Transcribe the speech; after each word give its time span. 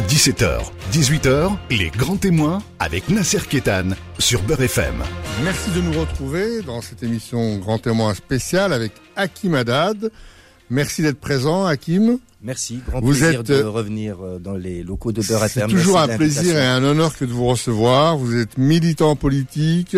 17h, 0.00 0.60
18h, 0.92 1.56
les 1.70 1.90
grands 1.90 2.16
témoins 2.16 2.62
avec 2.78 3.08
Nasser 3.08 3.40
Kétan 3.48 3.90
sur 4.18 4.42
Beurre 4.42 4.62
FM. 4.62 4.94
Merci 5.44 5.70
de 5.70 5.80
nous 5.80 5.98
retrouver 5.98 6.62
dans 6.62 6.80
cette 6.80 7.02
émission 7.02 7.58
Grand 7.58 7.78
témoin 7.78 8.14
spécial 8.14 8.72
avec 8.72 8.92
Hakim 9.16 9.54
Haddad. 9.54 10.10
Merci 10.70 11.02
d'être 11.02 11.20
présent, 11.20 11.66
Hakim. 11.66 12.18
Merci, 12.42 12.80
grand 12.86 13.02
plaisir 13.02 13.44
de 13.44 13.62
revenir 13.62 14.16
euh, 14.20 14.38
dans 14.38 14.54
les 14.56 14.82
locaux 14.82 15.12
de 15.12 15.22
Beurre 15.22 15.44
FM. 15.44 15.68
C'est 15.70 15.76
toujours 15.76 16.00
un 16.00 16.08
plaisir 16.08 16.56
et 16.56 16.66
un 16.66 16.82
honneur 16.82 17.16
que 17.16 17.24
de 17.24 17.32
vous 17.32 17.46
recevoir. 17.46 18.16
Vous 18.16 18.36
êtes 18.36 18.58
militant 18.58 19.14
politique 19.14 19.96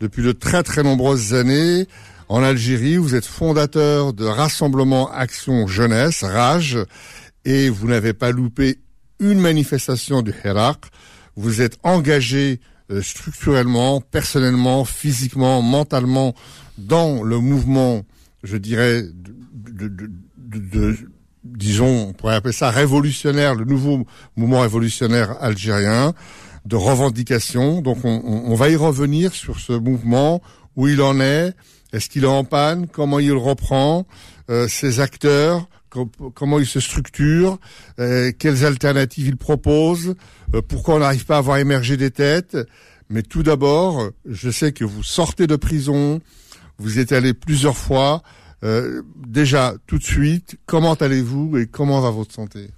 depuis 0.00 0.22
de 0.22 0.32
très 0.32 0.62
très 0.62 0.82
nombreuses 0.82 1.34
années 1.34 1.86
en 2.28 2.42
Algérie. 2.42 2.96
Vous 2.96 3.14
êtes 3.14 3.26
fondateur 3.26 4.12
de 4.12 4.24
Rassemblement 4.24 5.10
Action 5.10 5.66
Jeunesse, 5.66 6.24
RAGE, 6.24 6.78
et 7.44 7.70
vous 7.70 7.86
n'avez 7.86 8.12
pas 8.12 8.30
loupé 8.32 8.78
une 9.20 9.40
manifestation 9.40 10.22
du 10.22 10.32
Hirak. 10.44 10.86
Vous 11.36 11.60
êtes 11.60 11.78
engagé 11.82 12.60
euh, 12.90 13.02
structurellement, 13.02 14.00
personnellement, 14.00 14.84
physiquement, 14.84 15.62
mentalement 15.62 16.34
dans 16.78 17.22
le 17.22 17.38
mouvement, 17.38 18.02
je 18.42 18.56
dirais, 18.56 19.02
de, 19.02 19.88
de, 19.88 20.08
de, 20.38 20.96
disons, 21.44 22.08
on 22.08 22.12
pourrait 22.12 22.36
appeler 22.36 22.52
ça 22.52 22.70
révolutionnaire, 22.70 23.54
le 23.54 23.64
nouveau 23.64 24.06
mouvement 24.36 24.60
révolutionnaire 24.60 25.36
algérien 25.42 26.14
de 26.64 26.76
revendication. 26.76 27.82
Donc 27.82 27.98
on, 28.04 28.22
on, 28.24 28.54
va 28.54 28.68
y 28.68 28.76
revenir 28.76 29.32
sur 29.34 29.58
ce 29.58 29.72
mouvement, 29.72 30.40
où 30.76 30.88
il 30.88 31.02
en 31.02 31.20
est, 31.20 31.54
est-ce 31.92 32.08
qu'il 32.08 32.24
est 32.24 32.26
en 32.26 32.44
panne, 32.44 32.86
comment 32.86 33.18
il 33.18 33.32
reprend, 33.32 34.06
euh, 34.50 34.68
ses 34.68 35.00
acteurs, 35.00 35.68
comment 35.88 36.58
il 36.58 36.66
se 36.66 36.80
structure, 36.80 37.58
euh, 37.98 38.32
quelles 38.38 38.64
alternatives 38.64 39.26
il 39.26 39.36
propose, 39.36 40.14
euh, 40.54 40.62
pourquoi 40.62 40.96
on 40.96 40.98
n'arrive 40.98 41.24
pas 41.24 41.38
à 41.38 41.40
voir 41.40 41.58
émerger 41.58 41.96
des 41.96 42.10
têtes. 42.10 42.56
Mais 43.10 43.22
tout 43.22 43.42
d'abord, 43.42 44.10
je 44.26 44.50
sais 44.50 44.72
que 44.72 44.84
vous 44.84 45.02
sortez 45.02 45.46
de 45.46 45.56
prison, 45.56 46.20
vous 46.78 46.98
êtes 46.98 47.12
allé 47.12 47.32
plusieurs 47.32 47.76
fois. 47.76 48.22
Euh, 48.64 49.02
déjà, 49.16 49.74
tout 49.86 49.98
de 49.98 50.04
suite, 50.04 50.56
comment 50.66 50.94
allez-vous 50.94 51.56
et 51.56 51.66
comment 51.66 52.00
va 52.00 52.10
votre 52.10 52.34
santé? 52.34 52.70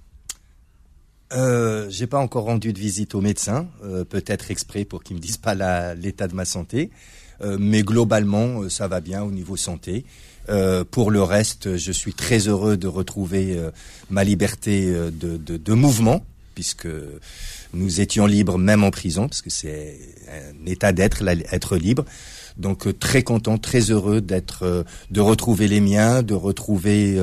Euh, 1.33 1.89
J'ai 1.89 2.07
pas 2.07 2.19
encore 2.19 2.45
rendu 2.45 2.71
de 2.71 2.79
visite 2.79 3.15
au 3.15 3.21
médecin, 3.21 3.67
peut-être 4.09 4.51
exprès 4.51 4.85
pour 4.85 5.03
qu'ils 5.03 5.17
me 5.17 5.21
disent 5.21 5.37
pas 5.37 5.55
l'état 5.95 6.27
de 6.27 6.35
ma 6.35 6.45
santé, 6.45 6.91
mais 7.59 7.83
globalement, 7.83 8.69
ça 8.69 8.87
va 8.87 9.01
bien 9.01 9.23
au 9.23 9.31
niveau 9.31 9.57
santé. 9.57 10.05
Euh, 10.49 10.83
pour 10.89 11.11
le 11.11 11.21
reste, 11.21 11.77
je 11.77 11.91
suis 11.91 12.13
très 12.13 12.47
heureux 12.47 12.77
de 12.77 12.87
retrouver 12.87 13.57
euh, 13.57 13.71
ma 14.09 14.23
liberté 14.23 14.85
euh, 14.87 15.11
de, 15.11 15.37
de, 15.37 15.57
de, 15.57 15.73
mouvement, 15.73 16.25
puisque 16.55 16.87
nous 17.73 18.01
étions 18.01 18.25
libres 18.25 18.57
même 18.57 18.83
en 18.83 18.91
prison, 18.91 19.27
parce 19.27 19.41
que 19.41 19.49
c'est 19.49 19.97
un 20.29 20.65
état 20.65 20.91
d'être, 20.91 21.23
être 21.27 21.77
libre. 21.77 22.05
Donc 22.57 22.99
très 22.99 23.23
content, 23.23 23.57
très 23.57 23.91
heureux 23.91 24.19
d'être, 24.19 24.85
de 25.09 25.21
retrouver 25.21 25.69
les 25.69 25.79
miens, 25.79 26.21
de 26.21 26.33
retrouver 26.33 27.17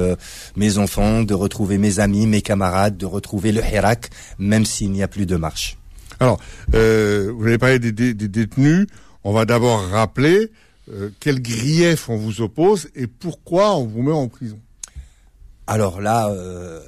mes 0.57 0.79
enfants, 0.79 1.23
de 1.23 1.35
retrouver 1.35 1.77
mes 1.77 2.01
amis, 2.01 2.27
mes 2.27 2.41
camarades, 2.41 2.97
de 2.97 3.05
retrouver 3.05 3.53
le 3.53 3.61
Hirak, 3.61 4.09
même 4.39 4.65
s'il 4.65 4.91
n'y 4.91 5.03
a 5.03 5.09
plus 5.09 5.27
de 5.27 5.37
marche. 5.37 5.77
Alors, 6.19 6.41
vous 6.69 7.47
avez 7.47 7.59
parlé 7.59 7.79
des, 7.79 7.93
des, 7.93 8.15
des 8.15 8.29
détenus. 8.29 8.87
On 9.23 9.33
va 9.35 9.45
d'abord 9.45 9.87
rappeler 9.91 10.51
euh, 10.91 11.11
quel 11.21 11.41
grief 11.41 12.09
on 12.09 12.17
vous 12.17 12.41
oppose 12.41 12.89
et 12.95 13.07
pourquoi 13.07 13.77
on 13.77 13.87
vous 13.87 14.03
met 14.03 14.13
en 14.13 14.29
prison 14.29 14.59
Alors 15.67 16.01
là, 16.01 16.31
euh, 16.31 16.81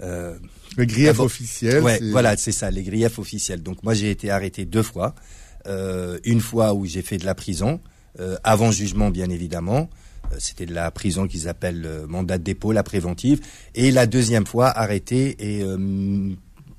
euh, 0.00 0.36
les 0.78 0.86
griefs 0.86 1.20
officiels. 1.20 1.82
Ouais, 1.82 2.00
voilà, 2.10 2.36
c'est 2.36 2.52
ça, 2.52 2.70
les 2.70 2.82
griefs 2.82 3.18
officiels. 3.18 3.62
Donc 3.62 3.82
moi, 3.82 3.94
j'ai 3.94 4.10
été 4.10 4.30
arrêté 4.30 4.64
deux 4.64 4.82
fois. 4.82 5.14
Euh, 5.66 6.18
une 6.24 6.40
fois 6.40 6.74
où 6.74 6.86
j'ai 6.86 7.02
fait 7.02 7.18
de 7.18 7.24
la 7.24 7.34
prison, 7.34 7.80
euh, 8.18 8.36
avant 8.42 8.70
jugement, 8.70 9.10
bien 9.10 9.30
évidemment. 9.30 9.90
C'était 10.38 10.64
de 10.64 10.72
la 10.72 10.90
prison 10.90 11.28
qu'ils 11.28 11.46
appellent 11.46 11.86
mandat 12.08 12.38
de 12.38 12.42
dépôt, 12.42 12.72
la 12.72 12.82
préventive. 12.82 13.40
Et 13.74 13.90
la 13.90 14.06
deuxième 14.06 14.46
fois, 14.46 14.68
arrêté 14.68 15.36
et 15.38 15.62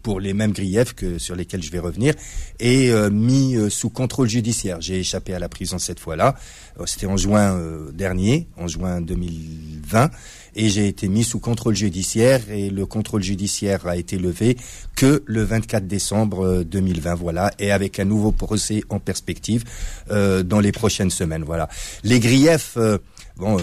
pour 0.04 0.20
les 0.20 0.34
mêmes 0.34 0.52
griefs 0.52 0.94
que 0.94 1.18
sur 1.18 1.36
lesquels 1.36 1.64
je 1.64 1.72
vais 1.72 1.80
revenir, 1.80 2.14
et 2.60 2.92
euh, 2.92 3.10
mis 3.10 3.56
euh, 3.56 3.70
sous 3.70 3.90
contrôle 3.90 4.28
judiciaire. 4.28 4.82
J'ai 4.82 5.00
échappé 5.00 5.34
à 5.34 5.40
la 5.40 5.50
prison 5.50 5.80
cette 5.80 6.00
fois-là. 6.00 6.36
Euh, 6.80 6.86
c'était 6.86 7.08
en 7.08 7.18
juin 7.18 7.58
dernier, 7.94 8.48
en 8.58 8.68
juin 8.68 9.00
2020, 9.02 10.12
et 10.56 10.70
j'ai 10.70 10.88
été 10.88 11.08
mis 11.08 11.24
sous 11.24 11.40
contrôle 11.40 11.76
judiciaire. 11.76 12.42
Et 12.52 12.70
le 12.70 12.86
contrôle 12.86 13.24
judiciaire 13.24 13.88
a 13.88 13.96
été 13.96 14.18
levé 14.18 14.58
que 14.96 15.24
le 15.26 15.44
24 15.44 15.88
décembre 15.88 16.64
2020. 16.64 17.16
Voilà, 17.16 17.52
et 17.58 17.72
avec 17.72 18.00
un 18.00 18.06
nouveau 18.06 18.32
procès 18.32 18.84
en 18.90 19.00
perspective 19.00 19.64
dans 20.10 20.60
les 20.60 20.72
prochaines 20.72 21.10
semaines. 21.10 21.44
Voilà, 21.44 21.70
les 22.04 22.20
griefs. 22.20 22.78
bon, 23.38 23.58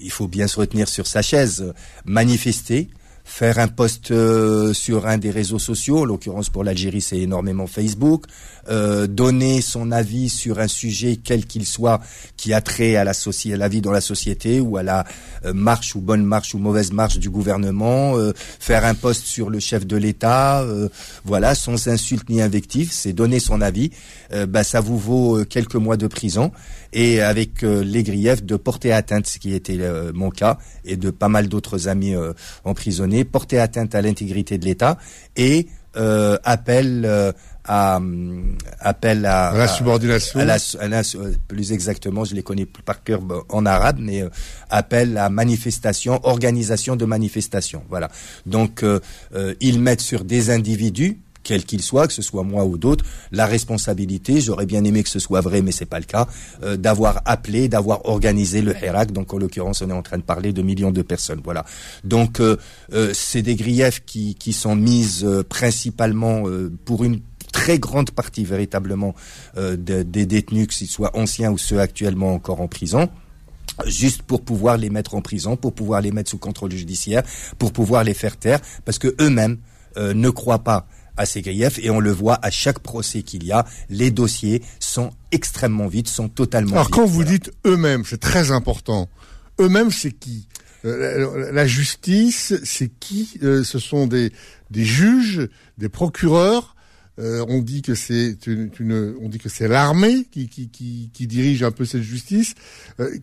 il 0.00 0.10
faut 0.10 0.28
bien 0.28 0.48
se 0.48 0.58
retenir 0.58 0.88
sur 0.88 1.06
sa 1.06 1.22
chaise. 1.22 1.72
Manifester, 2.04 2.88
faire 3.28 3.58
un 3.58 3.68
post 3.68 4.10
euh, 4.10 4.72
sur 4.72 5.06
un 5.06 5.18
des 5.18 5.30
réseaux 5.30 5.58
sociaux, 5.58 5.98
en 5.98 6.04
l'occurrence 6.06 6.48
pour 6.48 6.64
l'Algérie 6.64 7.02
c'est 7.02 7.18
énormément 7.18 7.66
Facebook, 7.66 8.24
euh, 8.70 9.06
donner 9.06 9.60
son 9.60 9.92
avis 9.92 10.30
sur 10.30 10.58
un 10.58 10.66
sujet 10.66 11.18
quel 11.22 11.44
qu'il 11.44 11.66
soit 11.66 12.00
qui 12.38 12.54
a 12.54 12.62
trait 12.62 12.96
à 12.96 13.04
la, 13.04 13.12
à 13.12 13.56
la 13.56 13.68
vie 13.68 13.82
dans 13.82 13.92
la 13.92 14.00
société 14.00 14.60
ou 14.60 14.78
à 14.78 14.82
la 14.82 15.04
euh, 15.44 15.52
marche 15.52 15.94
ou 15.94 16.00
bonne 16.00 16.24
marche 16.24 16.54
ou 16.54 16.58
mauvaise 16.58 16.90
marche 16.90 17.18
du 17.18 17.28
gouvernement, 17.28 18.14
faire 18.58 18.86
un 18.86 18.94
post 18.94 19.26
sur 19.26 19.50
le 19.50 19.60
chef 19.60 19.86
de 19.86 19.96
l'État, 19.96 20.64
voilà, 21.24 21.54
sans 21.54 21.88
insulte 21.88 22.30
ni 22.30 22.40
invective, 22.40 22.90
c'est 22.90 23.12
donner 23.12 23.40
son 23.40 23.60
avis, 23.60 23.90
bah, 24.48 24.64
ça 24.64 24.80
vous 24.80 24.98
vaut 24.98 25.44
quelques 25.44 25.74
mois 25.74 25.96
de 25.96 26.06
prison 26.06 26.50
et 26.92 27.20
avec 27.20 27.62
les 27.62 28.02
griefs 28.02 28.42
de 28.42 28.56
porter 28.56 28.92
atteinte, 28.92 29.26
ce 29.26 29.38
qui 29.38 29.54
était 29.54 29.78
mon 30.14 30.30
cas, 30.30 30.58
et 30.84 30.96
de 30.96 31.10
pas 31.10 31.28
mal 31.28 31.48
d'autres 31.48 31.88
amis 31.88 32.14
emprisonnés 32.64 33.24
porter 33.24 33.58
atteinte 33.58 33.94
à 33.94 34.02
l'intégrité 34.02 34.58
de 34.58 34.64
l'État 34.64 34.98
et 35.36 35.68
euh, 35.96 36.36
appel 36.44 37.04
euh, 37.06 37.32
à 37.64 37.98
appel 38.78 39.26
à, 39.26 39.52
la 39.54 39.66
subordination, 39.66 40.40
plus 41.48 41.72
exactement, 41.72 42.24
je 42.24 42.34
les 42.34 42.42
connais 42.42 42.66
par 42.66 43.02
cœur 43.02 43.20
en 43.48 43.66
arabe, 43.66 43.96
mais 43.98 44.22
euh, 44.22 44.28
appel 44.70 45.16
à 45.18 45.28
manifestation, 45.28 46.20
organisation 46.24 46.94
de 46.94 47.04
manifestation. 47.04 47.82
Voilà. 47.88 48.10
Donc 48.46 48.84
ils 49.60 49.80
mettent 49.80 50.00
sur 50.00 50.24
des 50.24 50.50
individus 50.50 51.18
quel 51.48 51.64
qu'il 51.64 51.80
soit, 51.80 52.06
que 52.06 52.12
ce 52.12 52.20
soit 52.20 52.42
moi 52.42 52.66
ou 52.66 52.76
d'autres, 52.76 53.06
la 53.32 53.46
responsabilité, 53.46 54.42
j'aurais 54.42 54.66
bien 54.66 54.84
aimé 54.84 55.02
que 55.02 55.08
ce 55.08 55.18
soit 55.18 55.40
vrai, 55.40 55.62
mais 55.62 55.72
c'est 55.72 55.86
pas 55.86 55.98
le 55.98 56.04
cas, 56.04 56.28
euh, 56.62 56.76
d'avoir 56.76 57.22
appelé, 57.24 57.68
d'avoir 57.70 58.04
organisé 58.04 58.60
le 58.60 58.74
Hirak. 58.76 59.12
Donc 59.12 59.32
en 59.32 59.38
l'occurrence, 59.38 59.80
on 59.80 59.88
est 59.88 59.94
en 59.94 60.02
train 60.02 60.18
de 60.18 60.22
parler 60.22 60.52
de 60.52 60.60
millions 60.60 60.90
de 60.90 61.00
personnes. 61.00 61.40
Voilà. 61.42 61.64
Donc 62.04 62.40
euh, 62.40 62.58
euh, 62.92 63.12
c'est 63.14 63.40
des 63.40 63.56
griefs 63.56 64.04
qui, 64.04 64.34
qui 64.34 64.52
sont 64.52 64.76
mises 64.76 65.26
principalement 65.48 66.42
pour 66.84 67.02
une 67.04 67.20
très 67.50 67.78
grande 67.78 68.10
partie 68.10 68.44
véritablement 68.44 69.14
des 69.56 70.26
détenus, 70.26 70.66
que 70.66 70.74
ce 70.74 70.84
soient 70.84 71.16
anciens 71.16 71.50
ou 71.50 71.56
ceux 71.56 71.80
actuellement 71.80 72.34
encore 72.34 72.60
en 72.60 72.68
prison 72.68 73.08
juste 73.86 74.22
pour 74.22 74.42
pouvoir 74.42 74.76
les 74.76 74.90
mettre 74.90 75.14
en 75.14 75.22
prison, 75.22 75.56
pour 75.56 75.72
pouvoir 75.72 76.00
les 76.00 76.10
mettre 76.10 76.30
sous 76.30 76.38
contrôle 76.38 76.72
judiciaire, 76.72 77.22
pour 77.58 77.72
pouvoir 77.72 78.02
les 78.02 78.14
faire 78.14 78.36
taire, 78.36 78.60
parce 78.84 78.98
que 78.98 79.14
eux-mêmes 79.20 79.58
ne 79.96 80.30
croient 80.30 80.64
pas 80.64 80.86
à 81.18 81.26
ces 81.26 81.42
griefs 81.42 81.78
et 81.82 81.90
on 81.90 82.00
le 82.00 82.10
voit 82.10 82.38
à 82.42 82.50
chaque 82.50 82.78
procès 82.78 83.22
qu'il 83.22 83.44
y 83.44 83.52
a, 83.52 83.66
les 83.90 84.10
dossiers 84.10 84.62
sont 84.80 85.10
extrêmement 85.32 85.88
vides, 85.88 86.08
sont 86.08 86.28
totalement 86.28 86.72
Alors 86.72 86.90
quand 86.90 87.04
vous 87.04 87.24
dites 87.24 87.52
eux-mêmes, 87.66 88.04
c'est 88.06 88.20
très 88.20 88.50
important. 88.50 89.08
Eux-mêmes, 89.60 89.90
c'est 89.90 90.12
qui? 90.12 90.46
Euh, 90.84 91.52
La 91.52 91.66
justice, 91.66 92.54
c'est 92.64 92.88
qui? 93.00 93.38
Euh, 93.42 93.64
Ce 93.64 93.78
sont 93.78 94.06
des, 94.06 94.32
des 94.70 94.84
juges, 94.84 95.48
des 95.76 95.88
procureurs. 95.88 96.76
Euh, 97.18 97.44
on 97.48 97.60
dit 97.60 97.82
que 97.82 97.96
c'est 97.96 98.46
une, 98.46 98.70
on 99.20 99.28
dit 99.28 99.38
que 99.38 99.48
c'est 99.48 99.66
l'armée 99.66 100.28
qui, 100.30 100.48
qui, 100.48 100.68
qui, 100.68 101.10
qui, 101.12 101.26
dirige 101.26 101.64
un 101.64 101.72
peu 101.72 101.84
cette 101.84 102.02
justice. 102.02 102.54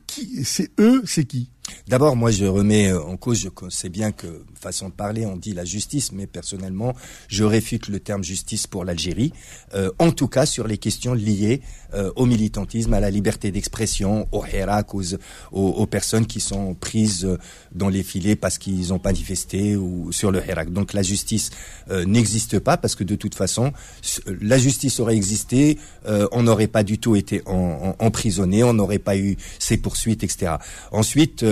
qui, 0.05 0.43
c'est 0.43 0.69
eux, 0.79 1.01
c'est 1.05 1.23
qui? 1.23 1.49
D'abord, 1.87 2.15
moi, 2.15 2.31
je 2.31 2.45
remets 2.45 2.91
euh, 2.91 3.01
en 3.01 3.15
cause, 3.15 3.39
je 3.39 3.49
sais 3.69 3.89
bien 3.89 4.11
que, 4.11 4.43
façon 4.59 4.89
de 4.89 4.93
parler, 4.93 5.25
on 5.25 5.35
dit 5.35 5.53
la 5.53 5.65
justice, 5.65 6.11
mais 6.11 6.25
personnellement, 6.25 6.95
je 7.27 7.43
réfute 7.43 7.89
le 7.89 7.99
terme 7.99 8.23
justice 8.23 8.65
pour 8.65 8.85
l'Algérie, 8.85 9.33
euh, 9.75 9.91
en 9.99 10.11
tout 10.11 10.27
cas 10.27 10.47
sur 10.47 10.67
les 10.67 10.79
questions 10.79 11.13
liées 11.13 11.61
euh, 11.93 12.11
au 12.15 12.25
militantisme, 12.25 12.93
à 12.93 12.99
la 12.99 13.11
liberté 13.11 13.51
d'expression, 13.51 14.27
au 14.31 14.43
Hirak, 14.45 14.95
aux, 14.95 15.03
aux, 15.51 15.85
personnes 15.85 16.25
qui 16.25 16.39
sont 16.39 16.73
prises 16.73 17.27
dans 17.71 17.89
les 17.89 18.01
filets 18.01 18.35
parce 18.35 18.57
qu'ils 18.57 18.91
ont 18.91 18.99
manifesté 19.03 19.75
ou 19.75 20.11
sur 20.11 20.31
le 20.31 20.43
Hirak. 20.43 20.73
Donc 20.73 20.93
la 20.93 21.03
justice 21.03 21.51
n'existe 21.89 22.59
pas 22.59 22.77
parce 22.77 22.95
que 22.95 23.03
de 23.03 23.15
toute 23.15 23.35
façon, 23.35 23.71
la 24.41 24.57
justice 24.57 24.99
aurait 24.99 25.15
existé, 25.15 25.77
on 26.05 26.43
n'aurait 26.43 26.67
pas 26.67 26.83
du 26.83 26.97
tout 26.97 27.15
été 27.15 27.43
emprisonné, 27.45 28.63
on 28.63 28.73
n'aurait 28.73 28.99
pas 28.99 29.17
eu 29.17 29.37
ces 29.59 29.77
poursuites, 29.77 30.23
etc. 30.23 30.55
Ensuite, 30.91 31.45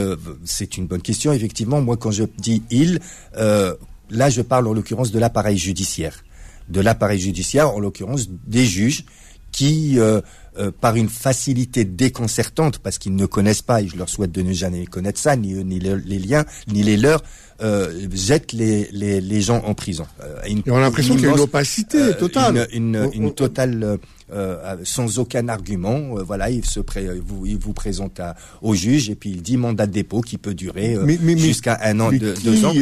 c'est 0.45 0.77
une 0.77 0.87
bonne 0.87 1.01
question. 1.01 1.33
Effectivement, 1.33 1.81
moi, 1.81 1.97
quand 1.97 2.11
je 2.11 2.23
dis 2.37 2.63
il, 2.69 2.99
euh, 3.37 3.75
là 4.09 4.29
je 4.29 4.41
parle 4.41 4.67
en 4.67 4.73
l'occurrence 4.73 5.11
de 5.11 5.19
l'appareil 5.19 5.57
judiciaire, 5.57 6.23
de 6.69 6.81
l'appareil 6.81 7.19
judiciaire, 7.19 7.73
en 7.73 7.79
l'occurrence 7.79 8.29
des 8.29 8.65
juges 8.65 9.05
qui, 9.51 9.99
euh, 9.99 10.19
euh, 10.57 10.71
par 10.71 10.95
une 10.95 11.09
facilité 11.09 11.85
déconcertante, 11.85 12.79
parce 12.79 12.97
qu'ils 12.97 13.15
ne 13.15 13.25
connaissent 13.25 13.61
pas, 13.61 13.81
et 13.81 13.87
je 13.87 13.95
leur 13.95 14.09
souhaite 14.09 14.31
de 14.31 14.41
ne 14.41 14.51
jamais 14.51 14.85
connaître 14.85 15.19
ça, 15.19 15.35
ni 15.35 15.53
eux, 15.53 15.61
ni 15.61 15.79
les 15.79 16.19
liens, 16.19 16.43
ni 16.67 16.83
les 16.83 16.97
leurs, 16.97 17.23
euh, 17.63 18.07
jette 18.13 18.51
les, 18.51 18.89
les, 18.91 19.21
les, 19.21 19.41
gens 19.41 19.61
en 19.65 19.73
prison. 19.73 20.05
Euh, 20.21 20.37
et 20.45 20.55
on 20.69 20.75
a 20.75 20.81
l'impression 20.81 21.15
qu'il 21.15 21.25
y 21.25 21.27
a 21.27 21.31
une 21.31 21.39
opacité 21.39 21.97
euh, 21.97 22.13
totale. 22.13 22.67
Une, 22.73 22.95
une, 22.95 23.09
une 23.13 23.33
totale 23.33 23.99
euh, 24.33 24.77
sans 24.83 25.19
aucun 25.19 25.47
argument. 25.47 26.15
voilà, 26.23 26.49
il 26.49 26.65
se 26.65 26.79
pré 26.79 27.07
vous, 27.25 27.45
il 27.45 27.57
vous 27.57 27.73
présente 27.73 28.19
à, 28.19 28.35
au 28.61 28.75
juge 28.75 29.09
et 29.09 29.15
puis 29.15 29.29
il 29.29 29.41
dit 29.41 29.57
mandat 29.57 29.87
de 29.87 29.91
dépôt 29.91 30.21
qui 30.21 30.37
peut 30.37 30.53
durer 30.53 30.97
jusqu'à 31.37 31.79
un 31.83 31.99
an, 31.99 32.11
de, 32.11 32.33
deux 32.43 32.65
ans. 32.65 32.73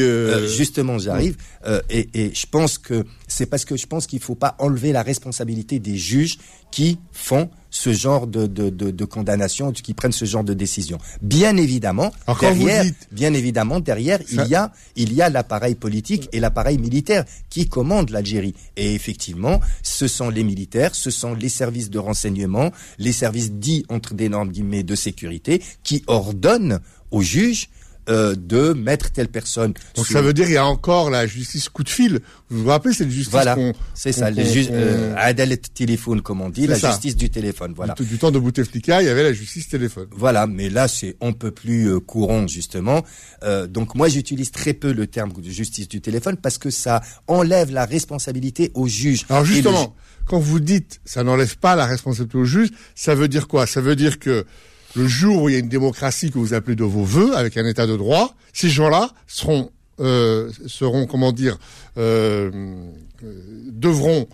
justement, 0.48 0.98
j'arrive. 0.98 1.38
et, 1.90 2.10
et 2.14 2.34
je 2.34 2.46
pense 2.50 2.78
que 2.78 3.06
c'est 3.28 3.46
parce 3.46 3.66
que 3.66 3.78
je 3.78 3.86
pense 3.86 4.08
qu'il 4.08 4.20
faut 4.20 4.36
pas 4.36 4.56
enlever 4.60 4.92
la 4.92 5.04
responsabilité 5.04 5.80
des 5.80 5.98
juges 5.98 6.38
qui 6.72 6.98
font 7.12 7.50
ce 7.72 7.94
genre 7.94 8.28
de, 8.28 8.46
de, 8.46 8.70
de, 8.70 8.92
de 8.92 9.06
condamnation, 9.06 9.72
qui 9.72 9.94
prennent 9.94 10.12
ce 10.12 10.26
genre 10.26 10.44
de 10.44 10.54
décision. 10.54 11.00
Bien 11.22 11.58
évidemment, 11.58 12.12
derrière, 12.40 12.86
bien 13.12 13.34
évidemment, 13.34 13.80
derrière, 13.80 14.20
il 14.30 14.46
y 14.48 14.56
a, 14.56 14.72
il 14.96 15.14
y 15.14 15.22
a 15.22 15.30
l'appareil 15.30 15.76
politique 15.76 16.30
et 16.34 16.40
l'appareil 16.40 16.78
militaire 16.78 17.26
qui 17.50 17.68
commandent 17.68 18.10
l'Algérie. 18.12 18.54
Et 18.76 18.94
effectivement, 18.94 19.60
ce 19.82 20.08
sont 20.08 20.30
les 20.30 20.44
militaires, 20.44 20.94
ce 20.94 21.10
sont 21.10 21.34
les 21.34 21.50
services 21.50 21.90
de 21.90 21.98
renseignement, 21.98 22.72
les 23.00 23.14
services 23.14 23.54
dits 23.54 23.86
entre 23.90 24.14
d'énormes 24.14 24.52
guillemets 24.52 24.84
de 24.84 24.96
sécurité 24.96 25.64
qui 25.84 26.04
ordonnent 26.08 26.80
aux 27.10 27.22
juges 27.22 27.70
euh, 28.12 28.36
de 28.36 28.74
mettre 28.74 29.10
telle 29.12 29.30
personne. 29.30 29.74
Donc 29.96 30.06
ça 30.06 30.22
veut 30.22 30.34
dire 30.34 30.46
il 30.48 30.54
y 30.54 30.58
a 30.58 30.66
encore 30.66 31.10
la 31.10 31.28
justice 31.28 31.70
coup 31.70 31.84
de 31.84 31.90
fil. 31.90 32.20
Vous 32.50 32.64
vous 32.64 32.70
rappelez 32.70 32.94
c'est 32.94 33.10
justice 33.10 33.32
Voilà, 33.32 33.56
c'est 33.94 34.12
ça, 34.12 34.30
le 34.30 34.44
ju 34.44 34.68
euh, 34.70 35.16
téléphone 35.74 36.22
comme 36.22 36.42
on 36.42 36.50
dit, 36.50 36.68
la 36.68 36.78
justice 36.78 37.16
du 37.16 37.30
téléphone. 37.30 37.74
Voilà. 37.74 37.94
Du, 37.94 38.18
temps 38.18 38.32
de 38.32 38.38
Bouteflika, 38.38 39.02
il 39.02 39.06
y 39.06 39.10
avait 39.10 39.24
la 39.24 39.32
justice 39.32 39.70
téléphone. 39.70 40.08
Voilà, 40.12 40.46
mais 40.46 40.70
là 40.70 40.90
c'est 40.90 41.16
un 41.22 41.32
peu 41.32 41.52
plus 41.52 41.88
euh, 41.88 42.00
courant 42.02 42.48
justement. 42.48 43.02
Donc 43.70 43.96
moi 43.96 44.10
j'utilise 44.10 44.52
très 44.52 44.74
peu 44.74 44.92
le 44.92 45.08
terme 45.08 45.32
de 45.32 45.50
justice 45.50 45.88
du 45.88 46.02
téléphone 46.02 46.36
parce 46.36 46.58
que 46.58 46.70
ça 46.70 47.02
enlève 47.28 47.72
la 47.72 47.86
responsabilité 47.86 48.72
au 48.74 48.90
juge. 48.90 49.26
Alors 49.30 49.46
justement, 49.46 49.96
quand 50.26 50.40
vous 50.40 50.60
dites 50.60 51.00
ça 51.06 51.24
n'enlève 51.24 51.58
pas 51.58 51.78
la 51.78 51.86
responsabilité 51.86 52.38
au 52.38 52.46
juge, 52.46 52.72
ça 52.94 53.16
veut 53.16 53.30
dire 53.30 53.48
quoi? 53.48 53.68
Ça 53.68 53.80
veut 53.80 53.96
dire 53.96 54.20
que 54.20 54.46
le 54.96 55.08
jour 55.08 55.44
où 55.44 55.50
il 55.50 55.54
y 55.54 55.56
a 55.56 55.60
une 55.60 55.70
démocratie 55.70 56.32
que 56.32 56.38
vous 56.38 56.54
appelez 56.54 56.76
de 56.76 56.84
vos 56.84 57.04
voeux, 57.04 57.36
avec 57.36 57.58
un 57.58 57.66
État 57.66 57.88
de 57.88 57.96
droit, 57.96 58.36
ces 58.54 58.70
gens-là 58.70 59.12
seront, 59.28 59.72
euh, 60.00 60.52
seront, 60.68 61.06
comment 61.06 61.32
dire, 61.32 61.58
euh, 61.98 62.52
euh 63.24 63.34
devront 63.72 64.28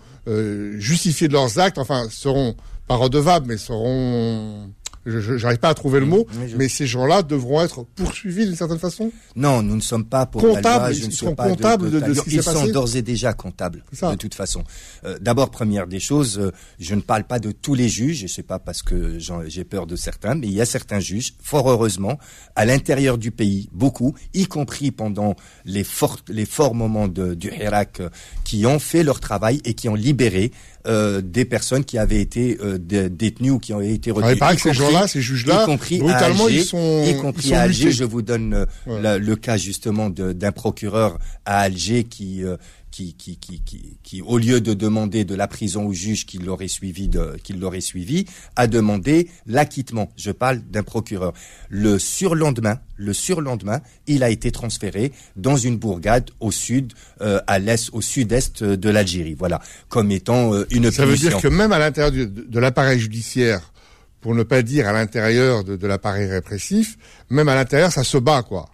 justifier 0.78 1.26
de 1.26 1.32
leurs 1.32 1.58
actes, 1.58 1.78
enfin, 1.78 2.06
seront 2.10 2.54
pas 2.86 2.96
redevables, 2.96 3.46
mais 3.46 3.56
seront 3.56 4.70
je 5.08 5.42
n'arrive 5.42 5.58
pas 5.58 5.68
à 5.68 5.74
trouver 5.74 6.00
le 6.00 6.06
mot, 6.06 6.26
mais, 6.56 6.68
ces 6.68 6.86
gens-là 6.86 7.22
devront 7.22 7.62
être 7.62 7.84
poursuivis 7.96 8.46
d'une 8.46 8.56
certaine 8.56 8.78
façon 8.78 9.10
Non, 9.36 9.62
nous 9.62 9.76
ne 9.76 9.80
sommes 9.80 10.04
pas 10.04 10.26
pour 10.26 10.42
comptables, 10.42 10.94
ils 10.94 11.12
sont 11.12 11.34
comptables 11.34 11.90
de, 11.90 12.14
ce 12.14 12.20
qui 12.22 12.36
Ils 12.36 12.42
sont 12.42 12.66
d'ores 12.68 12.96
et 12.96 13.02
déjà 13.02 13.32
comptables, 13.32 13.82
de 13.92 14.14
toute 14.14 14.34
façon. 14.34 14.64
Euh, 15.04 15.18
D'abord, 15.20 15.50
première 15.50 15.86
des 15.86 16.00
choses, 16.00 16.38
euh, 16.38 16.52
je 16.78 16.94
ne 16.94 17.00
parle 17.00 17.24
pas 17.24 17.38
de 17.38 17.50
tous 17.50 17.74
les 17.74 17.88
juges, 17.88 18.24
et 18.24 18.28
sais 18.28 18.42
pas 18.42 18.58
parce 18.58 18.82
que 18.82 19.18
j'ai 19.18 19.64
peur 19.64 19.86
de 19.86 19.96
certains, 19.96 20.34
mais 20.34 20.46
il 20.46 20.52
y 20.52 20.60
a 20.60 20.66
certains 20.66 21.00
juges, 21.00 21.34
fort 21.42 21.68
heureusement, 21.70 22.18
à 22.54 22.64
l'intérieur 22.64 23.18
du 23.18 23.30
pays, 23.30 23.68
beaucoup, 23.72 24.14
y 24.34 24.46
compris 24.46 24.90
pendant 24.90 25.34
les 25.64 25.84
forts, 25.84 26.18
les 26.28 26.46
forts 26.46 26.74
moments 26.74 27.08
de, 27.08 27.34
du 27.34 27.50
Hirak, 27.52 28.00
euh, 28.00 28.08
qui 28.44 28.64
ont 28.66 28.78
fait 28.78 29.02
leur 29.02 29.20
travail 29.20 29.60
et 29.64 29.74
qui 29.74 29.88
ont 29.88 29.94
libéré 29.94 30.52
euh, 30.88 31.20
des 31.20 31.44
personnes 31.44 31.84
qui 31.84 31.98
avaient 31.98 32.20
été 32.20 32.58
euh, 32.62 32.78
détenues 32.78 33.50
ou 33.50 33.58
qui 33.58 33.74
ont 33.74 33.80
été 33.80 34.10
retenues. 34.10 34.32
il 34.32 34.38
paraît 34.38 34.56
que 34.56 34.62
ces 34.62 34.72
gens-là, 34.72 35.06
ces 35.06 35.20
juges-là, 35.20 35.66
brutalement, 35.66 36.48
ils 36.48 36.62
sont, 36.64 37.04
y 37.04 37.14
compris 37.16 37.52
à 37.52 37.62
Alger. 37.62 37.90
Je 37.90 38.04
vous 38.04 38.22
donne 38.22 38.66
euh, 38.86 39.18
le 39.18 39.36
cas 39.36 39.58
justement 39.58 40.08
d'un 40.08 40.52
procureur 40.52 41.18
à 41.44 41.60
Alger 41.60 42.04
qui 42.04 42.42
qui, 42.90 43.14
qui, 43.14 43.38
qui, 43.38 43.62
qui, 44.02 44.22
au 44.22 44.38
lieu 44.38 44.60
de 44.60 44.74
demander 44.74 45.24
de 45.24 45.34
la 45.34 45.46
prison 45.46 45.86
au 45.86 45.92
juge 45.92 46.26
qu'il 46.26 46.44
l'aurait 46.44 46.68
suivi, 46.68 47.10
qu'il 47.42 47.60
l'aurait 47.60 47.80
suivi, 47.80 48.24
a 48.56 48.66
demandé 48.66 49.28
l'acquittement. 49.46 50.10
Je 50.16 50.30
parle 50.30 50.60
d'un 50.60 50.82
procureur. 50.82 51.32
Le 51.68 51.98
surlendemain, 51.98 52.80
le 52.96 53.12
surlendemain, 53.12 53.80
il 54.06 54.22
a 54.22 54.30
été 54.30 54.50
transféré 54.50 55.12
dans 55.36 55.56
une 55.56 55.76
bourgade 55.76 56.30
au 56.40 56.50
sud, 56.50 56.92
euh, 57.20 57.40
à 57.46 57.58
l'est, 57.58 57.90
au 57.92 58.00
sud-est 58.00 58.64
de 58.64 58.90
l'Algérie. 58.90 59.34
Voilà, 59.34 59.60
comme 59.88 60.10
étant 60.10 60.54
euh, 60.54 60.66
une. 60.70 60.90
Ça 60.90 61.06
veut 61.06 61.16
dire 61.16 61.40
que 61.40 61.48
même 61.48 61.72
à 61.72 61.78
l'intérieur 61.78 62.12
de, 62.12 62.24
de 62.24 62.58
l'appareil 62.58 62.98
judiciaire, 62.98 63.72
pour 64.20 64.34
ne 64.34 64.42
pas 64.42 64.62
dire 64.62 64.88
à 64.88 64.92
l'intérieur 64.92 65.62
de, 65.62 65.76
de 65.76 65.86
l'appareil 65.86 66.26
répressif, 66.26 66.98
même 67.30 67.48
à 67.48 67.54
l'intérieur, 67.54 67.92
ça 67.92 68.04
se 68.04 68.18
bat, 68.18 68.42
quoi. 68.42 68.68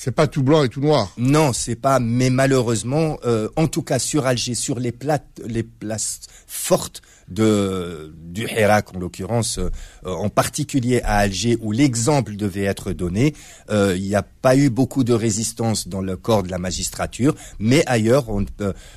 C'est 0.00 0.12
pas 0.12 0.28
tout 0.28 0.44
blanc 0.44 0.62
et 0.62 0.68
tout 0.68 0.80
noir. 0.80 1.12
Non, 1.18 1.52
c'est 1.52 1.74
pas. 1.74 1.98
Mais 1.98 2.30
malheureusement, 2.30 3.18
euh, 3.24 3.48
en 3.56 3.66
tout 3.66 3.82
cas 3.82 3.98
sur 3.98 4.26
Alger, 4.26 4.54
sur 4.54 4.78
les 4.78 4.92
plates, 4.92 5.40
les 5.44 5.64
places 5.64 6.20
fortes, 6.46 7.02
de, 7.30 8.14
du 8.16 8.46
Hirak 8.48 8.94
en 8.94 8.98
l'occurrence, 8.98 9.58
euh, 9.58 9.70
en 10.04 10.28
particulier 10.28 11.00
à 11.02 11.18
Alger 11.18 11.58
où 11.60 11.72
l'exemple 11.72 12.36
devait 12.36 12.64
être 12.64 12.92
donné. 12.92 13.34
Euh, 13.70 13.94
il 13.96 14.04
n'y 14.04 14.14
a 14.14 14.22
pas 14.22 14.56
eu 14.56 14.70
beaucoup 14.70 15.04
de 15.04 15.12
résistance 15.12 15.88
dans 15.88 16.00
le 16.00 16.16
corps 16.16 16.42
de 16.42 16.50
la 16.50 16.58
magistrature, 16.58 17.34
mais 17.58 17.82
ailleurs, 17.86 18.28
on 18.28 18.44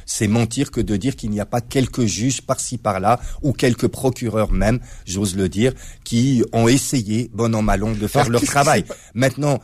c'est 0.06 0.28
mentir 0.28 0.72
que 0.72 0.82
de 0.82 0.96
dire 0.96 1.16
qu'il 1.16 1.30
n'y 1.32 1.40
a 1.40 1.46
pas 1.46 1.62
quelques 1.62 2.06
juges 2.06 2.42
par-ci 2.42 2.78
par-là 2.78 3.20
ou 3.42 3.54
quelques 3.54 3.88
procureurs 3.88 4.52
même, 4.52 4.80
j'ose 5.06 5.36
le 5.36 5.50
dire, 5.50 5.74
qui 6.04 6.44
ont 6.54 6.68
essayé, 6.68 7.30
bon 7.34 7.54
an 7.56 7.62
mal 7.62 7.84
an, 7.84 7.92
de 7.92 8.08
faire 8.08 8.30
leur 8.30 8.42
travail. 8.42 8.86
Maintenant, 9.14 9.60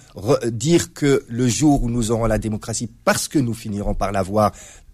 dire 0.51 0.93
que 0.93 1.23
le 1.27 1.47
jour 1.47 1.83
où 1.83 1.89
nous 1.89 2.11
aurons 2.11 2.25
la 2.25 2.37
démocratie, 2.37 2.89
parce 3.05 3.27
que 3.27 3.39
nous 3.39 3.53
finirons 3.53 3.93
par 3.93 4.11
l'avoir 4.11 4.51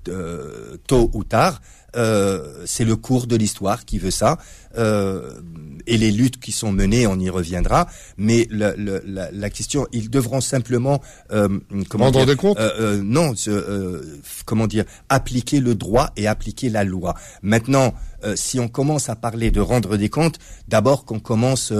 euh, 0.09 0.77
tôt 0.87 1.09
ou 1.13 1.23
tard, 1.23 1.61
euh, 1.95 2.63
c'est 2.65 2.85
le 2.85 2.95
cours 2.95 3.27
de 3.27 3.35
l'histoire 3.35 3.85
qui 3.85 3.99
veut 3.99 4.11
ça. 4.11 4.37
Euh, 4.77 5.39
et 5.85 5.97
les 5.97 6.11
luttes 6.11 6.39
qui 6.39 6.51
sont 6.51 6.71
menées, 6.71 7.05
on 7.07 7.19
y 7.19 7.29
reviendra. 7.29 7.87
Mais 8.17 8.47
la, 8.49 8.73
la, 8.75 9.31
la, 9.31 9.49
question, 9.49 9.85
ils 9.91 10.09
devront 10.09 10.41
simplement 10.41 11.01
euh, 11.31 11.59
comment 11.89 12.09
dire, 12.09 12.25
des 12.25 12.35
comptes? 12.35 12.57
Non, 13.03 13.33
comment 14.45 14.67
dire, 14.67 14.85
appliquer 15.09 15.59
le 15.59 15.75
droit 15.75 16.11
et 16.15 16.27
appliquer 16.27 16.69
la 16.69 16.83
loi. 16.83 17.15
Maintenant, 17.41 17.93
si 18.35 18.59
on 18.59 18.67
commence 18.67 19.09
à 19.09 19.15
parler 19.15 19.51
de 19.51 19.59
rendre 19.59 19.97
des 19.97 20.09
comptes, 20.09 20.39
d'abord 20.67 21.05
qu'on 21.05 21.19
commence 21.19 21.73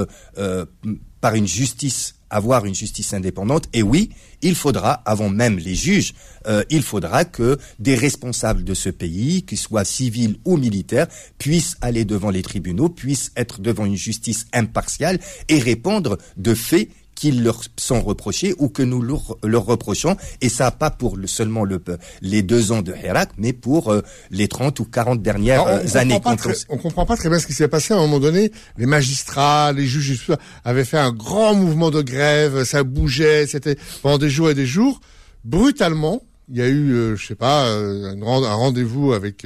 par 1.22 1.36
une 1.36 1.48
justice 1.48 2.16
avoir 2.34 2.66
une 2.66 2.76
justice 2.76 3.14
indépendante. 3.14 3.70
Et 3.74 3.84
oui, 3.84 4.10
il 4.42 4.56
faudra, 4.56 4.94
avant 5.06 5.30
même 5.30 5.58
les 5.60 5.76
juges, 5.76 6.14
euh, 6.48 6.64
il 6.70 6.82
faudra 6.82 7.26
que 7.26 7.58
des 7.80 7.96
responsables 7.96 8.64
de 8.64 8.74
ce 8.74 8.90
pays, 8.90 9.44
qu'ils 9.44 9.60
soient 9.60 9.86
civils 9.86 10.38
ou 10.44 10.58
militaires, 10.58 11.08
puissent 11.38 11.78
aller 11.82 12.06
devant 12.06 12.32
les 12.32 12.42
tribunaux, 12.42 12.90
puissent 12.90 13.32
être 13.38 13.62
devant 13.62 13.86
une 13.86 13.96
justice 13.96 14.48
impartiale 14.52 15.20
et 15.48 15.60
répondre 15.60 16.18
de 16.36 16.56
faits 16.56 16.90
qu'ils 17.16 17.44
leur 17.44 17.62
sont 17.78 18.02
reprochés 18.02 18.54
ou 18.58 18.70
que 18.70 18.84
nous 18.84 19.02
leur, 19.02 19.66
reprochons. 19.66 20.16
Et 20.42 20.50
ça, 20.50 20.72
pas 20.72 20.90
pour 20.90 21.18
le, 21.18 21.28
seulement 21.28 21.64
le, 21.64 21.82
les 22.22 22.42
deux 22.42 22.72
ans 22.72 22.82
de 22.82 22.94
Hirak, 22.94 23.32
mais 23.38 23.54
pour 23.54 23.92
euh, 23.92 24.02
les 24.32 24.48
30 24.48 24.80
ou 24.80 24.86
40 24.86 25.22
dernières 25.22 25.66
euh, 25.68 25.82
années. 25.96 26.20
On 26.26 26.36
on 26.70 26.78
comprend 26.78 27.06
pas 27.06 27.18
très 27.18 27.30
bien 27.30 27.40
ce 27.40 27.48
qui 27.48 27.54
s'est 27.54 27.68
passé 27.68 27.94
à 27.94 27.98
un 27.98 28.02
moment 28.02 28.20
donné. 28.20 28.52
Les 28.78 28.86
magistrats, 28.86 29.72
les 29.74 29.86
juges 29.86 30.32
avaient 30.64 30.86
fait 30.86 30.98
un 30.98 31.12
grand 31.12 31.54
mouvement 31.56 31.92
de 31.92 32.02
grève, 32.02 32.64
ça 32.64 32.84
bougeait, 32.84 33.48
c'était 33.48 33.78
pendant 34.02 34.18
des 34.18 34.30
jours 34.30 34.50
et 34.50 34.56
des 34.56 34.66
jours. 34.66 35.00
Brutalement, 35.44 36.24
il 36.50 36.58
y 36.58 36.62
a 36.62 36.68
eu, 36.68 36.94
euh, 36.94 37.16
je 37.16 37.26
sais 37.26 37.36
pas, 37.36 37.68
un, 37.70 38.22
un 38.22 38.54
rendez-vous 38.54 39.14
avec 39.14 39.46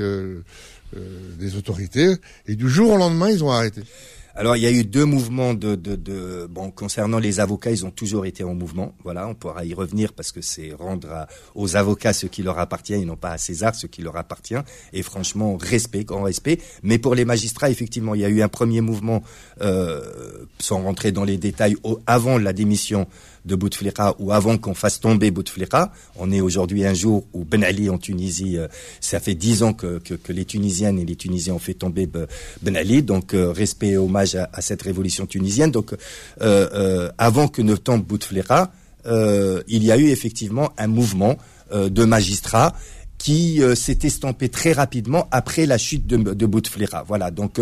des 1.40 1.56
autorités, 1.56 2.16
et 2.48 2.56
du 2.56 2.70
jour 2.70 2.94
au 2.94 2.98
lendemain, 2.98 3.30
ils 3.30 3.44
ont 3.44 3.52
arrêté. 3.52 3.82
Alors 4.40 4.56
il 4.56 4.62
y 4.62 4.68
a 4.68 4.72
eu 4.72 4.84
deux 4.84 5.04
mouvements 5.04 5.56
de, 5.56 5.74
de, 5.74 5.96
de, 5.96 6.46
bon 6.48 6.70
concernant 6.70 7.18
les 7.18 7.40
avocats, 7.40 7.72
ils 7.72 7.88
ont 7.88 7.90
toujours 7.90 8.28
été 8.28 8.44
en 8.44 8.54
mouvement. 8.54 8.94
Voilà, 9.04 9.28
on 9.28 9.34
pourra 9.34 9.66
y 9.66 9.74
revenir 9.74 10.14
parce 10.14 10.32
que 10.32 10.42
c'est 10.42 10.74
rendre 10.74 11.26
aux 11.56 11.76
avocats 11.76 12.14
ce 12.14 12.28
qui 12.28 12.44
leur 12.44 12.60
appartient 12.60 12.94
et 12.94 13.04
non 13.04 13.16
pas 13.16 13.32
à 13.32 13.40
César 13.40 13.74
ce 13.74 13.88
qui 13.88 14.04
leur 14.04 14.16
appartient. 14.16 14.54
Et 14.94 15.02
franchement, 15.02 15.58
respect, 15.58 16.04
grand 16.04 16.22
respect. 16.22 16.60
Mais 16.84 17.00
pour 17.00 17.16
les 17.16 17.26
magistrats, 17.26 17.72
effectivement, 17.72 18.14
il 18.14 18.22
y 18.22 18.26
a 18.26 18.30
eu 18.30 18.44
un 18.44 18.48
premier 18.48 18.82
mouvement, 18.82 19.24
euh, 19.62 20.46
sans 20.60 20.84
rentrer 20.84 21.12
dans 21.12 21.24
les 21.24 21.38
détails, 21.38 21.76
avant 22.06 22.38
la 22.38 22.54
démission 22.54 23.08
de 23.48 23.56
Bouteflika 23.56 24.14
ou 24.20 24.32
avant 24.32 24.58
qu'on 24.58 24.74
fasse 24.74 25.00
tomber 25.00 25.32
Bouteflika. 25.32 25.92
On 26.18 26.32
est 26.32 26.42
aujourd'hui 26.42 26.86
un 26.86 26.94
jour 26.94 27.26
où 27.34 27.46
Ben 27.46 27.64
Ali 27.64 27.90
en 27.90 27.98
Tunisie, 27.98 28.58
euh, 28.58 28.68
ça 29.00 29.20
fait 29.20 29.34
dix 29.34 29.64
ans 29.64 29.74
que, 29.74 30.00
que, 30.00 30.34
les 30.34 30.46
Tunisiennes 30.46 31.00
et 31.00 31.06
les 31.06 31.16
Tunisiens 31.16 31.54
ont 31.54 31.60
fait 31.60 31.74
tomber 31.74 32.08
Ben 32.62 32.76
Ali. 32.76 33.02
Donc 33.02 33.34
euh, 33.34 33.52
respect 33.52 33.90
et 33.90 33.98
hommage 33.98 34.36
à, 34.36 34.62
cette 34.62 34.82
révolution 34.82 35.26
tunisienne. 35.26 35.72
Donc 35.72 35.96
euh, 36.42 37.10
avant 37.18 37.48
que 37.48 37.62
ne 37.62 37.76
tombe 37.76 38.04
Bouteflika, 38.04 38.72
il 39.06 39.84
y 39.84 39.92
a 39.92 39.98
eu 39.98 40.10
effectivement 40.10 40.74
un 40.78 40.88
mouvement 40.88 41.38
de 41.74 42.04
magistrats 42.04 42.76
qui 43.18 43.62
s'est 43.76 44.00
estampé 44.04 44.50
très 44.50 44.74
rapidement 44.74 45.28
après 45.32 45.66
la 45.66 45.78
chute 45.78 46.06
de, 46.06 46.18
de 46.18 46.46
Bouteflika. 46.46 47.06
Voilà, 47.08 47.32
donc 47.32 47.62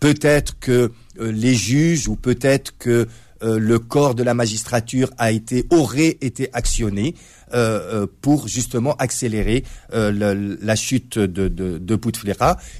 peut-être 0.00 0.58
que 0.58 0.90
les 1.20 1.54
juges 1.54 2.08
ou 2.08 2.16
peut-être 2.16 2.72
que 2.78 3.06
le 3.42 3.78
corps 3.78 4.14
de 4.14 4.22
la 4.22 4.34
magistrature 4.34 5.10
a 5.18 5.30
été 5.30 5.66
aurait 5.70 6.16
été 6.20 6.48
actionné 6.52 7.14
euh, 7.54 8.02
euh, 8.02 8.06
pour 8.22 8.48
justement 8.48 8.96
accélérer 8.96 9.62
euh, 9.94 10.56
la 10.60 10.74
chute 10.74 11.16
de, 11.16 11.46
de, 11.46 11.78
de 11.78 12.00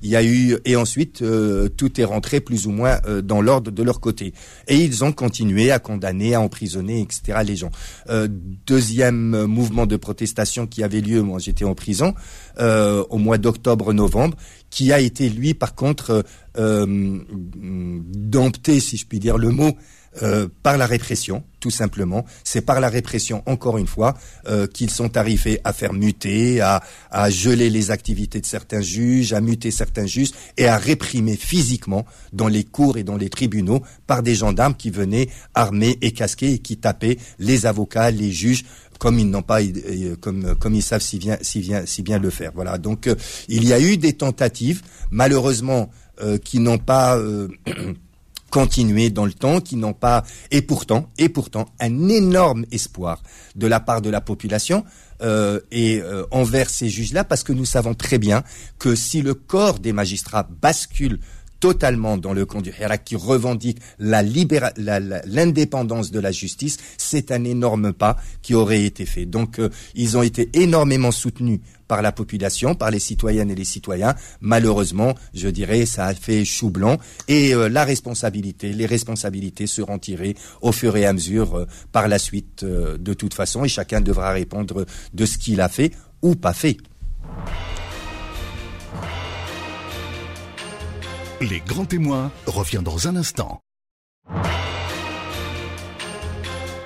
Il 0.03 0.11
y 0.11 0.17
a 0.17 0.25
eu 0.25 0.57
et 0.65 0.75
ensuite 0.75 1.23
tout 1.77 2.01
est 2.01 2.05
rentré 2.05 2.41
plus 2.41 2.67
ou 2.67 2.73
moins 2.73 2.99
dans 3.23 3.41
l'ordre 3.41 3.71
de 3.71 3.83
leur 3.85 4.01
côté. 4.01 4.35
Et 4.67 4.77
ils 4.77 5.05
ont 5.05 5.13
continué 5.13 5.71
à 5.71 5.79
condamner, 5.79 6.35
à 6.35 6.41
emprisonner, 6.41 7.01
etc. 7.01 7.39
les 7.47 7.55
gens. 7.55 7.71
deuxième 8.67 9.45
mouvement 9.47 9.87
de 9.87 9.97
protestation 9.97 10.67
qui 10.67 10.83
avait 10.83 11.01
lieu, 11.01 11.23
moi 11.23 11.39
j'étais 11.39 11.65
en 11.65 11.77
prison 11.77 12.15
au 12.59 13.19
mois 13.19 13.39
d'octobre-novembre, 13.39 14.37
qui 14.71 14.93
a 14.93 14.99
été 14.99 15.29
lui 15.29 15.55
par 15.55 15.77
contre 15.77 16.25
dompté, 18.17 18.81
si 18.81 18.97
je 18.97 19.07
puis 19.07 19.21
dire 19.21 19.39
le 19.39 19.51
mot, 19.51 19.77
euh, 20.23 20.49
par 20.63 20.79
la 20.79 20.87
répression, 20.87 21.45
tout 21.61 21.71
simplement. 21.71 22.25
C'est 22.43 22.63
par 22.63 22.81
la 22.81 22.89
répression, 22.89 23.43
encore 23.45 23.77
une 23.77 23.87
fois, 23.87 24.15
euh, 24.49 24.67
qu'ils 24.67 24.89
sont 24.89 25.17
arrivés 25.17 25.61
à 25.65 25.75
faire 25.75 25.93
muter, 25.93 26.61
à, 26.63 26.83
à, 27.11 27.29
geler 27.29 27.69
les 27.69 27.91
activités 27.91 28.41
de 28.41 28.47
certains 28.47 28.81
juges, 28.81 29.35
à 29.35 29.43
muter 29.43 29.71
certains 29.71 30.07
juges 30.07 30.31
et 30.57 30.69
à 30.69 30.79
réprimer 30.79 31.37
physiquement 31.37 32.07
dans 32.33 32.49
les 32.49 32.65
cours 32.65 32.97
et 32.97 33.05
dans 33.05 33.17
les 33.17 33.29
tribunaux 33.29 33.83
par 34.07 34.23
des 34.23 34.35
gendarmes 34.35 34.75
qui 34.75 34.89
venaient 34.89 35.29
armés 35.55 35.99
et 36.01 36.13
casqués 36.13 36.53
et 36.53 36.59
qui 36.61 36.79
tapaient 36.79 37.19
les 37.39 37.67
avocats, 37.67 38.11
les 38.11 38.33
juges 38.33 38.65
comme 38.99 39.19
ils 39.19 39.29
n'ont 39.29 39.43
pas 39.43 39.61
euh, 39.61 40.17
comme 40.19 40.55
comme 40.55 40.75
ils 40.75 40.83
savent 40.83 41.03
si 41.03 41.19
bien 41.19 41.37
si 41.43 41.61
bien 41.61 41.85
si 41.85 42.01
bien 42.01 42.19
le 42.19 42.31
faire 42.31 42.53
voilà 42.55 42.79
donc 42.79 43.11
il 43.47 43.63
y 43.69 43.75
a 43.75 43.81
eu 43.81 43.99
des 43.99 44.15
tentatives 44.15 44.81
malheureusement 45.11 45.91
qui 46.43 46.61
n'ont 46.61 46.79
pas 46.79 47.21
continuer 48.51 49.11
dans 49.11 49.27
le 49.27 49.33
temps, 49.33 49.61
qui 49.61 49.77
n'ont 49.77 49.93
pas, 49.93 50.25
et 50.51 50.63
pourtant, 50.63 51.11
et 51.19 51.29
pourtant, 51.29 51.67
un 51.81 52.09
énorme 52.09 52.65
espoir 52.71 53.23
de 53.55 53.67
la 53.67 53.81
part 53.81 54.03
de 54.03 54.11
la 54.11 54.21
population 54.21 54.85
euh, 55.23 55.61
et 55.71 56.01
euh, 56.01 56.25
envers 56.31 56.71
ces 56.71 56.89
juges-là, 56.89 57.25
parce 57.25 57.43
que 57.43 57.53
nous 57.53 57.65
savons 57.65 57.95
très 57.95 58.19
bien 58.19 58.45
que 58.79 58.95
si 58.95 59.23
le 59.23 59.35
corps 59.35 59.79
des 59.79 59.93
magistrats 59.93 60.49
bascule 60.61 61.19
totalement 61.61 62.17
dans 62.17 62.33
le 62.33 62.47
camp 62.47 62.61
du 62.61 62.71
Hirak 62.71 63.05
qui 63.05 63.17
revendique 63.17 63.79
l'indépendance 63.99 66.11
de 66.11 66.21
la 66.21 66.33
justice, 66.33 66.79
c'est 66.99 67.33
un 67.33 67.45
énorme 67.45 67.93
pas 67.93 68.17
qui 68.43 68.55
aurait 68.55 68.85
été 68.85 69.07
fait. 69.07 69.27
Donc 69.27 69.59
euh, 69.59 69.71
ils 69.95 70.17
ont 70.17 70.23
été 70.23 70.51
énormément 70.55 71.11
soutenus 71.11 71.61
par 71.89 72.03
la 72.03 72.13
population, 72.13 72.75
par 72.75 72.91
les 72.91 72.99
citoyennes 72.99 73.51
et 73.51 73.55
les 73.55 73.65
citoyens. 73.65 74.15
Malheureusement, 74.41 75.15
je 75.35 75.49
dirais, 75.49 75.87
ça 75.87 76.07
a 76.07 76.15
fait 76.15 76.45
chou 76.45 76.71
blanc 76.71 76.99
et 77.29 77.55
euh, 77.55 77.69
la 77.69 77.85
responsabilité, 77.85 78.73
les 78.73 78.87
responsabilités 78.87 79.67
seront 79.67 79.99
tirées 79.99 80.35
au 80.63 80.73
fur 80.73 80.97
et 80.97 81.07
à 81.07 81.13
mesure 81.13 81.59
euh, 81.59 81.67
par 81.93 82.09
la 82.09 82.19
suite 82.19 82.65
de 82.65 83.15
toute 83.15 83.35
façon 83.35 83.65
et 83.65 83.69
chacun 83.69 84.01
devra 84.01 84.33
répondre 84.33 84.87
de 85.15 85.27
ce 85.27 85.39
qu'il 85.39 85.61
a 85.61 85.69
fait 85.69 85.93
ou 86.23 86.35
pas 86.35 86.53
fait. 86.53 86.77
Les 91.43 91.61
grands 91.61 91.85
témoins 91.85 92.33
revient 92.47 92.81
dans 92.83 93.09
un 93.09 93.17
instant. 93.17 93.61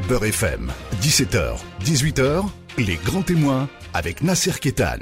Beurre 0.09 0.25
FM, 0.25 0.73
17h, 1.01 1.55
18h, 1.85 2.47
les 2.77 2.97
grands 2.97 3.23
témoins 3.23 3.69
avec 3.95 4.25
Nasser 4.25 4.51
Kétan. 4.61 4.99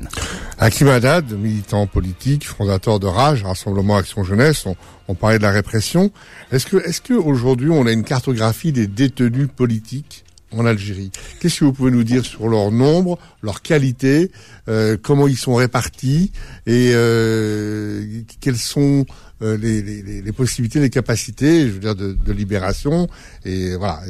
Hakim 0.58 0.88
Haddad, 0.88 1.32
militant 1.32 1.86
politique, 1.86 2.46
fondateur 2.46 3.00
de 3.00 3.06
Rage, 3.06 3.42
Rassemblement 3.42 3.96
Action 3.96 4.22
Jeunesse, 4.22 4.66
on, 5.08 5.14
parlait 5.14 5.38
de 5.38 5.44
la 5.44 5.50
répression. 5.50 6.10
Est-ce 6.52 6.66
que, 6.66 6.76
est-ce 6.76 7.00
que 7.00 7.14
aujourd'hui 7.14 7.70
on 7.70 7.86
a 7.86 7.92
une 7.92 8.04
cartographie 8.04 8.72
des 8.72 8.86
détenus 8.86 9.48
politiques 9.48 10.26
en 10.52 10.66
Algérie? 10.66 11.10
Qu'est-ce 11.40 11.60
que 11.60 11.64
vous 11.64 11.72
pouvez 11.72 11.90
nous 11.90 12.04
dire 12.04 12.26
sur 12.26 12.48
leur 12.48 12.70
nombre, 12.70 13.18
leur 13.40 13.62
qualité, 13.62 14.30
euh, 14.68 14.98
comment 15.00 15.26
ils 15.26 15.38
sont 15.38 15.54
répartis 15.54 16.32
et 16.66 16.90
euh, 16.92 18.04
quelles 18.40 18.58
sont 18.58 19.06
euh, 19.42 19.56
les, 19.56 19.82
les, 19.82 20.22
les, 20.22 20.32
possibilités, 20.32 20.80
les 20.80 20.90
capacités, 20.90 21.68
je 21.68 21.72
veux 21.72 21.80
dire, 21.80 21.94
de, 21.94 22.12
de 22.12 22.32
libération 22.32 23.08
et 23.44 23.76
voilà. 23.76 24.00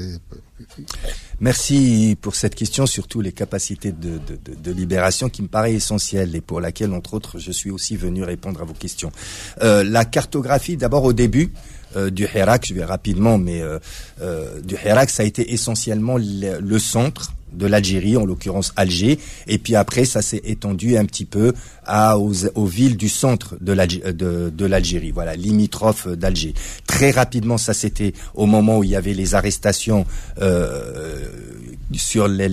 Merci 1.40 2.16
pour 2.20 2.35
cette 2.35 2.54
question, 2.54 2.87
surtout 2.87 3.20
les 3.20 3.32
capacités 3.32 3.92
de, 3.92 4.18
de, 4.18 4.54
de, 4.54 4.73
libération 4.73 5.28
qui 5.28 5.42
me 5.42 5.49
paraît 5.49 5.75
essentielle 5.75 6.35
et 6.35 6.40
pour 6.40 6.61
laquelle, 6.61 6.92
entre 6.92 7.14
autres, 7.14 7.38
je 7.38 7.52
suis 7.52 7.70
aussi 7.70 7.97
venu 7.97 8.25
répondre 8.25 8.61
à 8.61 8.64
vos 8.64 8.75
questions. 8.75 9.12
Euh, 9.62 9.85
la 9.85 10.04
cartographie, 10.04 10.76
d'abord 10.76 11.04
au 11.04 11.12
début, 11.12 11.52
euh, 11.97 12.11
du 12.11 12.25
Hirak, 12.25 12.66
je 12.66 12.75
vais 12.75 12.85
rapidement, 12.85 13.38
mais 13.38 13.62
euh, 13.62 13.78
euh, 14.20 14.61
du 14.61 14.75
Hirak, 14.75 15.11
ça 15.11 15.23
a 15.23 15.26
été 15.26 15.52
essentiellement 15.52 16.16
le, 16.18 16.78
centre 16.78 17.32
de 17.52 17.67
l'Algérie, 17.67 18.17
en 18.17 18.25
l'occurrence 18.25 18.73
Alger, 18.76 19.19
et 19.47 19.59
puis 19.59 19.75
après 19.75 20.05
ça 20.05 20.23
s'est 20.23 20.43
étendu 20.45 20.97
un 20.97 21.05
petit 21.05 21.25
peu 21.25 21.52
à, 21.85 22.19
aux, 22.19 22.67
villes 22.67 22.97
du 22.97 23.09
centre 23.09 23.57
de 23.61 23.73
l'Algérie, 24.67 25.11
voilà, 25.11 25.35
limitrophes 25.37 26.09
d'Alger. 26.09 26.55
Très 26.87 27.11
rapidement, 27.11 27.59
ça 27.59 27.75
c'était 27.75 28.12
au 28.35 28.47
moment 28.47 28.78
où 28.78 28.85
il 28.85 28.90
y 28.90 28.97
avait 28.97 29.14
les 29.14 29.35
arrestations 29.35 30.05
sur 31.93 32.28
les, 32.28 32.49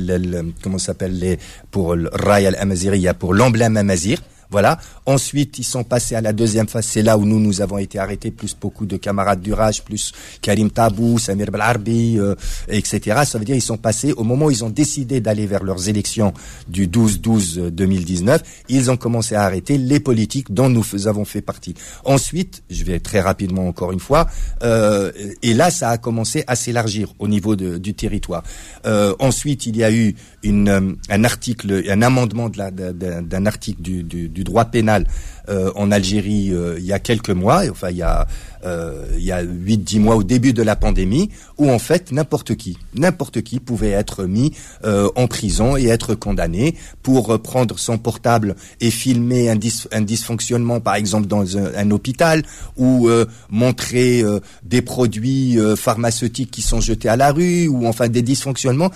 comment 0.62 0.78
s'appelle 0.78 1.18
les 1.18 1.40
pour 1.72 1.96
le 1.96 2.10
Ray 2.14 2.48
al-Amaziri, 2.48 3.06
pour 3.20 3.34
l'emblème 3.34 3.78
Amazir, 3.78 4.20
voilà. 4.50 4.78
Ensuite, 5.06 5.60
ils 5.60 5.64
sont 5.64 5.84
passés 5.84 6.16
à 6.16 6.22
la 6.22 6.34
deuxième 6.34 6.68
phase. 6.68 6.86
C'est 6.86 7.02
là 7.02 7.18
où 7.18 7.26
nous, 7.26 7.40
nous 7.40 7.62
avons 7.62 7.78
été 7.78 8.00
arrêtés, 8.00 8.32
plus 8.32 8.56
beaucoup 8.60 8.86
de 8.86 8.98
camarades 8.98 9.42
du 9.42 9.54
Raj, 9.54 9.84
plus 9.84 10.12
Karim 10.42 10.70
Tabou, 10.70 11.20
Samir 11.20 11.52
Belarbi, 11.52 12.18
euh, 12.20 12.36
etc. 12.68 13.22
Ça 13.26 13.38
veut 13.38 13.46
dire 13.46 13.56
ils 13.56 13.62
sont 13.62 13.78
passés, 13.78 14.14
au 14.14 14.24
moment 14.24 14.46
où 14.46 14.52
ils 14.52 14.64
ont 14.64 14.70
décidé 14.70 15.22
d'aller 15.22 15.46
vers 15.46 15.64
leurs 15.64 15.90
élections 15.90 16.34
du 16.68 16.88
12-12-2019, 16.88 18.40
ils 18.70 18.92
ont 18.92 18.98
commencé 18.98 19.36
à 19.36 19.44
arrêter 19.44 19.78
les 19.78 20.00
politiques 20.00 20.54
dont 20.54 20.70
nous 20.70 21.08
avons 21.08 21.26
fait 21.26 21.42
partie. 21.42 21.76
Ensuite, 22.04 22.64
je 22.70 22.84
vais 22.84 23.00
très 23.00 23.22
rapidement 23.22 23.68
encore 23.68 23.92
une 23.92 24.00
fois, 24.00 24.28
euh, 24.64 25.12
et 25.42 25.54
là, 25.54 25.70
ça 25.72 25.90
a 25.90 25.98
commencé 25.98 26.44
à 26.48 26.56
s'élargir 26.56 27.14
au 27.20 27.28
niveau 27.28 27.56
du 27.56 27.94
territoire. 27.94 28.44
Euh, 28.86 29.16
ensuite, 29.20 29.66
il 29.66 29.78
y 29.78 29.84
a 29.84 29.92
eu 29.92 30.16
euh, 30.46 30.94
un 31.10 31.24
article, 31.24 31.84
un 31.90 32.02
amendement 32.02 32.50
d'un 32.50 33.46
article 33.46 33.82
du, 33.82 34.35
du 34.36 34.44
droit 34.44 34.66
pénal 34.66 35.08
euh, 35.50 35.72
en 35.76 35.92
Algérie 35.92 36.52
euh, 36.52 36.76
il 36.80 36.86
y 36.86 36.94
a 36.94 37.00
quelques 37.00 37.30
mois, 37.30 37.64
enfin 37.70 37.90
il 37.90 37.98
y 37.98 38.02
a 38.02 38.28
euh, 38.66 39.06
il 39.16 39.24
y 39.24 39.32
a 39.32 39.44
8-10 39.44 40.00
mois 40.00 40.16
au 40.16 40.24
début 40.24 40.52
de 40.52 40.64
la 40.64 40.76
pandémie, 40.76 41.30
où 41.60 41.70
en 41.70 41.78
fait 41.78 42.12
n'importe 42.12 42.56
qui, 42.56 42.80
n'importe 42.96 43.42
qui 43.42 43.60
pouvait 43.60 43.92
être 43.92 44.24
mis 44.24 44.54
en 44.84 45.28
prison 45.28 45.78
et 45.78 45.86
être 45.86 46.16
condamné 46.16 46.76
pour 47.04 47.40
prendre 47.42 47.78
son 47.78 48.00
portable 48.00 48.56
et 48.82 48.90
filmer 48.90 49.52
un, 49.52 49.60
un 49.92 50.02
dysfonctionnement, 50.02 50.80
par 50.80 50.96
exemple 50.96 51.28
dans 51.28 51.58
un, 51.58 51.92
hôpital, 51.92 52.42
ou 52.76 53.08
montrer 53.50 54.24
des 54.64 54.82
produits 54.82 55.60
pharmaceutiques 55.78 56.50
qui 56.50 56.64
sont 56.64 56.82
jetés 56.82 57.10
à 57.10 57.18
la 57.18 57.32
rue, 57.32 57.68
ou 57.68 57.86
enfin 57.86 58.08
des 58.08 58.24
dysfonctionnements. 58.24 58.90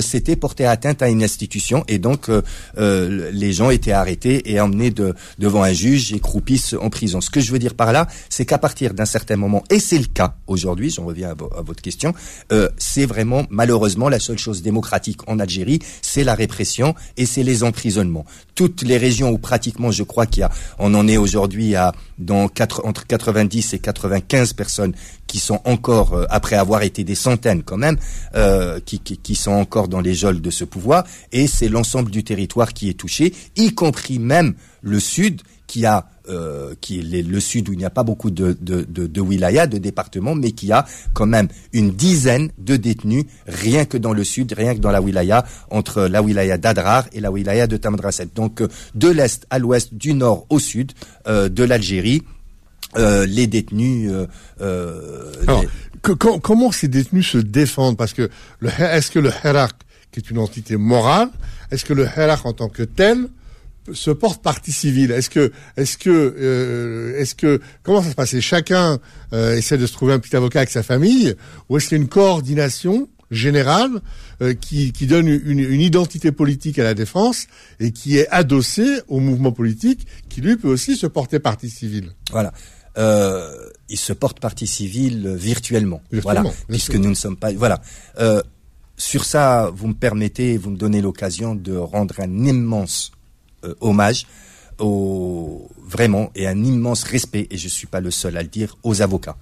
C'était 0.00 0.36
porter 0.36 0.66
atteinte 0.66 1.00
à 1.00 1.08
une 1.08 1.22
institution 1.22 1.84
et 1.86 1.98
donc 1.98 2.28
les 2.76 3.52
gens 3.52 3.70
étaient 3.70 3.92
arrêtés 3.92 4.52
et 4.52 4.60
emmenés 4.60 4.90
de, 4.90 5.14
devant 5.38 5.62
un 5.62 5.72
juge 5.72 5.91
et 5.92 6.20
croupissent 6.20 6.74
en 6.80 6.90
prison. 6.90 7.20
Ce 7.20 7.30
que 7.30 7.40
je 7.40 7.52
veux 7.52 7.58
dire 7.58 7.74
par 7.74 7.92
là, 7.92 8.08
c'est 8.28 8.46
qu'à 8.46 8.58
partir 8.58 8.94
d'un 8.94 9.04
certain 9.04 9.36
moment, 9.36 9.62
et 9.70 9.78
c'est 9.78 9.98
le 9.98 10.06
cas 10.06 10.36
aujourd'hui, 10.46 10.90
j'en 10.90 11.04
reviens 11.04 11.30
à, 11.30 11.34
votre 11.62 11.82
question, 11.82 12.14
euh, 12.52 12.68
c'est 12.78 13.06
vraiment 13.06 13.44
malheureusement 13.50 14.08
la 14.08 14.18
seule 14.18 14.38
chose 14.38 14.62
démocratique 14.62 15.20
en 15.28 15.38
Algérie, 15.38 15.80
c'est 16.00 16.24
la 16.24 16.34
répression 16.34 16.94
et 17.16 17.26
c'est 17.26 17.42
les 17.42 17.62
emprisonnements. 17.62 18.24
Toutes 18.54 18.82
les 18.82 18.96
régions 18.96 19.30
où 19.30 19.38
pratiquement, 19.38 19.90
je 19.90 20.02
crois 20.02 20.26
qu'il 20.26 20.40
y 20.40 20.44
a, 20.44 20.50
on 20.78 20.94
en 20.94 21.06
est 21.08 21.16
aujourd'hui 21.16 21.74
à 21.74 21.92
dans 22.18 22.48
entre 22.84 23.06
90 23.06 23.74
et 23.74 23.78
95 23.78 24.52
personnes 24.52 24.94
qui 25.26 25.38
sont 25.38 25.60
encore, 25.64 26.14
euh, 26.14 26.24
après 26.30 26.56
avoir 26.56 26.82
été 26.82 27.04
des 27.04 27.14
centaines 27.14 27.62
quand 27.62 27.76
même, 27.76 27.96
euh, 28.34 28.80
qui, 28.84 29.00
qui, 29.00 29.34
sont 29.34 29.52
encore 29.52 29.88
dans 29.88 30.00
les 30.00 30.14
geôles 30.14 30.40
de 30.40 30.50
ce 30.50 30.64
pouvoir, 30.64 31.04
et 31.32 31.46
c'est 31.46 31.68
l'ensemble 31.68 32.10
du 32.10 32.22
territoire 32.22 32.72
qui 32.72 32.88
est 32.88 32.98
touché, 32.98 33.32
y 33.56 33.74
compris 33.74 34.18
même 34.18 34.54
le 34.82 35.00
sud 35.00 35.42
qui 35.72 35.86
a 35.86 36.04
euh, 36.28 36.74
qui 36.82 36.98
est 36.98 37.22
le 37.22 37.40
sud 37.40 37.70
où 37.70 37.72
il 37.72 37.78
n'y 37.78 37.86
a 37.86 37.90
pas 37.90 38.02
beaucoup 38.02 38.30
de, 38.30 38.54
de, 38.60 38.82
de, 38.82 39.06
de 39.06 39.20
wilayas, 39.22 39.66
de 39.66 39.78
départements, 39.78 40.34
mais 40.34 40.52
qui 40.52 40.70
a 40.70 40.84
quand 41.14 41.24
même 41.24 41.48
une 41.72 41.92
dizaine 41.92 42.50
de 42.58 42.76
détenus 42.76 43.24
rien 43.46 43.86
que 43.86 43.96
dans 43.96 44.12
le 44.12 44.22
sud, 44.22 44.52
rien 44.52 44.74
que 44.74 44.80
dans 44.80 44.90
la 44.90 45.00
wilaya, 45.00 45.46
entre 45.70 46.02
la 46.02 46.20
wilaya 46.20 46.58
d'Adrar 46.58 47.06
et 47.14 47.20
la 47.20 47.30
wilaya 47.30 47.66
de 47.66 47.78
Tamdraset. 47.78 48.28
Donc 48.34 48.60
euh, 48.60 48.68
de 48.94 49.08
l'est 49.08 49.46
à 49.48 49.58
l'ouest, 49.58 49.94
du 49.94 50.12
nord 50.12 50.44
au 50.50 50.58
sud 50.58 50.92
euh, 51.26 51.48
de 51.48 51.64
l'Algérie, 51.64 52.22
les 52.94 53.46
détenus. 53.46 54.12
Comment 56.02 56.70
ces 56.70 56.88
détenus 56.88 57.28
se 57.28 57.38
défendent? 57.38 57.96
Parce 57.96 58.12
que 58.12 58.28
est-ce 58.78 59.10
que 59.10 59.20
le 59.20 59.30
Hirak 59.42 59.72
qui 60.10 60.20
est 60.20 60.30
une 60.30 60.38
entité 60.38 60.76
morale, 60.76 61.30
est-ce 61.70 61.86
que 61.86 61.94
le 61.94 62.04
Hirak 62.04 62.44
en 62.44 62.52
tant 62.52 62.68
que 62.68 62.82
tel 62.82 63.28
se 63.92 64.10
porte 64.10 64.42
partie 64.42 64.72
civile 64.72 65.10
Est-ce 65.10 65.30
que, 65.30 65.52
est-ce 65.76 65.96
que, 65.98 66.10
euh, 66.10 67.18
est-ce 67.18 67.34
que, 67.34 67.60
comment 67.82 68.02
ça 68.02 68.10
se 68.10 68.14
passe? 68.14 68.38
Chacun 68.40 68.98
euh, 69.32 69.56
essaie 69.56 69.78
de 69.78 69.86
se 69.86 69.92
trouver 69.92 70.12
un 70.12 70.18
petit 70.18 70.36
avocat 70.36 70.60
avec 70.60 70.70
sa 70.70 70.82
famille, 70.82 71.34
ou 71.68 71.76
est-ce 71.76 71.88
qu'il 71.88 71.98
y 71.98 72.00
a 72.00 72.02
une 72.02 72.08
coordination 72.08 73.08
générale 73.30 74.00
euh, 74.42 74.54
qui, 74.54 74.92
qui 74.92 75.06
donne 75.06 75.26
une, 75.26 75.58
une, 75.58 75.80
identité 75.80 76.30
politique 76.32 76.78
à 76.78 76.84
la 76.84 76.94
défense 76.94 77.46
et 77.80 77.90
qui 77.90 78.18
est 78.18 78.28
adossée 78.28 79.00
au 79.08 79.20
mouvement 79.20 79.52
politique 79.52 80.06
qui 80.28 80.42
lui 80.42 80.56
peut 80.56 80.68
aussi 80.68 80.96
se 80.96 81.06
porter 81.06 81.38
partie 81.38 81.70
civile? 81.70 82.12
Voilà. 82.30 82.52
Euh, 82.98 83.68
il 83.88 83.98
se 83.98 84.12
porte 84.12 84.38
partie 84.38 84.66
civile 84.66 85.34
virtuellement. 85.34 86.02
virtuellement 86.12 86.42
voilà, 86.50 86.56
puisque 86.68 86.94
nous 86.94 87.08
ne 87.08 87.14
sommes 87.14 87.36
pas. 87.36 87.52
Voilà. 87.52 87.80
Euh, 88.18 88.42
sur 88.96 89.24
ça, 89.24 89.70
vous 89.74 89.88
me 89.88 89.94
permettez, 89.94 90.58
vous 90.58 90.70
me 90.70 90.76
donnez 90.76 91.00
l'occasion 91.00 91.54
de 91.54 91.74
rendre 91.74 92.20
un 92.20 92.44
immense 92.44 93.12
hommage 93.80 94.26
au 94.78 95.68
vraiment 95.86 96.30
et 96.34 96.46
un 96.46 96.64
immense 96.64 97.04
respect, 97.04 97.46
et 97.50 97.58
je 97.58 97.68
suis 97.68 97.86
pas 97.86 98.00
le 98.00 98.10
seul 98.10 98.36
à 98.36 98.42
le 98.42 98.48
dire, 98.48 98.76
aux 98.82 99.02
avocats 99.02 99.36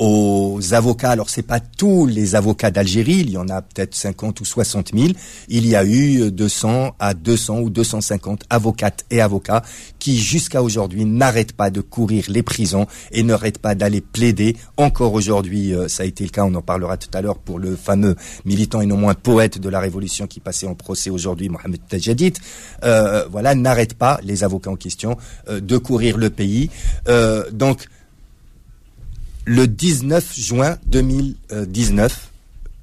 aux 0.00 0.58
avocats. 0.72 1.10
Alors 1.10 1.28
c'est 1.28 1.42
pas 1.42 1.60
tous 1.60 2.06
les 2.06 2.34
avocats 2.34 2.70
d'Algérie, 2.70 3.18
il 3.20 3.30
y 3.30 3.36
en 3.36 3.48
a 3.48 3.60
peut-être 3.60 3.94
50 3.94 4.40
ou 4.40 4.44
60 4.46 4.92
000. 4.94 5.08
Il 5.48 5.66
y 5.66 5.76
a 5.76 5.84
eu 5.84 6.32
200 6.32 6.96
à 6.98 7.12
200 7.12 7.60
ou 7.60 7.70
250 7.70 8.44
avocates 8.48 9.04
et 9.10 9.20
avocats 9.20 9.62
qui 9.98 10.18
jusqu'à 10.18 10.62
aujourd'hui 10.62 11.04
n'arrêtent 11.04 11.52
pas 11.52 11.70
de 11.70 11.82
courir 11.82 12.24
les 12.28 12.42
prisons 12.42 12.86
et 13.12 13.22
n'arrêtent 13.22 13.58
pas 13.58 13.74
d'aller 13.74 14.00
plaider. 14.00 14.56
Encore 14.78 15.12
aujourd'hui, 15.12 15.74
euh, 15.74 15.86
ça 15.86 16.04
a 16.04 16.06
été 16.06 16.24
le 16.24 16.30
cas, 16.30 16.44
on 16.44 16.54
en 16.54 16.62
parlera 16.62 16.96
tout 16.96 17.10
à 17.12 17.20
l'heure 17.20 17.38
pour 17.38 17.58
le 17.58 17.76
fameux 17.76 18.16
militant 18.46 18.80
et 18.80 18.86
non 18.86 18.96
moins 18.96 19.14
poète 19.14 19.58
de 19.58 19.68
la 19.68 19.80
Révolution 19.80 20.26
qui 20.26 20.40
passait 20.40 20.66
en 20.66 20.74
procès 20.74 21.10
aujourd'hui, 21.10 21.50
Mohamed 21.50 21.80
Tajadid. 21.86 22.38
Euh, 22.84 23.26
voilà, 23.30 23.54
n'arrêtent 23.54 23.94
pas 23.94 24.18
les 24.22 24.44
avocats 24.44 24.70
en 24.70 24.76
question 24.76 25.18
euh, 25.50 25.60
de 25.60 25.76
courir 25.76 26.16
le 26.16 26.30
pays. 26.30 26.70
donc 27.52 27.86
le 29.50 29.66
19 29.66 30.32
juin 30.38 30.76
2019 30.86 32.30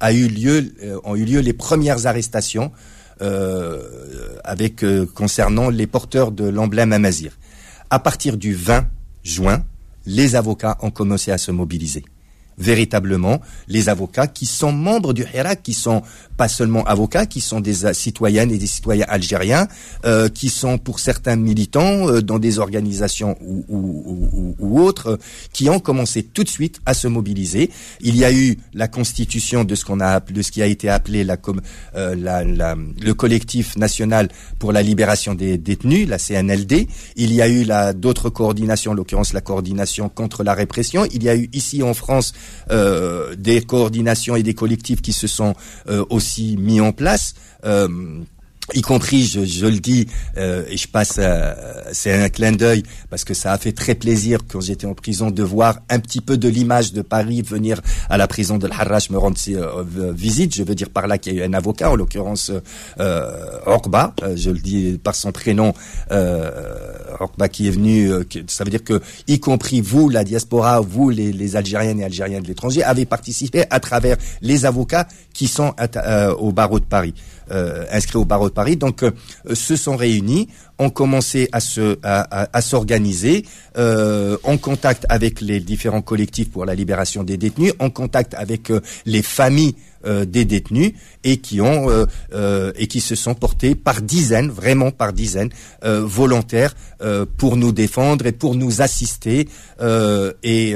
a 0.01 0.11
eu 0.11 0.27
lieu, 0.27 0.73
euh, 0.83 0.99
ont 1.05 1.15
eu 1.15 1.23
lieu 1.23 1.39
les 1.39 1.53
premières 1.53 2.07
arrestations 2.07 2.73
euh, 3.21 4.35
avec 4.43 4.83
euh, 4.83 5.05
concernant 5.15 5.69
les 5.69 5.87
porteurs 5.87 6.33
de 6.33 6.43
l'emblème 6.43 6.91
Amazir. 6.91 7.31
À 7.89 7.99
partir 7.99 8.35
du 8.35 8.53
20 8.53 8.85
juin, 9.23 9.63
les 10.05 10.35
avocats 10.35 10.77
ont 10.81 10.91
commencé 10.91 11.31
à 11.31 11.37
se 11.37 11.51
mobiliser 11.51 12.03
véritablement 12.57 13.39
les 13.67 13.89
avocats 13.89 14.27
qui 14.27 14.45
sont 14.45 14.71
membres 14.71 15.13
du 15.13 15.25
Hirak, 15.33 15.61
qui 15.63 15.73
sont 15.73 16.01
pas 16.37 16.47
seulement 16.47 16.83
avocats, 16.85 17.25
qui 17.25 17.41
sont 17.41 17.59
des 17.59 17.85
euh, 17.85 17.93
citoyennes 17.93 18.51
et 18.51 18.57
des 18.57 18.67
citoyens 18.67 19.05
algériens, 19.09 19.67
euh, 20.05 20.29
qui 20.29 20.49
sont 20.49 20.77
pour 20.77 20.99
certains 20.99 21.35
militants 21.35 22.09
euh, 22.09 22.21
dans 22.21 22.39
des 22.39 22.59
organisations 22.59 23.37
ou, 23.41 23.65
ou, 23.69 24.55
ou, 24.59 24.79
autres, 24.81 25.19
qui 25.53 25.69
ont 25.69 25.79
commencé 25.79 26.23
tout 26.23 26.43
de 26.43 26.49
suite 26.49 26.79
à 26.85 26.93
se 26.93 27.07
mobiliser. 27.07 27.69
Il 28.01 28.15
y 28.15 28.25
a 28.25 28.31
eu 28.31 28.57
la 28.73 28.87
constitution 28.87 29.63
de 29.63 29.75
ce 29.75 29.85
qu'on 29.85 29.99
a 29.99 30.19
de 30.19 30.41
ce 30.41 30.51
qui 30.51 30.61
a 30.61 30.65
été 30.65 30.89
appelé 30.89 31.23
la, 31.23 31.37
la, 31.95 32.43
la, 32.43 32.75
le 32.75 33.13
collectif 33.13 33.77
national 33.77 34.29
pour 34.59 34.71
la 34.71 34.81
libération 34.81 35.33
des 35.35 35.57
détenus, 35.57 36.07
la 36.07 36.17
CNLD. 36.17 36.87
Il 37.15 37.33
y 37.33 37.41
a 37.41 37.49
eu 37.49 37.65
d'autres 37.95 38.29
coordinations, 38.29 38.91
en 38.91 38.95
l'occurrence 38.95 39.33
la 39.33 39.41
coordination 39.41 40.09
contre 40.09 40.43
la 40.43 40.53
répression. 40.53 41.05
Il 41.11 41.23
y 41.23 41.29
a 41.29 41.35
eu 41.35 41.49
ici 41.53 41.83
en 41.83 41.93
France 41.93 42.33
euh, 42.33 42.46
des 42.69 43.61
coordinations 43.61 44.35
et 44.35 44.43
des 44.43 44.53
collectifs 44.53 45.01
qui 45.01 45.13
se 45.13 45.27
sont 45.27 45.55
euh, 45.89 46.03
aussi 46.09 46.57
mis 46.57 46.81
en 46.81 46.91
place. 46.91 47.33
Euh, 48.69 48.77
y 48.77 48.81
compris, 48.81 49.25
je, 49.25 49.65
le 49.65 49.79
dis, 49.79 50.07
euh, 50.37 50.63
et 50.69 50.77
je 50.77 50.87
passe, 50.87 51.19
c'est 51.91 52.13
un 52.13 52.29
clin 52.29 52.51
d'œil 52.51 52.83
parce 53.09 53.23
que 53.23 53.33
ça 53.33 53.53
a 53.53 53.57
fait 53.57 53.71
très 53.71 53.95
plaisir 53.95 54.39
quand 54.47 54.61
j'étais 54.61 54.85
en 54.85 54.93
prison 54.93 55.31
de 55.31 55.43
voir 55.43 55.79
un 55.89 55.99
petit 55.99 56.21
peu 56.21 56.37
de 56.37 56.47
l'image 56.47 56.93
de 56.93 57.01
Paris 57.01 57.41
venir 57.41 57.81
à 58.09 58.17
la 58.17 58.27
prison 58.27 58.57
de 58.57 58.67
l'Harrach 58.67 59.09
me 59.09 59.17
rendre 59.17 59.37
euh, 59.49 60.13
visite. 60.13 60.55
Je 60.55 60.63
veux 60.63 60.75
dire 60.75 60.89
par 60.89 61.07
là 61.07 61.17
qu'il 61.17 61.33
y 61.33 61.39
a 61.39 61.45
eu 61.45 61.47
un 61.47 61.53
avocat, 61.53 61.91
en 61.91 61.95
l'occurrence 61.95 62.51
euh, 62.99 63.59
Orba, 63.65 64.13
euh, 64.23 64.35
je 64.35 64.49
le 64.49 64.59
dis 64.59 64.99
par 65.03 65.15
son 65.15 65.31
prénom, 65.31 65.73
euh, 66.11 66.49
Orba 67.19 67.49
qui 67.49 67.67
est 67.67 67.71
venu. 67.71 68.11
ça 68.47 68.63
veut 68.63 68.69
dire 68.69 68.83
que, 68.83 69.01
y 69.27 69.39
compris 69.39 69.81
vous, 69.81 70.09
la 70.09 70.23
diaspora, 70.23 70.81
vous, 70.81 71.09
les, 71.09 71.31
les 71.31 71.55
Algériennes 71.55 71.99
et 71.99 72.05
Algériens 72.05 72.41
de 72.41 72.47
l'étranger, 72.47 72.83
avez 72.83 73.05
participé 73.05 73.65
à 73.69 73.79
travers 73.79 74.17
les 74.41 74.65
avocats 74.65 75.07
qui 75.33 75.47
sont 75.47 75.73
au 76.39 76.51
barreau 76.51 76.79
de 76.79 76.85
Paris. 76.85 77.13
Euh, 77.51 77.85
inscrits 77.91 78.17
au 78.17 78.25
barreau 78.25 78.49
de 78.49 78.53
Paris, 78.53 78.75
donc 78.75 79.03
euh, 79.03 79.11
se 79.53 79.75
sont 79.77 79.95
réunis, 79.95 80.49
ont 80.79 80.89
commencé 80.89 81.47
à 81.53 81.59
se 81.61 81.97
à, 82.03 82.61
s'organiser, 82.61 83.45
euh, 83.77 84.37
en 84.43 84.57
contact 84.57 85.05
avec 85.07 85.39
les 85.39 85.59
différents 85.59 86.01
collectifs 86.01 86.51
pour 86.51 86.65
la 86.65 86.75
libération 86.75 87.23
des 87.23 87.37
détenus, 87.37 87.73
en 87.79 87.89
contact 87.89 88.33
avec 88.33 88.71
les 89.05 89.21
familles 89.21 89.75
des 90.25 90.45
détenus 90.45 90.93
et 91.23 91.37
qui 91.37 91.61
ont 91.61 92.05
et 92.33 92.87
qui 92.87 93.01
se 93.01 93.15
sont 93.15 93.33
portés 93.33 93.75
par 93.75 94.01
dizaines, 94.01 94.49
vraiment 94.49 94.91
par 94.91 95.13
dizaines, 95.13 95.49
volontaires 95.83 96.75
pour 97.37 97.57
nous 97.57 97.71
défendre 97.71 98.25
et 98.25 98.31
pour 98.31 98.55
nous 98.55 98.81
assister 98.81 99.47
et 99.81 100.75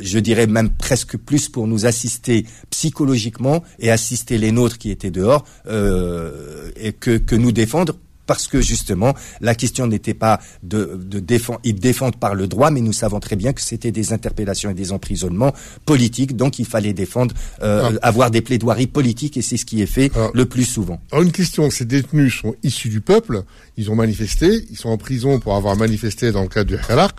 je 0.00 0.18
dirais 0.18 0.46
même 0.46 0.70
presque 0.70 1.16
plus 1.16 1.48
pour 1.48 1.66
nous 1.66 1.86
assister 1.86 2.46
psychologiquement 2.70 3.62
et 3.78 3.90
assister 3.90 4.38
les 4.38 4.52
nôtres 4.52 4.78
qui 4.78 4.90
étaient 4.90 5.10
dehors 5.10 5.44
euh, 5.66 6.70
et 6.76 6.92
que, 6.92 7.18
que 7.18 7.34
nous 7.34 7.52
défendre 7.52 7.94
parce 8.28 8.46
que 8.46 8.60
justement 8.60 9.14
la 9.40 9.56
question 9.56 9.88
n'était 9.88 10.14
pas 10.14 10.38
de, 10.62 11.00
de 11.02 11.18
défendre, 11.18 11.58
ils 11.64 11.80
défendent 11.80 12.16
par 12.16 12.36
le 12.36 12.46
droit, 12.46 12.70
mais 12.70 12.80
nous 12.80 12.92
savons 12.92 13.18
très 13.18 13.34
bien 13.34 13.52
que 13.52 13.60
c'était 13.60 13.90
des 13.90 14.12
interpellations 14.12 14.70
et 14.70 14.74
des 14.74 14.92
emprisonnements 14.92 15.52
politiques, 15.84 16.36
donc 16.36 16.60
il 16.60 16.66
fallait 16.66 16.92
défendre, 16.92 17.34
euh, 17.62 17.90
ah. 18.02 18.06
avoir 18.06 18.30
des 18.30 18.42
plaidoiries 18.42 18.86
politiques, 18.86 19.36
et 19.36 19.42
c'est 19.42 19.56
ce 19.56 19.64
qui 19.64 19.82
est 19.82 19.86
fait 19.86 20.12
ah. 20.14 20.28
le 20.34 20.44
plus 20.44 20.64
souvent. 20.64 21.00
Alors 21.10 21.24
une 21.24 21.32
question, 21.32 21.70
ces 21.70 21.86
détenus 21.86 22.40
sont 22.40 22.54
issus 22.62 22.90
du 22.90 23.00
peuple, 23.00 23.42
ils 23.76 23.90
ont 23.90 23.96
manifesté, 23.96 24.66
ils 24.70 24.76
sont 24.76 24.90
en 24.90 24.98
prison 24.98 25.40
pour 25.40 25.56
avoir 25.56 25.74
manifesté 25.76 26.30
dans 26.30 26.42
le 26.42 26.48
cadre 26.48 26.68
du 26.68 26.76
Hirak, 26.76 27.16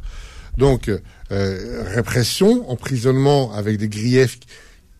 donc 0.57 0.89
euh, 1.31 1.83
répression, 1.87 2.69
emprisonnement 2.69 3.51
avec 3.53 3.77
des 3.77 3.89
griefs 3.89 4.39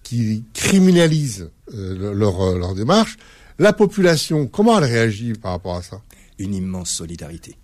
qui 0.02 0.44
criminalisent 0.56 1.52
euh, 1.76 2.14
leur, 2.16 2.58
leur 2.58 2.74
démarche. 2.74 3.18
La 3.60 3.74
population, 3.74 4.48
comment 4.48 4.78
elle 4.80 4.86
réagit 4.86 5.34
par 5.34 5.52
rapport 5.52 5.76
à 5.76 5.82
ça? 5.84 6.02
Une 6.38 6.54
immense 6.54 6.90
solidarité. 6.92 7.56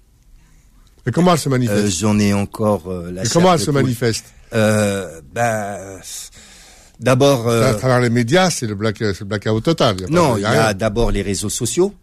Et 1.08 1.12
comment 1.12 1.34
elle 1.34 1.40
se 1.40 1.50
manifeste? 1.50 1.86
euh, 1.86 1.90
J'en 1.90 2.20
ai 2.20 2.34
encore 2.34 2.88
euh, 2.88 3.12
la. 3.12 3.24
Et 3.24 3.28
comment 3.30 3.54
elle 3.54 3.60
se 3.60 3.72
manifeste? 3.72 4.26
Euh, 4.54 5.22
Ben. 5.34 6.00
D'abord. 7.00 7.50
à 7.50 7.74
travers 7.74 8.00
les 8.00 8.10
médias, 8.10 8.50
c'est 8.50 8.68
le, 8.68 8.76
black, 8.76 9.00
le 9.00 9.14
blackout 9.26 9.64
total. 9.64 9.98
non, 10.10 10.38
il 10.38 10.42
y 10.44 10.46
a 10.46 10.74
d'abord 10.74 11.12
les 11.12 11.22
réseaux 11.22 11.50
sociaux. 11.50 11.94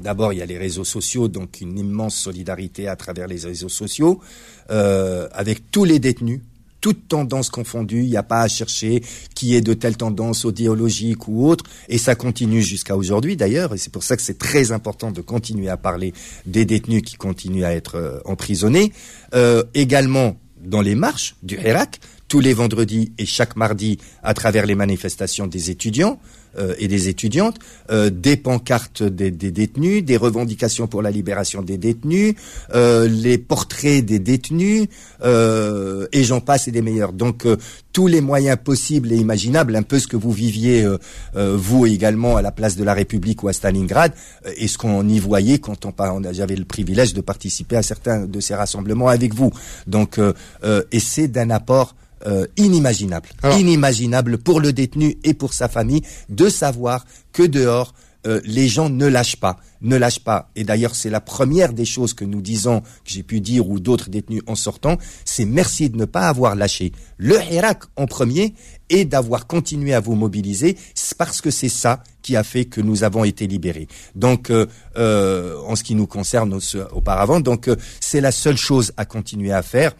D'abord, 0.00 0.32
il 0.32 0.40
y 0.40 0.42
a 0.42 0.46
les 0.46 0.58
réseaux 0.58 0.82
sociaux, 0.84 1.28
donc 1.28 1.60
une 1.60 1.78
immense 1.78 2.16
solidarité 2.16 2.88
à 2.88 2.96
travers 2.96 3.28
les 3.28 3.38
réseaux 3.38 3.68
sociaux, 3.68 4.20
avec 4.68 5.70
tous 5.70 5.84
les 5.84 6.00
détenus, 6.00 6.40
toute 6.82 7.08
tendance 7.08 7.48
confondue, 7.48 8.02
il 8.02 8.10
n'y 8.10 8.16
a 8.18 8.22
pas 8.22 8.42
à 8.42 8.48
chercher 8.48 9.02
qui 9.34 9.56
est 9.56 9.62
de 9.62 9.72
telle 9.72 9.96
tendance 9.96 10.44
idéologique 10.44 11.28
ou 11.28 11.48
autre, 11.48 11.64
et 11.88 11.96
ça 11.96 12.14
continue 12.14 12.60
jusqu'à 12.60 12.96
aujourd'hui 12.96 13.36
d'ailleurs, 13.36 13.72
et 13.72 13.78
c'est 13.78 13.92
pour 13.92 14.02
ça 14.02 14.16
que 14.16 14.22
c'est 14.22 14.36
très 14.36 14.72
important 14.72 15.10
de 15.10 15.22
continuer 15.22 15.70
à 15.70 15.78
parler 15.78 16.12
des 16.44 16.66
détenus 16.66 17.02
qui 17.02 17.16
continuent 17.16 17.64
à 17.64 17.72
être 17.72 17.94
euh, 17.94 18.18
emprisonnés. 18.26 18.92
Euh, 19.34 19.62
également 19.72 20.36
dans 20.60 20.80
les 20.80 20.94
marches 20.94 21.36
du 21.42 21.56
Hirak, 21.56 22.00
tous 22.28 22.40
les 22.40 22.52
vendredis 22.52 23.12
et 23.18 23.26
chaque 23.26 23.56
mardi 23.56 23.98
à 24.22 24.34
travers 24.34 24.66
les 24.66 24.74
manifestations 24.74 25.46
des 25.46 25.70
étudiants, 25.70 26.18
euh, 26.58 26.74
et 26.78 26.88
des 26.88 27.08
étudiantes, 27.08 27.56
euh, 27.90 28.10
des 28.10 28.36
pancartes 28.36 29.02
des, 29.02 29.30
détenus, 29.30 30.04
des 30.04 30.16
revendications 30.16 30.86
pour 30.86 31.00
la 31.00 31.10
libération 31.10 31.62
des 31.62 31.78
détenus, 31.78 32.34
euh, 32.74 33.08
les 33.08 33.38
portraits 33.38 34.04
des 34.04 34.18
détenus, 34.18 34.88
et 35.24 36.24
j'en 36.24 36.40
passe 36.40 36.68
et 36.68 36.70
des 36.72 36.82
meilleurs. 36.82 37.12
Donc 37.12 37.46
tous 37.92 38.06
les 38.06 38.20
moyens 38.20 38.58
possibles 38.62 39.12
et 39.12 39.16
imaginables, 39.16 39.76
un 39.76 39.82
peu 39.82 39.98
ce 39.98 40.06
que 40.06 40.16
vous 40.16 40.32
viviez 40.32 40.86
vous 41.34 41.86
également 41.86 42.36
à 42.36 42.42
la 42.42 42.50
place 42.50 42.76
de 42.76 42.84
la 42.84 42.94
République 42.94 43.42
ou 43.42 43.48
à 43.48 43.52
Stalingrad, 43.52 44.12
et 44.56 44.68
ce 44.68 44.78
qu'on 44.78 45.08
y 45.08 45.18
voyait 45.18 45.58
quand 45.58 45.86
on, 45.86 45.94
on 45.98 46.32
j'avais 46.32 46.56
le 46.56 46.64
privilège 46.64 47.14
de 47.14 47.20
participer 47.20 47.76
à 47.76 47.82
certains 47.82 48.26
de 48.26 48.40
ces 48.40 48.54
rassemblements 48.54 49.08
avec 49.08 49.34
vous. 49.34 49.52
Donc, 49.86 50.18
et 50.18 51.00
c'est 51.00 51.28
d'un 51.28 51.50
apport 51.50 51.94
euh, 52.26 52.46
inimaginable, 52.56 53.28
inimaginable 53.58 54.38
pour 54.38 54.60
le 54.60 54.72
détenu 54.72 55.18
et 55.24 55.34
pour 55.34 55.52
sa 55.52 55.68
famille 55.68 56.02
de 56.28 56.48
savoir 56.48 57.04
que 57.32 57.42
dehors 57.42 57.94
euh, 58.24 58.40
les 58.44 58.68
gens 58.68 58.88
ne 58.88 59.06
lâchent 59.06 59.36
pas, 59.36 59.58
ne 59.80 59.96
lâchent 59.96 60.22
pas. 60.22 60.50
Et 60.54 60.62
d'ailleurs, 60.62 60.94
c'est 60.94 61.10
la 61.10 61.20
première 61.20 61.72
des 61.72 61.84
choses 61.84 62.14
que 62.14 62.24
nous 62.24 62.40
disons, 62.40 62.80
que 62.80 62.86
j'ai 63.06 63.24
pu 63.24 63.40
dire, 63.40 63.68
ou 63.68 63.80
d'autres 63.80 64.10
détenus 64.10 64.42
en 64.46 64.54
sortant, 64.54 64.96
c'est 65.24 65.44
merci 65.44 65.90
de 65.90 65.96
ne 65.96 66.04
pas 66.04 66.28
avoir 66.28 66.54
lâché 66.54 66.92
le 67.16 67.36
Hirak 67.50 67.82
en 67.96 68.06
premier 68.06 68.54
et 68.90 69.04
d'avoir 69.04 69.48
continué 69.48 69.92
à 69.92 69.98
vous 69.98 70.14
mobiliser, 70.14 70.76
parce 71.18 71.40
que 71.40 71.50
c'est 71.50 71.68
ça 71.68 72.04
qui 72.22 72.36
a 72.36 72.44
fait 72.44 72.66
que 72.66 72.80
nous 72.80 73.02
avons 73.02 73.24
été 73.24 73.48
libérés. 73.48 73.88
Donc, 74.14 74.50
euh, 74.50 74.66
euh, 74.96 75.58
en 75.66 75.74
ce 75.74 75.82
qui 75.82 75.96
nous 75.96 76.06
concerne 76.06 76.56
auparavant, 76.92 77.40
donc 77.40 77.68
c'est 77.98 78.20
la 78.20 78.30
seule 78.30 78.56
chose 78.56 78.92
à 78.96 79.04
continuer 79.04 79.52
à 79.52 79.62
faire 79.62 79.94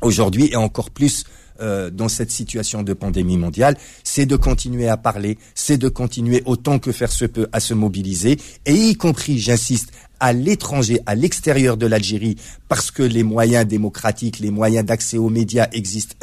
aujourd'hui 0.00 0.48
et 0.50 0.56
encore 0.56 0.90
plus 0.90 1.24
euh, 1.60 1.90
dans 1.90 2.08
cette 2.08 2.30
situation 2.30 2.82
de 2.82 2.92
pandémie 2.92 3.36
mondiale, 3.36 3.76
c'est 4.04 4.26
de 4.26 4.36
continuer 4.36 4.88
à 4.88 4.96
parler, 4.96 5.38
c'est 5.54 5.78
de 5.78 5.88
continuer 5.88 6.42
autant 6.44 6.78
que 6.78 6.92
faire 6.92 7.12
se 7.12 7.24
peut 7.24 7.48
à 7.52 7.60
se 7.60 7.74
mobiliser, 7.74 8.38
et 8.66 8.72
y 8.72 8.96
compris, 8.96 9.38
j'insiste, 9.38 9.92
à 10.20 10.32
l'étranger, 10.32 11.00
à 11.06 11.14
l'extérieur 11.14 11.76
de 11.76 11.86
l'Algérie, 11.86 12.36
parce 12.68 12.90
que 12.90 13.02
les 13.02 13.22
moyens 13.22 13.66
démocratiques, 13.66 14.38
les 14.38 14.50
moyens 14.50 14.84
d'accès 14.84 15.16
aux 15.16 15.30
médias 15.30 15.68
existent 15.72 16.14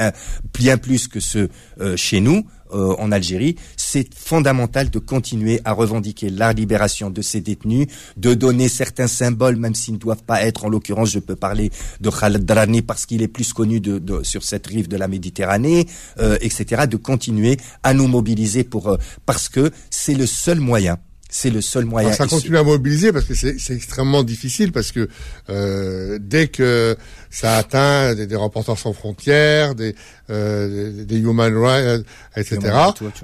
bien 0.53 0.77
plus 0.77 1.07
que 1.07 1.19
ceux 1.19 1.49
euh, 1.79 1.97
chez 1.97 2.19
nous. 2.19 2.45
Euh, 2.73 2.95
en 2.99 3.13
Algérie, 3.13 3.55
c'est 3.89 4.13
fondamental 4.13 4.89
de 4.89 4.99
continuer 4.99 5.61
à 5.63 5.71
revendiquer 5.71 6.29
la 6.29 6.51
libération 6.51 7.09
de 7.09 7.21
ces 7.21 7.39
détenus, 7.39 7.87
de 8.17 8.33
donner 8.33 8.67
certains 8.67 9.07
symboles, 9.07 9.55
même 9.55 9.75
s'ils 9.75 9.93
ne 9.93 9.99
doivent 9.99 10.23
pas 10.23 10.43
être. 10.43 10.65
En 10.65 10.69
l'occurrence, 10.69 11.09
je 11.11 11.19
peux 11.19 11.37
parler 11.37 11.71
de 12.01 12.09
Khaled 12.09 12.43
Drani 12.43 12.81
parce 12.81 13.05
qu'il 13.05 13.21
est 13.21 13.29
plus 13.29 13.53
connu 13.53 13.81
sur 14.23 14.43
cette 14.43 14.67
rive 14.67 14.89
de 14.89 14.97
la 14.97 15.07
Méditerranée, 15.07 15.87
euh, 16.19 16.37
etc. 16.41 16.83
De 16.89 16.97
continuer 16.97 17.57
à 17.83 17.93
nous 17.93 18.07
mobiliser 18.07 18.65
pour 18.65 18.89
euh, 18.89 18.97
parce 19.25 19.47
que 19.47 19.71
c'est 19.89 20.15
le 20.15 20.25
seul 20.25 20.59
moyen 20.59 20.97
c'est 21.29 21.49
le 21.49 21.61
seul 21.61 21.85
moyen. 21.85 22.13
ça 22.13 22.25
continue 22.27 22.57
à 22.57 22.63
mobiliser 22.63 23.11
parce 23.11 23.25
que 23.25 23.33
c'est 23.33 23.73
extrêmement 23.73 24.23
difficile 24.23 24.71
parce 24.71 24.91
que 24.91 25.09
euh, 25.49 26.17
dès 26.21 26.47
que 26.47 26.95
ça 27.29 27.57
atteint 27.57 28.15
des, 28.15 28.27
des 28.27 28.35
reporters 28.35 28.77
sans 28.77 28.93
frontières, 28.93 29.75
des, 29.75 29.95
euh, 30.29 31.05
des 31.05 31.19
human 31.19 31.55
rights, 31.55 32.05
etc., 32.35 32.73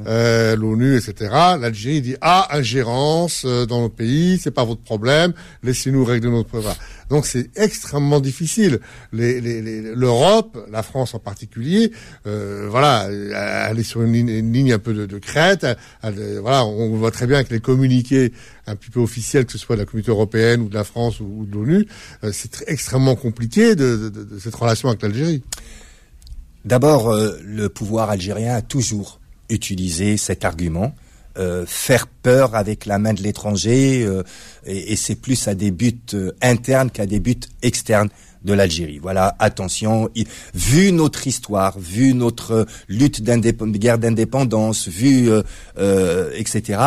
euh, 0.05 0.55
l'ONU, 0.55 0.97
etc., 0.97 1.31
l'Algérie 1.59 2.01
dit 2.01 2.15
ah 2.21 2.47
ingérence 2.51 3.43
euh, 3.45 3.65
dans 3.65 3.81
nos 3.81 3.89
pays, 3.89 4.39
c'est 4.41 4.51
pas 4.51 4.63
votre 4.63 4.81
problème, 4.81 5.33
laissez-nous 5.63 6.03
régler 6.03 6.29
notre 6.29 6.49
problème. 6.49 6.73
Donc 7.09 7.25
c'est 7.25 7.49
extrêmement 7.57 8.19
difficile. 8.19 8.79
L'Europe, 9.11 10.57
les, 10.65 10.71
la 10.71 10.83
France 10.83 11.13
en 11.13 11.19
particulier, 11.19 11.91
euh, 12.25 12.67
voilà, 12.69 13.07
elle 13.69 13.79
est 13.79 13.83
sur 13.83 14.01
une 14.01 14.13
ligne, 14.13 14.29
une 14.29 14.53
ligne 14.53 14.73
un 14.73 14.79
peu 14.79 14.93
de, 14.93 15.05
de 15.05 15.17
crête. 15.19 15.65
voilà, 16.01 16.65
on 16.65 16.95
voit 16.95 17.11
très 17.11 17.27
bien 17.27 17.43
que 17.43 17.53
les 17.53 17.59
un 18.67 18.75
petit 18.75 18.89
peu 18.89 18.99
officiels, 18.99 19.45
que 19.45 19.51
ce 19.51 19.57
soit 19.57 19.75
de 19.75 19.81
la 19.81 19.85
communauté 19.85 20.11
européenne 20.11 20.61
ou 20.61 20.69
de 20.69 20.73
la 20.73 20.83
France 20.83 21.19
ou, 21.19 21.45
de 21.45 21.53
l'ONU, 21.53 21.87
euh, 22.23 22.31
c'est 22.33 22.63
extrêmement 22.67 23.15
compliqué 23.15 23.75
de, 23.75 24.11
cette 24.39 24.55
relation 24.55 24.89
avec 24.89 25.01
l'Algérie. 25.01 25.43
D'abord, 26.65 27.09
euh, 27.09 27.37
le 27.43 27.69
pouvoir 27.69 28.09
algérien 28.09 28.55
a 28.55 28.61
toujours 28.61 29.19
utilisé 29.49 30.17
cet 30.17 30.45
argument 30.45 30.95
euh, 31.37 31.65
faire 31.65 32.07
peur 32.07 32.55
avec 32.55 32.85
la 32.85 32.99
main 32.99 33.13
de 33.13 33.21
l'étranger, 33.21 34.07
et, 34.65 34.95
c'est 34.95 35.15
plus 35.15 35.47
à 35.47 35.55
des 35.55 35.71
buts 35.71 35.99
internes 36.41 36.91
qu'à 36.91 37.07
des 37.07 37.19
buts 37.19 37.39
externes 37.63 38.09
de 38.43 38.53
l'Algérie. 38.53 38.99
Voilà, 38.99 39.35
attention, 39.39 40.09
vu 40.53 40.91
notre 40.91 41.27
histoire, 41.27 41.79
vu 41.79 42.13
notre 42.13 42.65
lutte 42.87 43.23
guerre 43.23 43.97
d'indépendance, 43.97 44.87
vu 44.87 45.29
etc. 45.77 46.79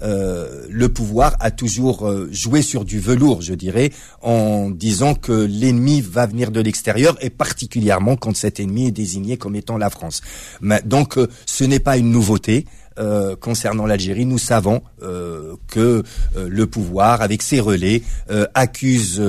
le 0.00 0.86
pouvoir 0.86 1.36
a 1.40 1.50
toujours 1.50 2.10
joué 2.30 2.62
sur 2.62 2.84
du 2.84 3.00
velours, 3.00 3.42
je 3.42 3.54
dirais, 3.54 3.90
en 4.22 4.70
disant 4.70 5.14
que 5.14 5.32
l'ennemi 5.32 6.00
va 6.00 6.26
venir 6.26 6.50
de 6.50 6.60
l'extérieur 6.60 7.16
et 7.20 7.30
particulièrement 7.30 8.16
quand 8.16 8.36
cet 8.36 8.60
ennemi 8.60 8.86
est 8.86 8.92
désigné 8.92 9.36
comme 9.36 9.56
étant 9.56 9.78
la 9.78 9.90
France. 9.90 10.20
Mais, 10.60 10.82
donc, 10.84 11.18
ce 11.46 11.64
n'est 11.64 11.80
pas 11.80 11.96
une 11.96 12.10
nouveauté. 12.10 12.66
Euh, 12.98 13.34
concernant 13.34 13.86
l'Algérie, 13.86 14.24
nous 14.24 14.38
savons 14.38 14.80
euh, 15.02 15.56
que 15.66 16.04
euh, 16.36 16.48
le 16.48 16.66
pouvoir, 16.66 17.22
avec 17.22 17.42
ses 17.42 17.58
relais, 17.58 18.02
accuse 18.54 19.22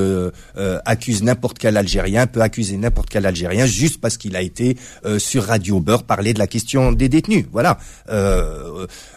accuse 0.85 1.23
n'importe 1.23 1.57
quel 1.57 1.77
Algérien, 1.77 2.27
peut 2.27 2.41
accuser 2.41 2.77
n'importe 2.77 3.09
quel 3.09 3.25
Algérien 3.25 3.65
juste 3.65 3.99
parce 4.01 4.17
qu'il 4.17 4.35
a 4.35 4.41
été 4.41 4.77
sur 5.17 5.43
Radio 5.43 5.79
Beurre 5.79 6.03
parler 6.03 6.33
de 6.33 6.39
la 6.39 6.47
question 6.47 6.91
des 6.91 7.09
détenus. 7.09 7.45
Voilà. 7.51 7.77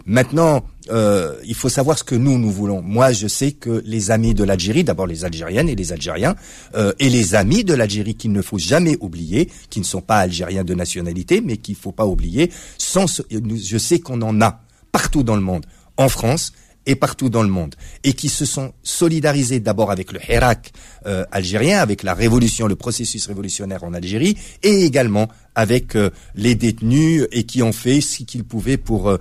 maintenant, 0.07 0.65
euh, 0.91 1.35
il 1.45 1.55
faut 1.55 1.69
savoir 1.69 1.99
ce 1.99 2.05
que 2.05 2.15
nous, 2.15 2.39
nous 2.39 2.51
voulons. 2.51 2.83
Moi, 2.83 3.13
je 3.13 3.27
sais 3.27 3.53
que 3.53 3.83
les 3.85 4.11
amis 4.11 4.35
de 4.35 4.45
l'Algérie, 4.45 4.85
d'abord 4.85 5.07
les 5.07 5.25
Algériennes 5.25 5.69
et 5.69 5.75
les 5.75 5.93
Algériens, 5.93 6.35
euh, 6.75 6.93
et 6.99 7.09
les 7.09 7.35
amis 7.35 7.65
de 7.65 7.75
l'Algérie 7.75 8.15
qu'il 8.15 8.33
ne 8.33 8.43
faut 8.43 8.59
jamais 8.59 8.97
oublier, 9.01 9.51
qui 9.71 9.81
ne 9.81 9.85
sont 9.85 10.01
pas 10.01 10.19
Algériens 10.19 10.65
de 10.65 10.75
nationalité, 10.75 11.41
mais 11.41 11.57
qu'il 11.57 11.75
faut 11.75 11.93
pas 11.93 12.07
oublier, 12.07 12.51
sans, 12.79 13.23
je 13.31 13.79
sais 13.79 13.99
qu'on 13.99 14.23
en 14.23 14.41
a 14.41 14.63
partout 14.93 15.23
dans 15.23 15.37
le 15.37 15.43
monde, 15.43 15.67
en 15.97 16.09
France, 16.09 16.53
et 16.89 16.97
partout 16.97 17.29
dans 17.29 17.43
le 17.43 17.51
monde, 17.51 17.77
et 18.03 18.15
qui 18.15 18.31
se 18.31 18.47
sont 18.47 18.73
solidarisés 18.83 19.61
d'abord 19.61 19.91
avec 19.93 20.11
le 20.11 20.21
Hirak 20.27 20.73
euh, 21.07 21.25
algérien, 21.31 21.81
avec 21.81 22.03
la 22.03 22.15
révolution, 22.15 22.67
le 22.67 22.77
processus 22.77 23.27
révolutionnaire 23.27 23.85
en 23.85 23.93
Algérie, 23.93 24.37
et 24.63 24.85
également 24.85 25.29
avec 25.55 25.97
euh, 25.97 26.11
les 26.35 26.55
détenus 26.55 27.27
et 27.31 27.45
qui 27.45 27.63
ont 27.63 27.73
fait 27.73 28.01
ce 28.01 28.25
qu'ils 28.25 28.45
pouvaient 28.45 28.79
pour 28.79 29.11
euh, 29.11 29.19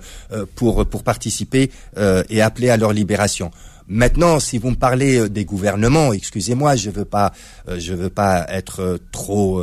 pour 0.54 0.86
pour 0.86 1.02
participer 1.02 1.70
et 2.30 2.40
appeler 2.40 2.70
à 2.70 2.78
leur 2.78 2.92
libération. 2.92 3.50
Maintenant, 3.86 4.40
si 4.40 4.56
vous 4.56 4.70
me 4.70 4.76
parlez 4.76 5.28
des 5.28 5.44
gouvernements, 5.44 6.12
excusez-moi, 6.12 6.76
je 6.76 6.90
veux 6.90 7.04
pas, 7.04 7.32
je 7.76 7.92
veux 7.92 8.10
pas 8.10 8.46
être 8.48 8.98
trop, 9.12 9.62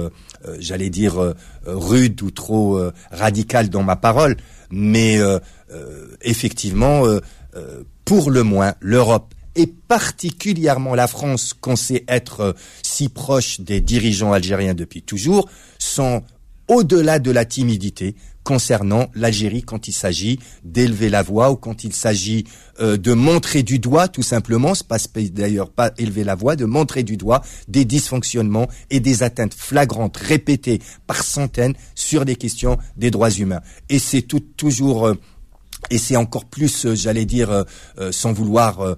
j'allais 0.59 0.89
dire 0.89 1.33
rude 1.65 2.21
ou 2.21 2.31
trop 2.31 2.81
radical 3.11 3.69
dans 3.69 3.83
ma 3.83 3.95
parole, 3.95 4.35
mais 4.71 5.19
effectivement, 6.21 7.03
pour 8.05 8.31
le 8.31 8.43
moins, 8.43 8.75
l'Europe 8.79 9.33
et 9.55 9.67
particulièrement 9.67 10.95
la 10.95 11.07
France, 11.07 11.53
qu'on 11.53 11.75
sait 11.75 12.03
être 12.07 12.39
euh, 12.41 12.53
si 12.83 13.09
proche 13.09 13.61
des 13.61 13.81
dirigeants 13.81 14.33
algériens 14.33 14.73
depuis 14.73 15.01
toujours, 15.01 15.49
sont 15.79 16.23
au-delà 16.67 17.19
de 17.19 17.31
la 17.31 17.45
timidité 17.45 18.15
concernant 18.43 19.07
l'Algérie 19.15 19.63
quand 19.63 19.87
il 19.87 19.93
s'agit 19.93 20.39
d'élever 20.63 21.09
la 21.09 21.23
voix 21.23 21.51
ou 21.51 21.55
quand 21.55 21.83
il 21.83 21.93
s'agit 21.93 22.45
euh, 22.79 22.95
de 22.95 23.13
montrer 23.13 23.63
du 23.63 23.79
doigt, 23.79 24.07
tout 24.07 24.21
simplement, 24.21 24.75
c'est 24.75 24.87
pas 24.87 24.99
d'ailleurs 25.31 25.71
pas 25.71 25.91
élever 25.97 26.23
la 26.23 26.35
voix, 26.35 26.55
de 26.55 26.65
montrer 26.65 27.03
du 27.03 27.17
doigt 27.17 27.41
des 27.67 27.85
dysfonctionnements 27.85 28.67
et 28.91 28.99
des 28.99 29.23
atteintes 29.23 29.55
flagrantes 29.55 30.17
répétées 30.17 30.79
par 31.07 31.23
centaines 31.23 31.73
sur 31.95 32.23
des 32.23 32.35
questions 32.35 32.77
des 32.97 33.09
droits 33.09 33.31
humains. 33.31 33.61
Et 33.89 33.99
c'est 33.99 34.21
tout, 34.21 34.41
toujours 34.41 35.07
euh, 35.07 35.15
et 35.89 35.97
c'est 35.97 36.15
encore 36.15 36.45
plus, 36.45 36.85
euh, 36.85 36.95
j'allais 36.95 37.25
dire, 37.25 37.51
euh, 37.51 37.63
euh, 37.99 38.11
sans 38.11 38.33
vouloir 38.33 38.95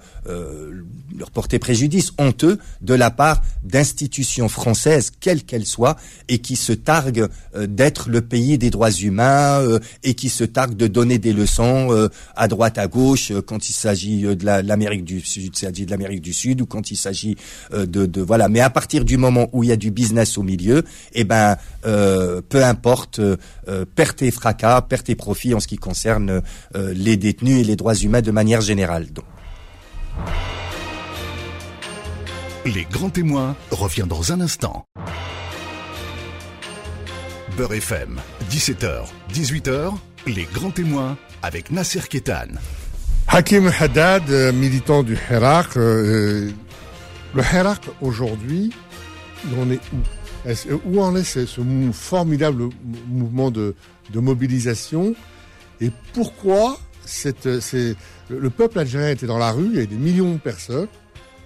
leur 1.17 1.32
porter 1.32 1.58
préjudice, 1.58 2.12
honteux 2.17 2.60
de 2.82 2.93
la 2.93 3.10
part 3.10 3.41
d'institutions 3.63 4.50
françaises, 4.50 5.12
quelles 5.19 5.43
qu'elles 5.43 5.65
soient, 5.65 5.95
et 6.28 6.39
qui 6.39 6.56
se 6.56 6.73
targuent 6.73 7.28
d'être 7.58 8.10
le 8.10 8.21
pays 8.21 8.58
des 8.58 8.69
droits 8.69 8.91
humains 8.91 9.62
et 10.04 10.15
qui 10.15 10.28
se 10.28 10.43
targuent 10.43 10.76
de 10.76 10.88
donner 10.88 11.17
des 11.17 11.32
leçons 11.32 12.10
à 12.36 12.47
droite, 12.50 12.78
à 12.78 12.88
gauche, 12.88 13.32
quand 13.45 13.69
il 13.69 13.73
s'agit 13.73 14.23
de 14.23 14.45
l'Amérique 14.45 15.06
du 15.06 15.21
Sud, 15.21 15.56
s'agit 15.56 15.86
de 15.86 15.91
l'Amérique 15.91 16.21
du 16.21 16.34
Sud, 16.34 16.62
ou 16.62 16.65
quand 16.65 16.91
il 16.91 16.97
s'agit 16.97 17.38
de, 17.71 18.06
de, 18.06 18.21
voilà. 18.21 18.50
Mais 18.50 18.60
à 18.60 18.69
partir 18.69 19.06
du 19.06 19.17
moment 19.17 19.47
où 19.54 19.63
il 19.63 19.69
y 19.69 19.71
a 19.71 19.78
du 19.78 19.91
business 19.91 20.38
au 20.38 20.43
milieu, 20.43 20.84
eh 21.13 21.23
ben, 21.23 21.56
peu 21.84 22.63
importe, 22.65 23.21
perte 23.95 24.21
et 24.21 24.32
fracas, 24.32 24.82
perte 24.82 25.10
et 25.10 25.15
profit 25.15 25.54
en 25.54 25.62
ce 25.62 25.67
qui 25.67 25.78
concerne 25.78 26.41
euh, 26.78 26.94
les 26.96 27.18
détenus 27.18 27.62
et 27.62 27.63
les 27.63 27.76
droits 27.76 27.96
humains 27.96 28.22
de 28.22 28.30
manière 28.30 28.62
générale. 28.62 29.08
Les 32.66 32.84
grands 32.84 33.10
témoins 33.10 33.56
revient 33.72 34.06
dans 34.08 34.32
un 34.32 34.42
instant. 34.42 34.86
Beurre 37.58 37.74
FM, 37.74 38.20
17h, 38.52 39.06
18h, 39.34 39.94
les 40.28 40.44
grands 40.54 40.70
témoins 40.70 41.18
avec 41.42 41.72
Nasser 41.72 42.02
Ketan. 42.08 42.60
Hakim 43.28 43.72
Haddad, 43.80 44.30
euh, 44.30 44.54
militant 44.54 45.02
du 45.02 45.18
Hirak. 45.32 45.78
Euh, 45.78 46.52
le 47.34 47.42
Hirak 47.42 47.82
aujourd'hui, 48.02 48.72
on 49.58 49.72
est 49.72 49.80
où? 49.94 49.98
Où 50.86 51.02
en 51.02 51.16
est 51.16 51.24
ce, 51.24 51.46
formidable 51.92 52.70
mouvement 53.10 53.50
de 53.50 53.74
mobilisation? 54.13 55.16
Et 55.82 55.92
pourquoi 56.13 56.80
cette, 57.06 57.60
c'est, 57.60 57.96
le 58.30 58.50
peuple 58.50 58.80
algérien 58.80 59.10
était 59.10 59.28
dans 59.28 59.38
la 59.38 59.52
rue, 59.52 59.68
il 59.68 59.76
y 59.76 59.78
avait 59.78 59.88
des 59.88 59.96
millions 59.96 60.34
de 60.34 60.40
personnes, 60.40 60.88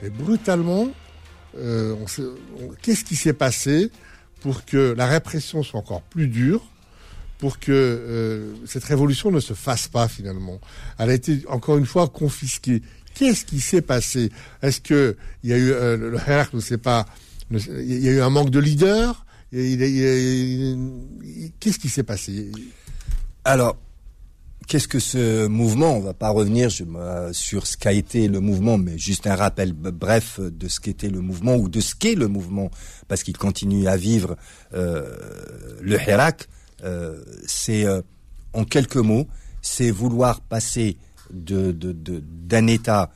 et 0.04 0.10
brutalement, 0.10 0.90
euh, 1.58 1.96
qu'est-ce 2.82 3.04
qui 3.04 3.16
s'est 3.16 3.34
passé 3.34 3.92
pour 4.42 4.66
que 4.66 4.94
la 4.98 5.06
répression 5.06 5.64
soit 5.64 5.80
encore 5.80 6.02
plus 6.02 6.28
dure, 6.28 6.64
pour 7.38 7.60
que 7.60 7.72
euh, 7.72 8.54
cette 8.66 8.84
révolution 8.84 9.32
ne 9.32 9.40
se 9.40 9.54
fasse 9.54 9.88
pas 9.88 10.08
finalement? 10.08 10.60
Elle 10.98 11.10
a 11.10 11.14
été 11.14 11.44
encore 11.48 11.78
une 11.78 11.86
fois 11.86 12.08
confisquée. 12.08 12.82
Qu'est-ce 13.14 13.46
qui 13.46 13.60
s'est 13.60 13.82
passé? 13.82 14.32
Est-ce 14.62 14.80
que 14.80 15.18
il 15.44 15.50
y 15.50 15.54
a 15.54 15.58
eu 15.58 15.72
euh, 15.72 15.98
le 15.98 16.18
Hirak 16.18 16.54
ne 16.54 16.60
sait 16.60 16.78
pas 16.78 17.06
il 17.52 18.00
y 18.00 18.08
a 18.08 18.12
eu 18.12 18.22
un 18.22 18.30
manque 18.30 18.50
de 18.50 18.60
leader? 18.60 19.26
Qu'est-ce 19.52 21.80
qui 21.80 21.90
s'est 21.90 22.04
passé? 22.04 22.52
Alors, 23.44 23.78
qu'est-ce 24.72 24.88
que 24.88 25.00
ce 25.00 25.48
mouvement 25.48 25.98
On 25.98 26.00
va 26.00 26.14
pas 26.14 26.30
revenir 26.30 26.72
sur 27.34 27.68
ce 27.68 27.76
qu'a 27.76 27.92
été 27.92 28.30
le 28.30 28.40
mouvement, 28.40 28.78
mais 28.78 28.98
juste 28.98 29.28
un 29.28 29.36
rappel 29.36 29.74
bref 29.74 30.40
de 30.40 30.70
ce 30.70 30.80
qu'était 30.80 31.10
le 31.10 31.20
mouvement 31.20 31.58
ou 31.58 31.68
de 31.68 31.82
ce 31.82 31.94
qu'est 31.94 32.16
le 32.16 32.30
mouvement, 32.30 32.72
parce 33.10 33.24
qu'il 33.24 33.38
continue 33.38 33.88
à 33.88 33.98
vivre 33.98 34.38
euh, 34.74 35.14
le 35.82 36.00
Hirak. 36.00 36.48
Euh, 36.86 37.22
c'est 37.46 37.86
euh, 37.86 38.02
en 38.54 38.64
quelques 38.64 38.96
mots, 38.96 39.28
c'est 39.62 39.92
vouloir 39.92 40.40
passer 40.40 40.96
d'un 41.32 42.68
État 42.68 43.12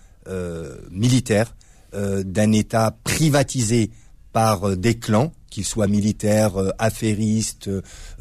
militaire, 0.91 1.55
d'un 1.93 2.51
État 2.51 2.97
privatisé 3.05 3.91
par 4.33 4.75
des 4.75 4.95
clans, 4.95 5.31
qu'ils 5.49 5.63
soient 5.63 5.87
militaires, 5.87 6.55
affairistes 6.79 7.69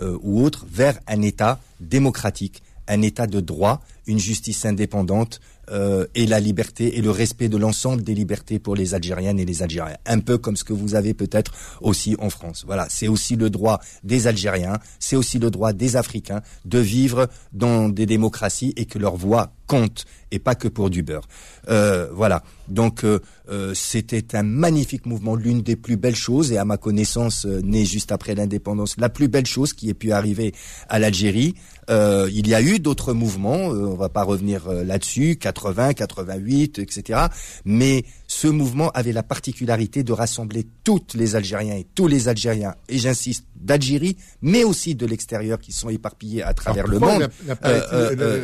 ou 0.01 0.41
autres, 0.41 0.67
vers 0.71 1.01
un 1.09 1.23
État 1.23 1.59
démocratique 1.81 2.63
un 2.89 3.03
État 3.03 3.27
de 3.27 3.41
droit, 3.41 3.81
une 4.07 4.19
justice 4.19 4.65
indépendante 4.65 5.41
euh, 5.71 6.07
et 6.15 6.27
la 6.27 6.41
liberté 6.41 6.99
et 6.99 7.01
le 7.01 7.11
respect 7.11 7.49
de 7.49 7.57
l'ensemble 7.57 8.03
des 8.03 8.15
libertés 8.15 8.59
pour 8.59 8.77
les 8.77 8.95
Algériennes 8.95 9.39
et 9.39 9.47
les 9.47 9.63
Algériens. 9.63 9.97
Un 10.05 10.21
peu 10.21 10.37
comme 10.37 10.57
ce 10.57 10.65
que 10.65 10.75
vous 10.75 10.95
avez 10.95 11.15
peut-être 11.15 11.53
aussi 11.81 12.17
en 12.19 12.29
France. 12.29 12.65
Voilà, 12.67 12.87
c'est 12.91 13.09
aussi 13.09 13.37
le 13.37 13.49
droit 13.49 13.81
des 14.03 14.27
Algériens, 14.27 14.79
c'est 14.99 15.17
aussi 15.17 15.39
le 15.39 15.51
droit 15.51 15.73
des 15.73 15.97
Africains 15.97 16.43
de 16.65 16.79
vivre 16.79 17.29
dans 17.53 17.89
des 17.89 18.07
démocraties 18.07 18.75
et 18.77 18.85
que 18.85 18.99
leur 18.99 19.17
voix 19.17 19.53
compte 19.67 20.05
et 20.31 20.39
pas 20.39 20.55
que 20.55 20.69
pour 20.69 20.91
du 20.91 21.03
beurre. 21.03 21.27
Euh, 21.69 22.09
voilà. 22.13 22.43
Donc 22.69 23.05
euh, 23.05 23.21
euh, 23.51 23.73
c'était 23.75 24.37
un 24.37 24.43
magnifique 24.43 25.07
mouvement, 25.07 25.37
l'une 25.37 25.63
des 25.63 25.77
plus 25.77 25.97
belles 25.97 26.17
choses 26.17 26.51
et 26.51 26.59
à 26.59 26.65
ma 26.65 26.77
connaissance 26.77 27.47
né 27.47 27.85
juste 27.85 28.11
après 28.11 28.35
l'indépendance, 28.35 28.97
la 28.99 29.09
plus 29.09 29.29
belle 29.29 29.47
chose 29.47 29.73
qui 29.73 29.91
ait 29.91 29.95
pu 29.95 30.13
arriver 30.13 30.53
à 30.89 30.99
l'Algérie. 30.99 31.55
il 31.89 32.49
y 32.49 32.55
a 32.55 32.63
eu 32.63 32.79
d'autres 32.79 33.13
mouvements, 33.13 33.67
on 33.67 33.95
va 33.95 34.09
pas 34.09 34.23
revenir 34.23 34.71
là-dessus, 34.71 35.37
80, 35.37 35.95
88, 35.95 36.79
etc. 36.79 37.27
Mais 37.65 38.05
ce 38.35 38.49
mouvement 38.49 38.91
avait 38.91 39.13
la 39.13 39.23
particularité 39.23 40.03
de 40.03 40.13
rassembler 40.13 40.67
toutes 40.83 41.15
les 41.15 41.37
Algériens 41.37 41.77
et 41.77 41.87
tous 41.95 42.09
les 42.09 42.27
Algériens, 42.27 42.75
et 42.89 42.99
j'insiste, 42.99 43.47
d'Algérie, 43.55 44.17
mais 44.43 44.65
aussi 44.65 44.97
de 44.97 45.07
l'extérieur, 45.07 45.61
qui 45.61 45.71
sont 45.71 45.89
éparpillés 45.89 46.43
à 46.43 46.53
travers 46.53 46.89
le 46.89 46.99
monde. 46.99 47.31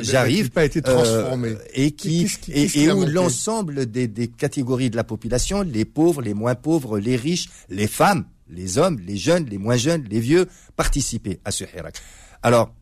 J'arrive. 0.03 0.51
pas 0.51 0.65
été 0.65 0.81
transformé. 0.81 1.57
et 1.75 1.91
qui, 1.91 2.29
et, 2.49 2.93
où 2.93 3.05
l'ensemble 3.05 3.87
des, 3.87 4.07
des 4.07 4.29
catégories 4.29 4.91
de 4.91 4.97
la 4.97 5.03
population, 5.03 5.63
les 5.63 5.85
pauvres, 5.85 6.23
les 6.23 6.35
moins 6.35 6.55
pauvres, 6.55 7.01
les 7.01 7.17
riches, 7.17 7.49
les 7.69 7.89
femmes, 7.89 8.27
les 8.49 8.79
hommes, 8.79 9.01
les 9.05 9.17
jeunes, 9.17 9.47
les 9.51 9.59
moins 9.59 9.77
jeunes, 9.77 10.05
les 10.09 10.21
vieux, 10.21 10.47
participaient 10.77 11.41
à 11.45 11.51
ce 11.51 11.65
Hirak. 11.65 11.97
Alors, 12.45 12.73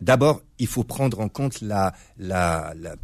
D'abord, 0.00 0.42
il 0.58 0.66
faut 0.66 0.84
prendre 0.84 1.20
en 1.20 1.28
compte 1.28 1.62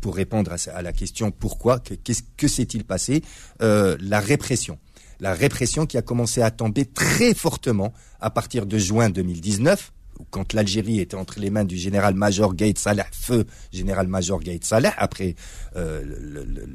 pour 0.01 0.17
répondre 0.17 0.53
à, 0.73 0.83
la 0.83 0.93
question 0.93 1.31
pourquoi, 1.31 1.79
que, 1.79 1.95
que 2.37 2.49
s'est-il 2.49 2.85
passé, 2.85 3.23
euh, 3.63 3.97
la 4.01 4.21
répression. 4.21 4.79
La 5.21 5.35
répression 5.35 5.87
qui 5.87 5.97
a 5.99 6.03
commencé 6.03 6.43
à 6.43 6.51
tomber 6.51 6.85
très 6.85 7.35
fortement 7.35 7.93
à 8.21 8.31
partir 8.31 8.67
de 8.67 8.79
juin 8.79 9.11
2019, 9.11 9.93
quand 10.31 10.55
l'Algérie 10.55 11.01
était 11.01 11.17
entre 11.17 11.41
les 11.41 11.51
mains 11.51 11.65
du 11.65 11.77
général-major 11.77 12.55
Gaït 12.55 12.79
Saleh, 12.79 13.05
feu 13.13 13.45
général-major 13.73 14.41
Gaït 14.41 14.65
Saleh, 14.65 14.93
après 14.97 15.35
euh, 15.77 16.03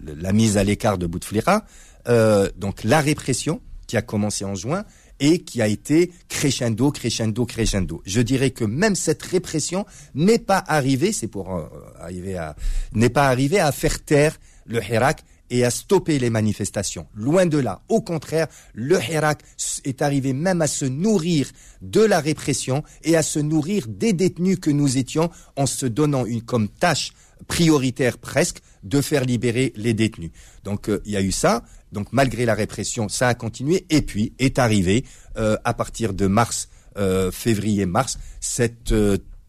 la 0.06 0.34
mise 0.34 0.58
à 0.58 0.64
l'écart 0.64 0.98
de 0.98 1.08
Bouteflika. 1.08 1.66
Euh, 2.08 2.50
donc 2.58 2.84
la 2.84 3.02
répression 3.02 3.62
qui 3.88 3.98
a 3.98 4.02
commencé 4.02 4.46
en 4.46 4.56
juin 4.56 4.86
et 5.22 5.44
qui 5.44 5.62
a 5.62 5.68
été 5.68 6.12
crescendo, 6.28 6.92
crescendo, 6.92 7.46
crescendo. 7.46 8.02
Je 8.06 8.22
dirais 8.22 8.52
que 8.52 8.66
même 8.66 8.96
cette 8.96 9.22
répression 9.22 9.86
n'est 10.16 10.40
pas 10.40 10.62
arrivée, 10.68 11.14
c'est 11.14 11.28
pour 11.28 11.56
euh, 11.56 11.68
arriver 12.00 12.36
à, 12.36 12.56
n'est 12.92 13.10
pas 13.10 13.30
arrivée 13.30 13.60
à 13.60 13.72
faire 13.72 14.04
taire 14.04 14.38
le 14.66 14.84
Hirak 14.84 15.24
et 15.52 15.64
à 15.64 15.70
stopper 15.70 16.18
les 16.18 16.30
manifestations. 16.30 17.08
Loin 17.14 17.46
de 17.46 17.60
là. 17.60 17.84
Au 17.88 18.02
contraire, 18.02 18.48
le 18.74 18.98
Hirak 19.00 19.42
est 19.84 20.02
arrivé 20.02 20.34
même 20.34 20.62
à 20.62 20.68
se 20.68 20.86
nourrir 20.86 21.52
de 21.82 22.02
la 22.02 22.20
répression 22.20 22.84
et 23.04 23.16
à 23.16 23.22
se 23.22 23.38
nourrir 23.38 23.88
des 23.88 24.14
détenus 24.14 24.60
que 24.60 24.72
nous 24.72 24.98
étions 24.98 25.30
en 25.56 25.68
se 25.68 25.86
donnant 25.86 26.26
une 26.26 26.42
comme 26.42 26.68
tâche 26.68 27.12
prioritaire 27.48 28.18
presque 28.18 28.62
de 28.84 29.02
faire 29.02 29.26
libérer 29.26 29.74
les 29.76 29.94
détenus. 29.94 30.32
Donc 30.64 30.90
euh, 30.90 31.02
il 31.06 31.12
y 31.12 31.18
a 31.18 31.22
eu 31.22 31.32
ça. 31.32 31.64
Donc 31.92 32.08
malgré 32.12 32.46
la 32.46 32.54
répression, 32.54 33.10
ça 33.10 33.28
a 33.28 33.34
continué. 33.34 33.86
Et 33.90 34.02
puis 34.02 34.34
est 34.40 34.60
arrivé 34.60 35.06
euh, 35.38 35.58
à 35.64 35.74
partir 35.74 36.14
de 36.14 36.28
mars, 36.28 36.70
euh, 36.98 37.32
février-mars, 37.32 38.18
cette 38.40 38.94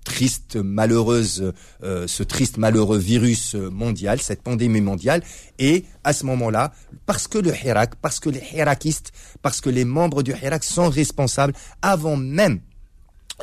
triste, 0.04 0.56
malheureuse, 0.56 1.52
ce 1.80 2.22
triste, 2.24 2.56
malheureux 2.56 2.98
virus 2.98 3.54
mondial, 3.54 4.20
cette 4.20 4.42
pandémie 4.42 4.80
mondiale. 4.80 5.22
Et 5.60 5.84
à 6.02 6.12
ce 6.12 6.26
moment-là, 6.26 6.72
parce 7.06 7.28
que 7.28 7.38
le 7.38 7.54
Hirak, 7.54 7.94
parce 8.02 8.18
que 8.18 8.28
les 8.28 8.42
Hirakistes, 8.52 9.12
parce 9.42 9.60
que 9.60 9.70
les 9.70 9.84
membres 9.84 10.24
du 10.24 10.32
Hirak 10.32 10.64
sont 10.64 10.88
responsables, 10.88 11.52
avant 11.82 12.16
même 12.16 12.60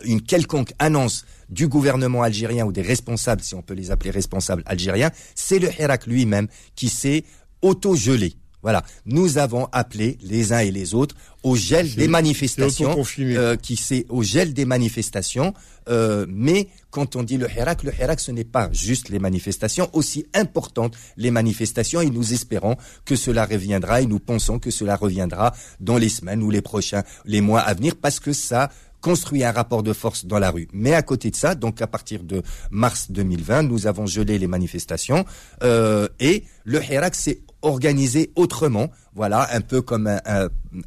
une 0.04 0.22
quelconque 0.22 0.74
annonce 0.80 1.26
du 1.50 1.68
gouvernement 1.68 2.24
algérien 2.24 2.66
ou 2.66 2.72
des 2.72 2.82
responsables, 2.82 3.42
si 3.42 3.56
on 3.56 3.62
peut 3.62 3.74
les 3.74 3.92
appeler 3.92 4.12
responsables 4.12 4.64
algériens, 4.66 5.12
c'est 5.36 5.60
le 5.60 5.70
Hirak 5.80 6.06
lui-même 6.06 6.48
qui 6.76 6.90
s'est 6.90 7.24
auto-gelé. 7.62 8.36
Voilà, 8.62 8.84
nous 9.06 9.38
avons 9.38 9.68
appelé 9.72 10.18
les 10.22 10.52
uns 10.52 10.60
et 10.60 10.72
les 10.72 10.94
autres 10.94 11.16
au 11.44 11.56
gel 11.56 11.94
des 11.96 12.10
manifestations, 12.10 13.02
euh, 13.20 13.56
qui 13.56 13.78
c'est 13.78 14.06
au 14.10 14.22
gel 14.22 14.54
des 14.54 14.66
manifestations. 14.66 15.54
Euh, 15.88 16.26
mais 16.28 16.68
quand 16.92 17.16
on 17.16 17.24
dit 17.24 17.38
le 17.38 17.50
Hirak, 17.50 17.84
le 17.84 17.94
Hirak, 17.94 18.20
ce 18.20 18.32
n'est 18.32 18.44
pas 18.44 18.70
juste 18.74 19.10
les 19.10 19.20
manifestations, 19.20 19.90
aussi 19.94 20.26
importantes 20.34 20.96
les 21.16 21.32
manifestations. 21.32 22.02
Et 22.02 22.10
nous 22.10 22.34
espérons 22.34 22.76
que 23.06 23.16
cela 23.16 23.46
reviendra 23.46 24.02
et 24.02 24.06
nous 24.06 24.20
pensons 24.20 24.60
que 24.60 24.72
cela 24.72 24.98
reviendra 24.98 25.54
dans 25.80 25.98
les 25.98 26.10
semaines 26.10 26.44
ou 26.44 26.52
les 26.52 26.62
prochains, 26.62 27.04
les 27.26 27.42
mois 27.42 27.62
à 27.62 27.74
venir, 27.74 27.96
parce 27.96 28.20
que 28.20 28.34
ça 28.34 28.70
construit 29.02 29.44
un 29.44 29.52
rapport 29.52 29.84
de 29.84 29.94
force 29.94 30.26
dans 30.26 30.40
la 30.40 30.52
rue. 30.52 30.68
Mais 30.74 30.94
à 30.94 31.02
côté 31.02 31.32
de 31.32 31.36
ça, 31.36 31.56
donc 31.56 31.82
à 31.82 31.88
partir 31.88 32.24
de 32.24 32.42
mars 32.72 33.12
2020, 33.12 33.64
nous 33.64 33.88
avons 33.88 34.06
gelé 34.06 34.38
les 34.38 34.48
manifestations 34.48 35.26
euh, 35.64 36.08
et 36.20 36.44
le 36.64 36.84
Hirak 36.84 37.16
s'est 37.16 37.42
organisé 37.62 38.32
autrement, 38.36 38.90
voilà, 39.16 39.48
un 39.54 39.62
peu 39.62 39.82
comme 39.82 40.10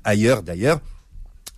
ailleurs 0.05 0.42
d'ailleurs 0.42 0.81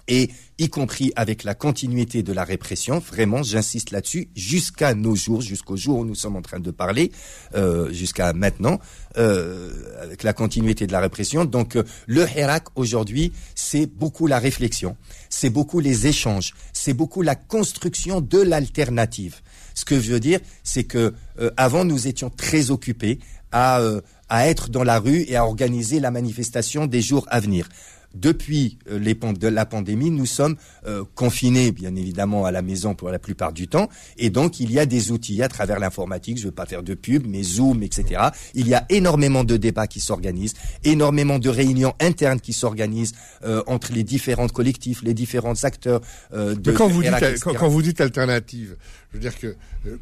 et 0.09 0.31
y 0.59 0.69
compris 0.69 1.13
avec 1.17 1.43
la 1.45 1.55
continuité 1.55 2.23
de 2.23 2.33
la 2.33 2.45
répression, 2.45 2.99
vraiment, 2.99 3.43
j'insiste 3.43 3.91
là-dessus, 3.91 4.29
jusqu'à 4.37 4.95
nos 4.95 5.17
jours, 5.17 5.41
jusqu'au 5.41 5.77
jour 5.77 5.99
où 5.99 6.05
nous 6.05 6.15
sommes 6.15 6.37
en 6.37 6.43
train 6.43 6.61
de 6.61 6.71
parler, 6.71 7.11
euh, 7.55 7.93
jusqu'à 7.93 8.33
maintenant, 8.33 8.79
euh, 9.17 10.03
avec 10.03 10.23
la 10.23 10.33
continuité 10.33 10.87
de 10.87 10.93
la 10.93 11.01
répression. 11.01 11.45
Donc, 11.45 11.77
euh, 11.77 11.83
le 12.07 12.27
Hirak 12.37 12.67
aujourd'hui, 12.77 13.33
c'est 13.55 13.87
beaucoup 13.87 14.27
la 14.27 14.39
réflexion, 14.39 14.97
c'est 15.29 15.51
beaucoup 15.51 15.81
les 15.81 16.07
échanges, 16.07 16.55
c'est 16.73 16.95
beaucoup 16.95 17.23
la 17.23 17.35
construction 17.35 18.21
de 18.21 18.41
l'alternative. 18.41 19.41
Ce 19.75 19.85
que 19.85 20.01
je 20.01 20.13
veux 20.13 20.21
dire, 20.21 20.39
c'est 20.63 20.85
que 20.85 21.15
euh, 21.41 21.51
avant, 21.57 21.85
nous 21.85 22.07
étions 22.07 22.31
très 22.31 22.71
occupés 22.71 23.19
à 23.51 23.81
à 24.29 24.49
être 24.49 24.69
dans 24.69 24.83
la 24.83 24.99
rue 24.99 25.25
et 25.29 25.37
à 25.37 25.45
organiser 25.45 26.01
la 26.01 26.11
manifestation 26.11 26.87
des 26.87 27.03
jours 27.03 27.27
à 27.31 27.41
venir 27.41 27.69
depuis 28.15 28.79
euh, 28.91 28.99
les, 28.99 29.15
de 29.15 29.49
la 29.49 29.67
pandémie, 29.67 30.11
nous 30.11 30.27
sommes 30.27 30.57
euh, 30.87 31.05
confinés, 31.15 31.73
bien 31.73 31.95
évidemment, 31.97 32.45
à 32.45 32.51
la 32.51 32.63
maison 32.63 32.95
pour 32.95 33.11
la 33.11 33.19
plupart 33.19 33.53
du 33.53 33.69
temps. 33.69 33.89
Et 34.17 34.31
donc, 34.31 34.61
il 34.61 34.71
y 34.73 34.79
a 34.79 34.87
des 34.87 35.11
outils 35.11 35.43
à 35.43 35.49
travers 35.49 35.79
l'informatique. 35.79 36.39
Je 36.39 36.43
ne 36.43 36.49
veux 36.49 36.55
pas 36.55 36.67
faire 36.67 36.83
de 36.83 36.95
pub, 36.95 37.27
mais 37.27 37.43
Zoom, 37.43 37.83
etc. 37.83 38.29
Il 38.55 38.69
y 38.69 38.75
a 38.75 38.87
énormément 38.89 39.45
de 39.45 39.57
débats 39.57 39.87
qui 39.87 40.01
s'organisent, 40.01 40.55
énormément 40.85 41.39
de 41.39 41.49
réunions 41.49 41.95
internes 42.01 42.41
qui 42.41 42.53
s'organisent 42.53 43.15
euh, 43.45 43.63
entre 43.67 43.93
les 43.93 44.05
différents 44.05 44.49
collectifs, 44.49 45.03
les 45.03 45.15
différents 45.15 45.65
acteurs. 45.65 46.01
de 46.33 46.55
mais 46.67 46.73
quand 46.73 46.89
vous, 46.89 47.03
dites, 47.03 47.41
quand, 47.43 47.69
vous 47.69 47.83
dites 47.83 48.01
alternative, 48.01 48.77
je 49.11 49.17
veux 49.17 49.21
dire 49.21 49.39
que 49.39 49.57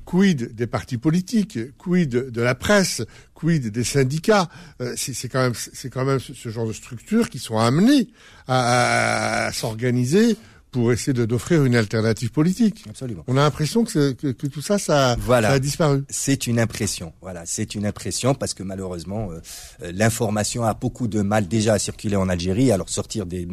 quid 0.05 0.55
des 0.55 0.67
partis 0.67 0.99
politiques, 0.99 1.59
quid 1.79 2.11
de 2.11 2.43
la 2.43 2.55
presse, 2.55 3.03
quid 3.43 3.69
des 3.71 3.85
syndicats, 3.85 4.49
c'est 4.97 5.29
quand 5.29 5.43
même 5.43 5.55
c'est 5.55 5.91
quand 5.91 6.05
même 6.05 6.21
ce 6.21 6.49
genre 6.49 6.67
de 6.67 6.73
structures 6.73 7.29
qui 7.29 7.39
sont 7.39 7.59
amenées 7.59 8.09
à, 8.49 9.51
s'organiser 9.53 10.37
pour 10.71 10.91
essayer 10.91 11.13
d'offrir 11.13 11.65
une 11.65 11.77
alternative 11.77 12.31
politique. 12.31 12.85
Absolument. 12.89 13.25
On 13.27 13.37
a 13.37 13.41
l'impression 13.41 13.85
que, 13.85 14.13
que, 14.13 14.47
tout 14.47 14.63
ça, 14.63 14.79
ça, 14.79 15.17
a 15.31 15.59
disparu. 15.59 16.03
C'est 16.09 16.47
une 16.47 16.59
impression. 16.59 17.13
Voilà, 17.21 17.43
c'est 17.45 17.75
une 17.75 17.85
impression 17.85 18.35
parce 18.35 18.55
que 18.55 18.63
malheureusement, 18.63 19.31
euh, 19.31 19.41
euh, 19.83 19.93
l'information 19.95 20.65
a 20.65 20.73
beaucoup 20.73 21.09
de 21.09 21.21
mal 21.21 21.47
déjà 21.47 21.75
à 21.75 21.79
circuler 21.79 22.17
en 22.17 22.31
Algérie. 22.31 22.73
Alors 22.73 22.89
sortir 22.89 23.27
des, 23.27 23.47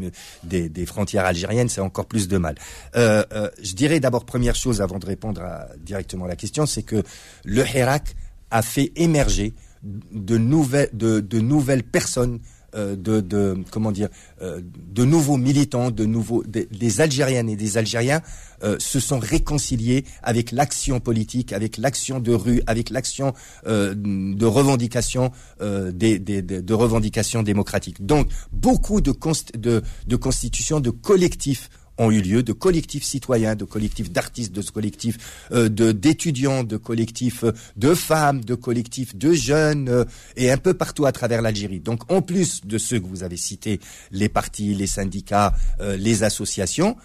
des, 0.46 0.70
des 0.70 0.86
frontières 0.86 1.26
algériennes, 1.26 1.68
c'est 1.68 1.82
encore 1.82 2.06
plus 2.06 2.30
de 2.30 2.38
mal. 2.38 2.56
Euh, 2.96 3.26
euh, 3.34 3.50
je 3.62 3.74
dirais 3.74 4.00
d'abord 4.00 4.26
première 4.26 4.56
chose 4.56 4.82
avant 4.82 4.98
de 4.98 5.06
répondre 5.06 5.42
à, 5.42 5.68
directement 5.78 6.24
à 6.24 6.30
la 6.30 6.38
question, 6.38 6.66
c'est 6.66 6.84
que 6.84 7.04
le 7.44 7.66
Hirak 7.68 8.16
a 8.50 8.62
fait 8.62 8.94
émerger 8.96 9.54
de 9.84 10.38
nouvelles, 10.38 11.84
personnes 11.84 12.40
euh, 12.76 12.96
de, 12.96 13.64
comment 13.72 13.92
dire 13.92 14.10
euh, 14.42 14.62
de 14.64 15.04
nouveaux 15.04 15.38
militants, 15.38 15.90
de 15.90 16.06
nouveaux 16.06 16.44
des, 16.44 17.02
Algériennes 17.02 17.50
et 17.50 17.56
des 17.56 17.78
Algériens 17.78 18.22
euh, 18.64 18.76
se 18.80 19.00
sont 19.00 19.18
réconciliés 19.18 20.06
avec 20.22 20.52
l'action 20.52 21.00
politique, 21.00 21.52
avec 21.52 21.78
l'action 21.78 22.20
de 22.20 22.32
rue, 22.34 22.62
avec 22.68 22.92
l'action 22.92 23.34
de 23.66 24.46
revendication 24.46 25.32
des, 25.60 26.20
de 26.20 26.74
revendications 26.74 27.42
démocratiques. 27.42 28.06
Donc 28.06 28.28
beaucoup 28.52 29.02
de, 29.02 29.14
de, 29.58 29.82
de 30.08 30.16
constitutions 30.16 30.80
de 30.80 30.90
collectifs 30.92 31.70
ont 32.00 32.12
eu 32.12 32.22
lieu, 32.22 32.44
de 32.44 32.54
collectifs 32.54 33.04
citoyens, 33.04 33.56
de 33.56 33.66
collectifs 33.66 34.12
d'artistes, 34.12 34.54
de 34.54 34.62
collectifs 34.62 35.18
euh, 35.52 35.70
d'étudiants, 35.70 36.64
de 36.64 36.78
collectifs 36.78 37.44
euh, 37.44 37.52
de 37.76 37.94
femmes, 37.94 38.44
de 38.44 38.56
collectifs 38.56 39.16
de 39.16 39.34
jeunes, 39.34 39.90
euh, 39.90 40.06
et 40.36 40.52
un 40.52 40.58
peu 40.58 40.74
partout 40.74 41.06
à 41.06 41.12
travers 41.12 41.42
l'Algérie. 41.42 41.80
Donc 41.80 42.10
en 42.12 42.22
plus 42.22 42.62
de 42.66 42.78
ceux 42.78 43.00
que 43.00 43.06
vous 43.06 43.24
avez 43.24 43.38
cités, 43.38 43.80
les 44.12 44.30
partis, 44.30 44.74
les 44.74 44.88
syndicats, 44.88 45.54
les 45.80 46.24
associations, 46.24 46.96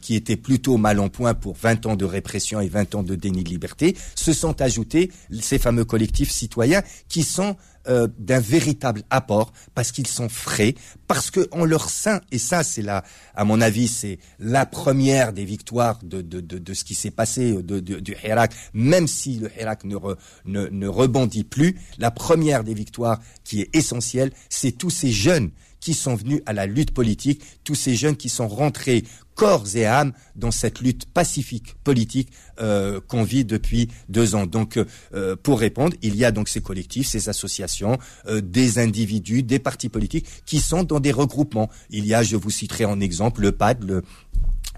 qui 0.00 0.14
étaient 0.14 0.36
plutôt 0.36 0.76
mal 0.76 1.00
en 1.00 1.08
point 1.08 1.32
pour 1.32 1.56
20 1.56 1.86
ans 1.86 1.96
de 1.96 2.04
répression 2.04 2.60
et 2.60 2.68
20 2.68 2.96
ans 2.96 3.02
de 3.02 3.14
déni 3.14 3.44
de 3.44 3.48
liberté, 3.48 3.96
se 4.14 4.32
sont 4.32 4.60
ajoutés 4.60 5.10
ces 5.40 5.58
fameux 5.58 5.86
collectifs 5.86 6.30
citoyens 6.30 6.82
qui 7.08 7.22
sont 7.22 7.56
euh, 7.88 8.08
d'un 8.18 8.40
véritable 8.40 9.02
apport 9.10 9.52
parce 9.74 9.92
qu'ils 9.92 10.06
sont 10.06 10.28
frais, 10.28 10.74
parce 11.06 11.30
que 11.30 11.48
en 11.50 11.64
leur 11.64 11.88
sein, 11.88 12.20
et 12.30 12.38
ça 12.38 12.62
c'est 12.62 12.82
là, 12.82 13.04
à 13.34 13.44
mon 13.44 13.60
avis, 13.60 13.88
c'est 13.88 14.18
la 14.38 14.66
première 14.66 15.32
des 15.32 15.44
victoires 15.44 15.98
de, 16.02 16.74
ce 16.74 16.84
qui 16.84 16.94
s'est 16.94 17.10
passé 17.10 17.62
de, 17.62 17.80
du 17.80 18.16
Hirak, 18.22 18.52
même 18.74 19.06
si 19.06 19.36
le 19.36 19.50
Hirak 19.58 19.84
ne, 19.84 19.96
ne, 20.44 20.66
ne 20.66 20.88
rebondit 20.88 21.44
plus, 21.44 21.78
la 21.98 22.10
première 22.10 22.64
des 22.64 22.74
victoires 22.74 23.20
qui 23.44 23.62
est 23.62 23.74
essentielle, 23.74 24.32
c'est 24.48 24.72
tous 24.72 24.90
ces 24.90 25.10
jeunes 25.10 25.50
qui 25.80 25.94
sont 25.94 26.14
venus 26.14 26.40
à 26.46 26.52
la 26.52 26.66
lutte 26.66 26.92
politique, 26.92 27.42
tous 27.64 27.74
ces 27.74 27.94
jeunes 27.94 28.16
qui 28.16 28.28
sont 28.28 28.48
rentrés 28.48 29.04
corps 29.34 29.64
et 29.74 29.86
âme 29.86 30.12
dans 30.36 30.50
cette 30.50 30.80
lutte 30.80 31.06
pacifique 31.06 31.74
politique 31.82 32.28
euh, 32.60 33.00
qu'on 33.08 33.22
vit 33.22 33.46
depuis 33.46 33.88
deux 34.10 34.34
ans. 34.34 34.44
Donc, 34.44 34.78
euh, 35.14 35.34
pour 35.42 35.60
répondre, 35.60 35.96
il 36.02 36.14
y 36.14 36.26
a 36.26 36.30
donc 36.30 36.48
ces 36.48 36.60
collectifs, 36.60 37.06
ces 37.06 37.30
associations, 37.30 37.98
euh, 38.26 38.42
des 38.42 38.78
individus, 38.78 39.42
des 39.42 39.58
partis 39.58 39.88
politiques 39.88 40.26
qui 40.44 40.60
sont 40.60 40.82
dans 40.82 41.00
des 41.00 41.12
regroupements. 41.12 41.70
Il 41.88 42.04
y 42.04 42.12
a, 42.12 42.22
je 42.22 42.36
vous 42.36 42.50
citerai 42.50 42.84
en 42.84 43.00
exemple, 43.00 43.40
le 43.40 43.52
PAD, 43.52 43.84
le 43.84 44.02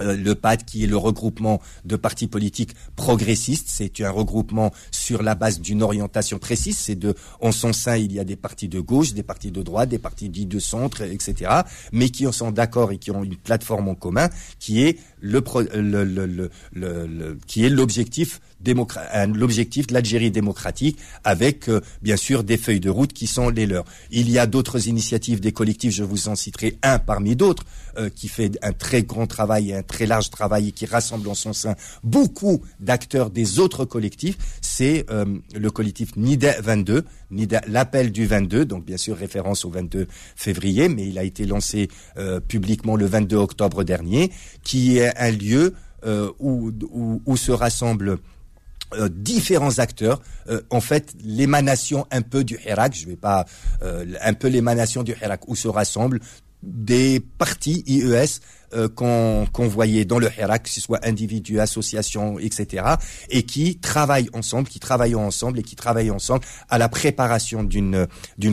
euh, 0.00 0.16
le 0.16 0.34
PAD, 0.34 0.64
qui 0.64 0.84
est 0.84 0.86
le 0.86 0.96
regroupement 0.96 1.60
de 1.84 1.96
partis 1.96 2.26
politiques 2.26 2.74
progressistes, 2.96 3.66
c'est 3.68 4.00
un 4.00 4.10
regroupement 4.10 4.72
sur 4.90 5.22
la 5.22 5.34
base 5.34 5.60
d'une 5.60 5.82
orientation 5.82 6.38
précise. 6.38 6.78
C'est 6.78 6.94
de, 6.94 7.14
en 7.40 7.52
son 7.52 7.72
sein, 7.72 7.96
il 7.96 8.12
y 8.12 8.18
a 8.18 8.24
des 8.24 8.36
partis 8.36 8.68
de 8.68 8.80
gauche, 8.80 9.12
des 9.12 9.22
partis 9.22 9.50
de 9.50 9.62
droite, 9.62 9.90
des 9.90 9.98
partis 9.98 10.28
dits 10.28 10.46
de 10.46 10.58
centre, 10.58 11.02
etc., 11.02 11.50
mais 11.92 12.08
qui 12.08 12.26
sont 12.32 12.50
d'accord 12.50 12.92
et 12.92 12.98
qui 12.98 13.10
ont 13.10 13.24
une 13.24 13.36
plateforme 13.36 13.88
en 13.88 13.94
commun, 13.94 14.30
qui 14.58 14.82
est 14.82 14.98
le, 15.20 15.42
le, 15.74 16.04
le, 16.04 16.50
le 16.72 17.38
qui 17.46 17.64
est 17.64 17.68
l'objectif 17.68 18.40
l'objectif 19.34 19.86
de 19.86 19.94
l'Algérie 19.94 20.30
démocratique, 20.30 20.98
avec 21.24 21.68
euh, 21.68 21.80
bien 22.02 22.16
sûr 22.16 22.44
des 22.44 22.56
feuilles 22.56 22.80
de 22.80 22.90
route 22.90 23.12
qui 23.12 23.26
sont 23.26 23.48
les 23.48 23.66
leurs. 23.66 23.84
Il 24.10 24.30
y 24.30 24.38
a 24.38 24.46
d'autres 24.46 24.88
initiatives 24.88 25.40
des 25.40 25.52
collectifs, 25.52 25.92
je 25.92 26.04
vous 26.04 26.28
en 26.28 26.34
citerai 26.34 26.78
un 26.82 26.98
parmi 26.98 27.36
d'autres, 27.36 27.64
euh, 27.98 28.08
qui 28.08 28.28
fait 28.28 28.58
un 28.62 28.72
très 28.72 29.02
grand 29.02 29.26
travail 29.26 29.70
et 29.70 29.74
un 29.74 29.82
très 29.82 30.06
large 30.06 30.30
travail 30.30 30.68
et 30.68 30.72
qui 30.72 30.86
rassemble 30.86 31.28
en 31.28 31.34
son 31.34 31.52
sein 31.52 31.74
beaucoup 32.02 32.62
d'acteurs 32.80 33.30
des 33.30 33.58
autres 33.58 33.84
collectifs. 33.84 34.38
C'est 34.60 35.06
euh, 35.10 35.24
le 35.54 35.70
collectif 35.70 36.16
NIDA 36.16 36.60
22, 36.60 37.04
l'appel 37.66 38.12
du 38.12 38.26
22, 38.26 38.64
donc 38.64 38.84
bien 38.84 38.96
sûr 38.96 39.16
référence 39.16 39.64
au 39.64 39.70
22 39.70 40.06
février, 40.36 40.88
mais 40.88 41.06
il 41.08 41.18
a 41.18 41.24
été 41.24 41.46
lancé 41.46 41.88
publiquement 42.48 42.96
le 42.96 43.06
22 43.06 43.36
octobre 43.36 43.84
dernier, 43.84 44.30
qui 44.62 44.98
est 44.98 45.16
un 45.16 45.30
lieu 45.30 45.74
où, 46.38 46.72
où, 46.90 47.22
où, 47.24 47.36
se 47.36 47.52
rassemblent 47.52 48.18
euh, 48.94 49.08
différents 49.10 49.78
acteurs, 49.78 50.20
euh, 50.48 50.60
en 50.70 50.80
fait 50.80 51.14
l'émanation 51.24 52.06
un 52.10 52.22
peu 52.22 52.44
du 52.44 52.58
Hirak, 52.64 52.94
je 52.94 53.06
vais 53.06 53.16
pas 53.16 53.46
euh, 53.82 54.04
un 54.22 54.34
peu 54.34 54.48
l'émanation 54.48 55.02
du 55.02 55.12
Hirak 55.12 55.48
où 55.48 55.56
se 55.56 55.68
rassemblent 55.68 56.20
des 56.62 57.20
partis 57.38 57.82
IES 57.86 58.40
euh, 58.74 58.88
qu'on 58.88 59.68
voyait 59.68 60.06
dans 60.06 60.18
le 60.18 60.30
Hirak, 60.38 60.62
que 60.62 60.70
ce 60.70 60.80
soit 60.80 61.04
individus, 61.06 61.60
associations, 61.60 62.38
etc., 62.38 62.84
et 63.28 63.42
qui 63.42 63.78
travaillent 63.78 64.30
ensemble, 64.32 64.66
qui 64.66 64.80
travaillent 64.80 65.14
ensemble 65.14 65.58
et 65.58 65.62
qui 65.62 65.76
travaillent 65.76 66.10
ensemble 66.10 66.42
à 66.70 66.78
la 66.78 66.88
préparation 66.88 67.64
d'une 67.64 68.06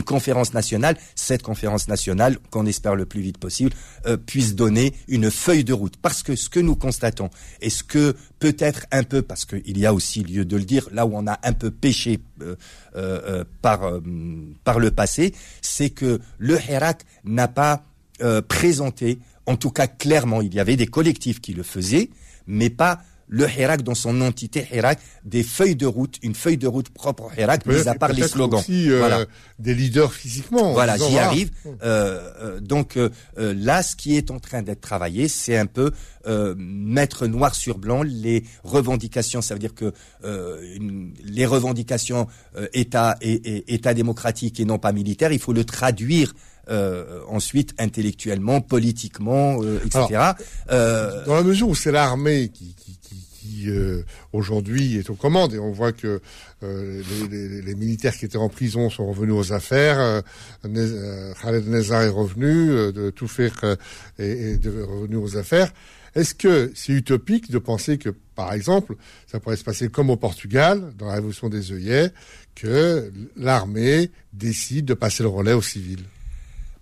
conférence 0.04 0.52
nationale. 0.52 0.96
Cette 1.14 1.42
conférence 1.42 1.88
nationale, 1.88 2.38
qu'on 2.50 2.66
espère 2.66 2.96
le 2.96 3.06
plus 3.06 3.22
vite 3.22 3.38
possible, 3.38 3.72
euh, 4.06 4.18
puisse 4.18 4.54
donner 4.54 4.92
une 5.08 5.30
feuille 5.30 5.64
de 5.64 5.72
route. 5.72 5.96
Parce 5.96 6.22
que 6.22 6.36
ce 6.36 6.50
que 6.50 6.60
nous 6.60 6.76
constatons, 6.76 7.30
et 7.62 7.70
ce 7.70 7.82
que 7.82 8.14
peut-être 8.40 8.84
un 8.92 9.04
peu, 9.04 9.22
parce 9.22 9.46
qu'il 9.46 9.78
y 9.78 9.86
a 9.86 9.94
aussi 9.94 10.22
lieu 10.22 10.44
de 10.44 10.56
le 10.56 10.64
dire, 10.64 10.86
là 10.92 11.06
où 11.06 11.12
on 11.14 11.26
a 11.26 11.38
un 11.42 11.52
peu 11.54 11.70
péché 11.70 12.20
euh 12.96 13.44
par 13.62 13.80
par 14.64 14.78
le 14.80 14.90
passé, 14.90 15.34
c'est 15.62 15.90
que 15.90 16.20
le 16.38 16.58
Hirak 16.58 17.04
n'a 17.24 17.48
pas 17.48 17.84
présenté 18.48 19.18
en 19.50 19.56
tout 19.56 19.70
cas, 19.70 19.88
clairement, 19.88 20.40
il 20.42 20.54
y 20.54 20.60
avait 20.60 20.76
des 20.76 20.86
collectifs 20.86 21.40
qui 21.40 21.54
le 21.54 21.64
faisaient, 21.64 22.10
mais 22.46 22.70
pas 22.70 23.00
le 23.26 23.48
Hirak 23.48 23.82
dans 23.82 23.94
son 23.94 24.20
entité 24.22 24.66
Hirak, 24.72 24.98
des 25.24 25.44
feuilles 25.44 25.76
de 25.76 25.86
route, 25.86 26.16
une 26.22 26.34
feuille 26.34 26.56
de 26.56 26.66
route 26.66 26.88
propre 26.88 27.24
au 27.24 27.30
Hirak, 27.36 27.64
mis 27.64 27.88
à 27.88 27.94
part 27.94 28.12
les 28.12 28.26
slogans. 28.26 28.58
Aussi, 28.58 28.90
euh, 28.90 29.24
des 29.60 29.74
leaders 29.74 30.12
physiquement. 30.12 30.72
Voilà, 30.72 30.96
j'y 30.96 31.16
arrive. 31.16 31.50
Euh, 31.66 32.32
euh, 32.40 32.60
donc 32.60 32.98
là, 33.36 33.82
ce 33.82 33.94
qui 33.94 34.16
est 34.16 34.30
en 34.30 34.40
train 34.40 34.62
d'être 34.62 34.80
travaillé, 34.80 35.28
c'est 35.28 35.56
un 35.56 35.66
peu 35.66 35.92
mettre 36.56 37.26
noir 37.26 37.54
sur 37.54 37.78
blanc 37.78 38.02
les 38.02 38.44
revendications. 38.64 39.42
Ça 39.42 39.54
veut 39.54 39.60
dire 39.60 39.74
que 39.74 39.92
les 41.24 41.46
revendications 41.46 42.26
État 42.72 43.16
et, 43.20 43.72
État 43.74 43.94
démocratique 43.94 44.58
et 44.58 44.64
non 44.64 44.78
pas 44.78 44.92
militaire, 44.92 45.32
il 45.32 45.40
faut 45.40 45.52
le 45.52 45.64
traduire 45.64 46.34
euh, 46.70 47.20
ensuite 47.28 47.74
intellectuellement, 47.78 48.60
politiquement, 48.60 49.60
euh, 49.62 49.80
etc. 49.84 50.32
Euh, 50.70 51.24
dans 51.26 51.34
la 51.34 51.42
mesure 51.42 51.68
où 51.68 51.74
c'est 51.74 51.90
l'armée 51.90 52.48
qui, 52.48 52.74
qui, 52.74 52.96
qui, 53.02 53.68
aujourd'hui 54.32 54.96
est 54.96 55.10
aux 55.10 55.14
commandes 55.14 55.52
et 55.52 55.58
on 55.58 55.70
voit 55.70 55.92
que 55.92 56.22
les, 56.62 57.28
les, 57.28 57.62
les, 57.62 57.74
militaires 57.74 58.16
qui 58.16 58.24
étaient 58.24 58.38
en 58.38 58.48
prison 58.48 58.88
sont 58.88 59.06
revenus 59.06 59.34
aux 59.34 59.52
affaires, 59.52 60.22
Khaled 60.62 61.68
Nezar 61.68 62.02
est 62.02 62.08
revenu, 62.08 62.68
de 62.92 63.10
tout 63.10 63.28
faire 63.28 63.76
est, 64.18 64.64
est 64.64 64.66
revenu 64.66 65.16
aux 65.16 65.36
affaires. 65.36 65.72
Est-ce 66.14 66.34
que 66.34 66.72
c'est 66.74 66.92
utopique 66.92 67.50
de 67.50 67.58
penser 67.58 67.98
que, 67.98 68.10
par 68.34 68.52
exemple, 68.52 68.94
ça 69.26 69.40
pourrait 69.40 69.56
se 69.56 69.64
passer 69.64 69.88
comme 69.88 70.10
au 70.10 70.16
Portugal, 70.16 70.92
dans 70.96 71.06
la 71.06 71.14
révolution 71.14 71.48
des 71.48 71.72
œillets, 71.72 72.10
que 72.54 73.12
l'armée 73.36 74.10
décide 74.32 74.86
de 74.86 74.94
passer 74.94 75.22
le 75.22 75.28
relais 75.28 75.52
aux 75.52 75.62
civils? 75.62 76.04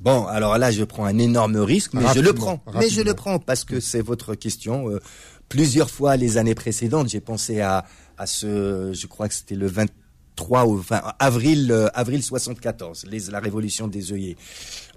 Bon, 0.00 0.26
alors 0.26 0.58
là, 0.58 0.70
je 0.70 0.84
prends 0.84 1.04
un 1.04 1.18
énorme 1.18 1.56
risque, 1.56 1.92
mais 1.94 2.04
je 2.14 2.20
le 2.20 2.32
prends. 2.32 2.62
Mais 2.74 2.88
je 2.88 3.02
le 3.02 3.14
prends 3.14 3.38
parce 3.38 3.64
que 3.64 3.80
c'est 3.80 4.00
votre 4.00 4.34
question. 4.34 4.90
Euh, 4.90 5.00
plusieurs 5.48 5.90
fois, 5.90 6.16
les 6.16 6.38
années 6.38 6.54
précédentes, 6.54 7.08
j'ai 7.08 7.20
pensé 7.20 7.60
à, 7.60 7.84
à 8.16 8.26
ce, 8.26 8.92
je 8.92 9.06
crois 9.06 9.28
que 9.28 9.34
c'était 9.34 9.56
le 9.56 9.66
23 9.66 10.66
ou 10.66 10.78
enfin 10.78 11.02
avril 11.18 11.72
euh, 11.72 11.88
avril 11.94 12.22
74, 12.22 13.06
les, 13.06 13.30
la 13.30 13.40
révolution 13.40 13.88
des 13.88 14.12
œillets. 14.12 14.36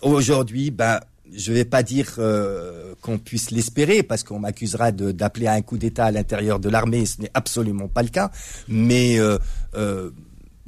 Aujourd'hui, 0.02 0.70
ben 0.72 1.00
je 1.34 1.54
vais 1.54 1.66
pas 1.66 1.82
dire 1.82 2.16
euh, 2.18 2.94
qu'on 3.02 3.18
puisse 3.18 3.52
l'espérer 3.52 4.04
parce 4.04 4.24
qu'on 4.24 4.40
m'accusera 4.40 4.92
d'appeler 4.92 5.48
à 5.48 5.54
un 5.54 5.62
coup 5.62 5.78
d'État 5.78 6.06
à 6.06 6.12
l'intérieur 6.12 6.60
de 6.60 6.70
l'armée. 6.70 7.06
Ce 7.06 7.22
n'est 7.22 7.32
absolument 7.34 7.88
pas 7.88 8.04
le 8.04 8.10
cas. 8.10 8.32
Mais 8.68 9.18
euh, 9.18 9.38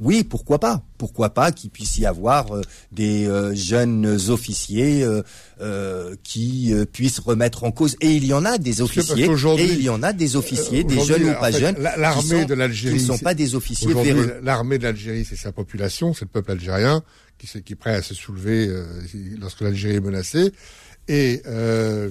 oui, 0.00 0.24
pourquoi 0.24 0.58
pas 0.58 0.82
Pourquoi 0.98 1.30
pas 1.30 1.52
qu'il 1.52 1.70
puisse 1.70 1.98
y 1.98 2.06
avoir 2.06 2.52
euh, 2.52 2.62
des 2.90 3.26
euh, 3.26 3.54
jeunes 3.54 4.06
officiers 4.28 5.06
euh, 5.60 6.16
qui 6.22 6.74
puissent 6.92 7.20
remettre 7.20 7.64
en 7.64 7.70
cause. 7.70 7.96
Et 8.00 8.14
il 8.14 8.24
y 8.24 8.32
en 8.32 8.44
a 8.44 8.58
des 8.58 8.80
officiers. 8.82 9.24
Et 9.24 9.64
il 9.72 9.82
y 9.82 9.88
en 9.88 10.02
a 10.02 10.12
des 10.12 10.36
officiers, 10.36 10.84
des 10.84 11.00
jeunes 11.00 11.30
ou 11.30 11.34
pas 11.34 11.50
jeunes. 11.50 11.76
L'armée 11.78 12.44
de 12.44 12.54
l'Algérie. 12.54 12.96
Qui 12.96 13.02
ne 13.02 13.06
sont 13.06 13.18
pas 13.18 13.34
des 13.34 13.54
officiers 13.54 13.94
L'armée 14.42 14.78
de 14.78 14.84
l'Algérie, 14.84 15.24
c'est 15.24 15.36
sa 15.36 15.52
population, 15.52 16.12
c'est 16.12 16.24
le 16.24 16.30
peuple 16.30 16.52
algérien 16.52 17.02
qui, 17.38 17.46
qui 17.62 17.72
est 17.72 17.76
prêt 17.76 17.94
à 17.94 18.02
se 18.02 18.14
soulever 18.14 18.70
lorsque 19.38 19.60
l'Algérie 19.60 19.96
est 19.96 20.00
menacée. 20.00 20.52
Et 21.08 21.42
euh, 21.46 22.08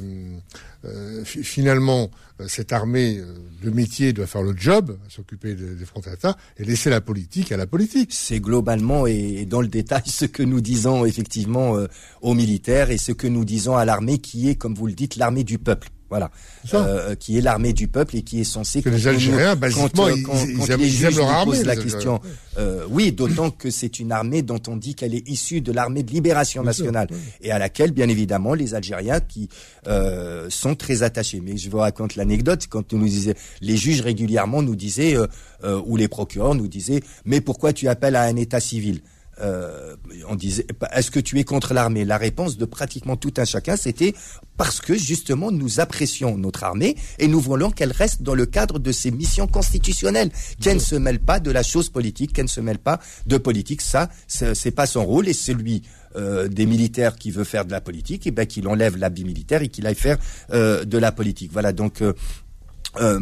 euh, 0.85 1.23
finalement, 1.25 2.11
euh, 2.39 2.45
cette 2.47 2.71
armée 2.73 3.19
de 3.63 3.69
métier 3.69 4.13
doit 4.13 4.27
faire 4.27 4.43
le 4.43 4.55
job, 4.55 4.97
s'occuper 5.09 5.55
des 5.55 5.85
frontières 5.85 6.15
et 6.57 6.63
laisser 6.63 6.89
la 6.89 7.01
politique 7.01 7.51
à 7.51 7.57
la 7.57 7.65
politique. 7.65 8.11
C'est 8.13 8.39
globalement 8.39 9.07
et 9.07 9.45
dans 9.45 9.61
le 9.61 9.67
détail 9.67 10.03
ce 10.05 10.25
que 10.25 10.43
nous 10.43 10.61
disons 10.61 11.05
effectivement 11.05 11.77
aux 12.21 12.33
militaires 12.33 12.91
et 12.91 12.97
ce 12.97 13.13
que 13.13 13.27
nous 13.27 13.45
disons 13.45 13.77
à 13.77 13.85
l'armée 13.85 14.19
qui 14.19 14.49
est, 14.49 14.55
comme 14.55 14.75
vous 14.75 14.87
le 14.87 14.93
dites, 14.93 15.15
l'armée 15.15 15.43
du 15.43 15.57
peuple 15.57 15.89
Voilà, 16.09 16.29
euh, 16.75 17.15
qui 17.15 17.37
est 17.37 17.41
l'armée 17.41 17.73
du 17.73 17.87
peuple 17.87 18.17
et 18.17 18.21
qui 18.21 18.41
est 18.41 18.43
censé. 18.43 18.81
Que 18.83 18.89
les 18.89 19.07
Algériens, 19.07 19.55
basiquement, 19.55 20.07
ils, 20.09 21.01
aiment, 21.03 21.15
leur 21.15 21.29
armée. 21.29 21.63
la 21.63 21.75
question, 21.75 22.21
euh, 22.57 22.85
oui, 22.89 23.11
d'autant 23.11 23.49
que 23.49 23.71
c'est 23.71 23.99
une 23.99 24.11
armée 24.11 24.43
dont 24.43 24.61
on 24.67 24.75
dit 24.77 24.93
qu'elle 24.93 25.15
est 25.15 25.27
issue 25.27 25.61
de 25.61 25.71
l'armée 25.71 26.03
de 26.03 26.11
libération 26.11 26.63
nationale 26.63 27.07
et 27.41 27.51
à 27.51 27.57
laquelle, 27.57 27.91
bien 27.91 28.09
évidemment, 28.09 28.53
les 28.53 28.75
Algériens 28.75 29.19
qui 29.19 29.49
euh, 29.87 30.47
sont 30.49 30.75
très 30.75 31.03
attachés. 31.03 31.41
Mais 31.41 31.57
je 31.57 31.69
vous 31.69 31.79
raconte 31.79 32.15
l'anecdote 32.15 32.67
quand 32.69 32.93
nous 32.93 33.05
disait, 33.05 33.35
les 33.61 33.77
juges 33.77 34.01
régulièrement 34.01 34.61
nous 34.61 34.75
disaient 34.75 35.15
euh, 35.15 35.27
euh, 35.63 35.81
ou 35.85 35.97
les 35.97 36.07
procureurs 36.07 36.55
nous 36.55 36.67
disaient, 36.67 37.01
mais 37.25 37.41
pourquoi 37.41 37.73
tu 37.73 37.87
appelles 37.87 38.15
à 38.15 38.23
un 38.23 38.35
état 38.35 38.59
civil? 38.59 39.01
Euh, 39.41 39.95
on 40.27 40.35
disait, 40.35 40.65
est-ce 40.93 41.11
que 41.11 41.19
tu 41.19 41.39
es 41.39 41.43
contre 41.43 41.73
l'armée? 41.73 42.05
La 42.05 42.17
réponse 42.17 42.57
de 42.57 42.65
pratiquement 42.65 43.15
tout 43.15 43.33
un 43.37 43.45
chacun, 43.45 43.75
c'était 43.75 44.13
parce 44.57 44.79
que 44.79 44.95
justement 44.95 45.51
nous 45.51 45.79
apprécions 45.79 46.37
notre 46.37 46.63
armée 46.63 46.95
et 47.17 47.27
nous 47.27 47.39
voulons 47.39 47.71
qu'elle 47.71 47.91
reste 47.91 48.21
dans 48.21 48.35
le 48.35 48.45
cadre 48.45 48.79
de 48.79 48.91
ses 48.91 49.11
missions 49.11 49.47
constitutionnelles, 49.47 50.31
qu'elle 50.61 50.75
ne 50.75 50.81
se 50.81 50.95
mêle 50.95 51.19
pas 51.19 51.39
de 51.39 51.51
la 51.51 51.63
chose 51.63 51.89
politique, 51.89 52.33
qu'elle 52.33 52.45
ne 52.45 52.49
se 52.49 52.61
mêle 52.61 52.79
pas 52.79 52.99
de 53.25 53.37
politique. 53.37 53.81
Ça, 53.81 54.09
c'est 54.27 54.71
pas 54.71 54.85
son 54.85 55.05
rôle 55.05 55.27
et 55.27 55.33
celui 55.33 55.83
euh, 56.15 56.47
des 56.47 56.67
militaires 56.67 57.15
qui 57.15 57.31
veut 57.31 57.43
faire 57.43 57.65
de 57.65 57.71
la 57.71 57.81
politique, 57.81 58.27
et 58.27 58.31
ben 58.31 58.45
qu'il 58.45 58.67
enlève 58.67 58.97
l'habit 58.97 59.23
militaire 59.23 59.63
et 59.63 59.69
qu'il 59.69 59.87
aille 59.87 59.95
faire 59.95 60.19
euh, 60.51 60.85
de 60.85 60.97
la 60.99 61.11
politique. 61.11 61.51
Voilà 61.51 61.73
donc. 61.73 62.03
Euh, 62.97 63.13
euh, 63.13 63.19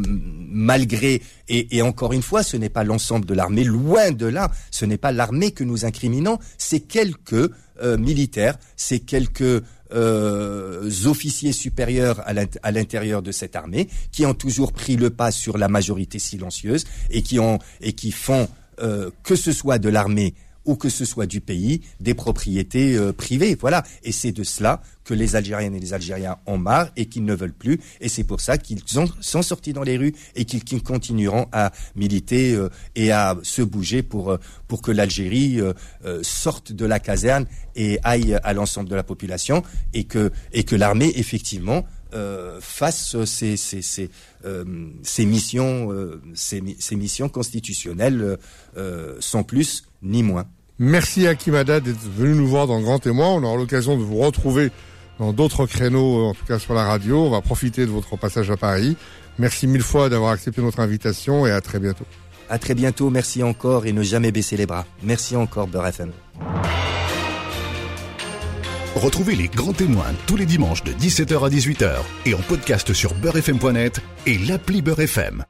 malgré 0.54 1.22
et, 1.48 1.82
encore 1.82 2.14
une 2.14 2.22
fois, 2.22 2.44
ce 2.44 2.58
n'est 2.58 2.70
pas 2.70 2.84
l'ensemble 2.84 3.26
de 3.26 3.34
l'armée, 3.34 3.64
loin 3.64 4.12
de 4.12 4.26
là, 4.26 4.52
ce 4.70 4.86
n'est 4.86 4.98
pas 4.98 5.12
l'armée 5.12 5.52
que 5.52 5.64
nous 5.64 5.86
incriminons, 5.86 6.40
c'est 6.58 6.82
quelques 6.82 7.52
euh, 7.82 7.98
militaires, 7.98 8.58
c'est 8.76 9.00
quelques 9.00 9.64
euh, 9.94 10.90
officiers 11.06 11.54
supérieurs 11.54 12.22
à 12.26 12.72
l'intérieur 12.72 13.22
de 13.22 13.32
cette 13.32 13.56
armée 13.56 13.88
qui 14.12 14.26
ont 14.26 14.34
toujours 14.34 14.72
pris 14.74 14.98
le 14.98 15.10
pas 15.10 15.32
sur 15.32 15.58
la 15.58 15.68
majorité 15.68 16.20
silencieuse 16.20 16.86
et 17.10 17.22
qui 17.22 17.40
ont 17.40 17.60
et 17.82 17.94
qui 17.94 18.12
font 18.12 18.48
que 19.24 19.36
ce 19.36 19.52
soit 19.52 19.78
de 19.78 19.90
l'armée 19.90 20.34
ou 20.66 20.76
que 20.76 20.90
ce 20.90 21.06
soit 21.06 21.26
du 21.26 21.42
pays, 21.42 21.82
des 22.00 22.14
propriétés 22.14 22.96
euh, 22.96 23.14
privées. 23.14 23.58
Voilà. 23.60 23.84
Et 24.04 24.12
c'est 24.12 24.32
de 24.32 24.44
cela 24.44 24.82
que 25.04 25.14
les 25.14 25.36
Algériennes 25.36 25.76
et 25.76 25.80
les 25.80 25.94
Algériens 25.94 26.38
ont 26.46 26.58
marre 26.58 26.92
et 26.96 27.08
qu'ils 27.08 27.26
ne 27.26 27.34
veulent 27.34 27.54
plus. 27.54 27.80
Et 28.00 28.10
c'est 28.10 28.24
pour 28.24 28.42
ça 28.42 28.58
qu'ils 28.58 28.82
sont 28.86 29.42
sortis 29.42 29.74
dans 29.74 29.84
les 29.84 29.98
rues 29.98 30.14
et 30.36 30.46
qu'ils 30.46 30.84
continueront 30.84 31.48
à 31.52 31.72
militer 31.96 32.54
euh, 32.54 32.70
et 32.96 33.12
à 33.12 33.38
se 33.42 33.62
bouger 33.62 34.04
pour, 34.04 34.32
euh, 34.32 34.38
pour 34.68 34.82
que 34.82 34.92
l'Algérie 34.92 35.60
sorte 36.22 36.72
de 36.72 36.86
la 36.86 37.00
caserne 37.00 37.46
et 37.76 38.00
aille 38.04 38.38
à 38.44 38.54
l'ensemble 38.54 38.90
de 38.90 38.96
la 38.96 39.04
population 39.04 39.64
et 39.94 40.06
que, 40.06 40.32
et 40.54 40.64
que 40.64 40.76
l'armée, 40.76 41.12
effectivement, 41.16 41.86
fasse 42.60 43.24
ces, 43.26 43.58
ces, 43.58 43.82
ces, 43.82 44.10
ces 45.04 45.26
missions, 45.26 45.90
ces, 46.34 46.64
ces, 46.80 46.96
missions 46.96 47.30
constitutionnelles 47.30 48.38
sans 49.20 49.44
plus 49.44 49.84
ni 50.04 50.24
moins. 50.24 50.46
Merci 50.80 51.28
à 51.28 51.36
Kimada 51.36 51.80
d'être 51.80 52.10
venu 52.18 52.34
nous 52.34 52.48
voir 52.48 52.68
dans 52.68 52.82
Grand 52.82 53.00
Témoin. 53.00 53.28
On 53.30 53.44
aura 53.44 53.56
l'occasion 53.56 53.98
de 53.98 54.04
vous 54.04 54.18
retrouver 54.18 54.72
dans 55.20 55.34
d'autres 55.34 55.68
créneaux, 55.68 56.26
en 56.26 56.34
tout 56.34 56.46
cas 56.46 56.58
sur 56.58 56.74
la 56.74 56.86
radio. 56.86 57.26
On 57.26 57.30
va 57.30 57.42
profiter 57.42 57.86
de 57.86 57.92
votre 57.92 58.18
passage 58.18 58.50
à 58.50 58.58
Paris. 58.58 58.98
Merci 59.38 59.68
mille 59.68 59.84
fois 59.84 60.10
d'avoir 60.10 60.32
accepté 60.32 60.62
notre 60.62 60.80
invitation 60.80 61.46
et 61.46 61.52
à 61.52 61.62
très 61.62 61.80
bientôt. 61.80 62.06
À 62.50 62.58
très 62.58 62.74
bientôt, 62.76 63.10
merci 63.10 63.44
encore 63.44 63.86
et 63.86 63.94
ne 63.94 64.04
jamais 64.04 64.32
baisser 64.32 64.58
les 64.58 64.66
bras. 64.66 64.86
Merci 65.04 65.36
encore 65.36 65.68
Beurre 65.68 65.88
FM. 65.88 66.12
Retrouvez 68.96 69.36
les 69.36 69.48
grands 69.48 69.74
témoins 69.74 70.14
tous 70.28 70.36
les 70.36 70.46
dimanches 70.46 70.84
de 70.84 70.92
17h 70.92 71.46
à 71.46 71.50
18h 71.50 71.92
et 72.26 72.34
en 72.34 72.42
podcast 72.42 72.94
sur 72.94 73.14
beurrefm.net 73.14 74.02
et 74.26 74.38
l'appli 74.38 74.82
Beurre 74.82 75.02
FM. 75.02 75.46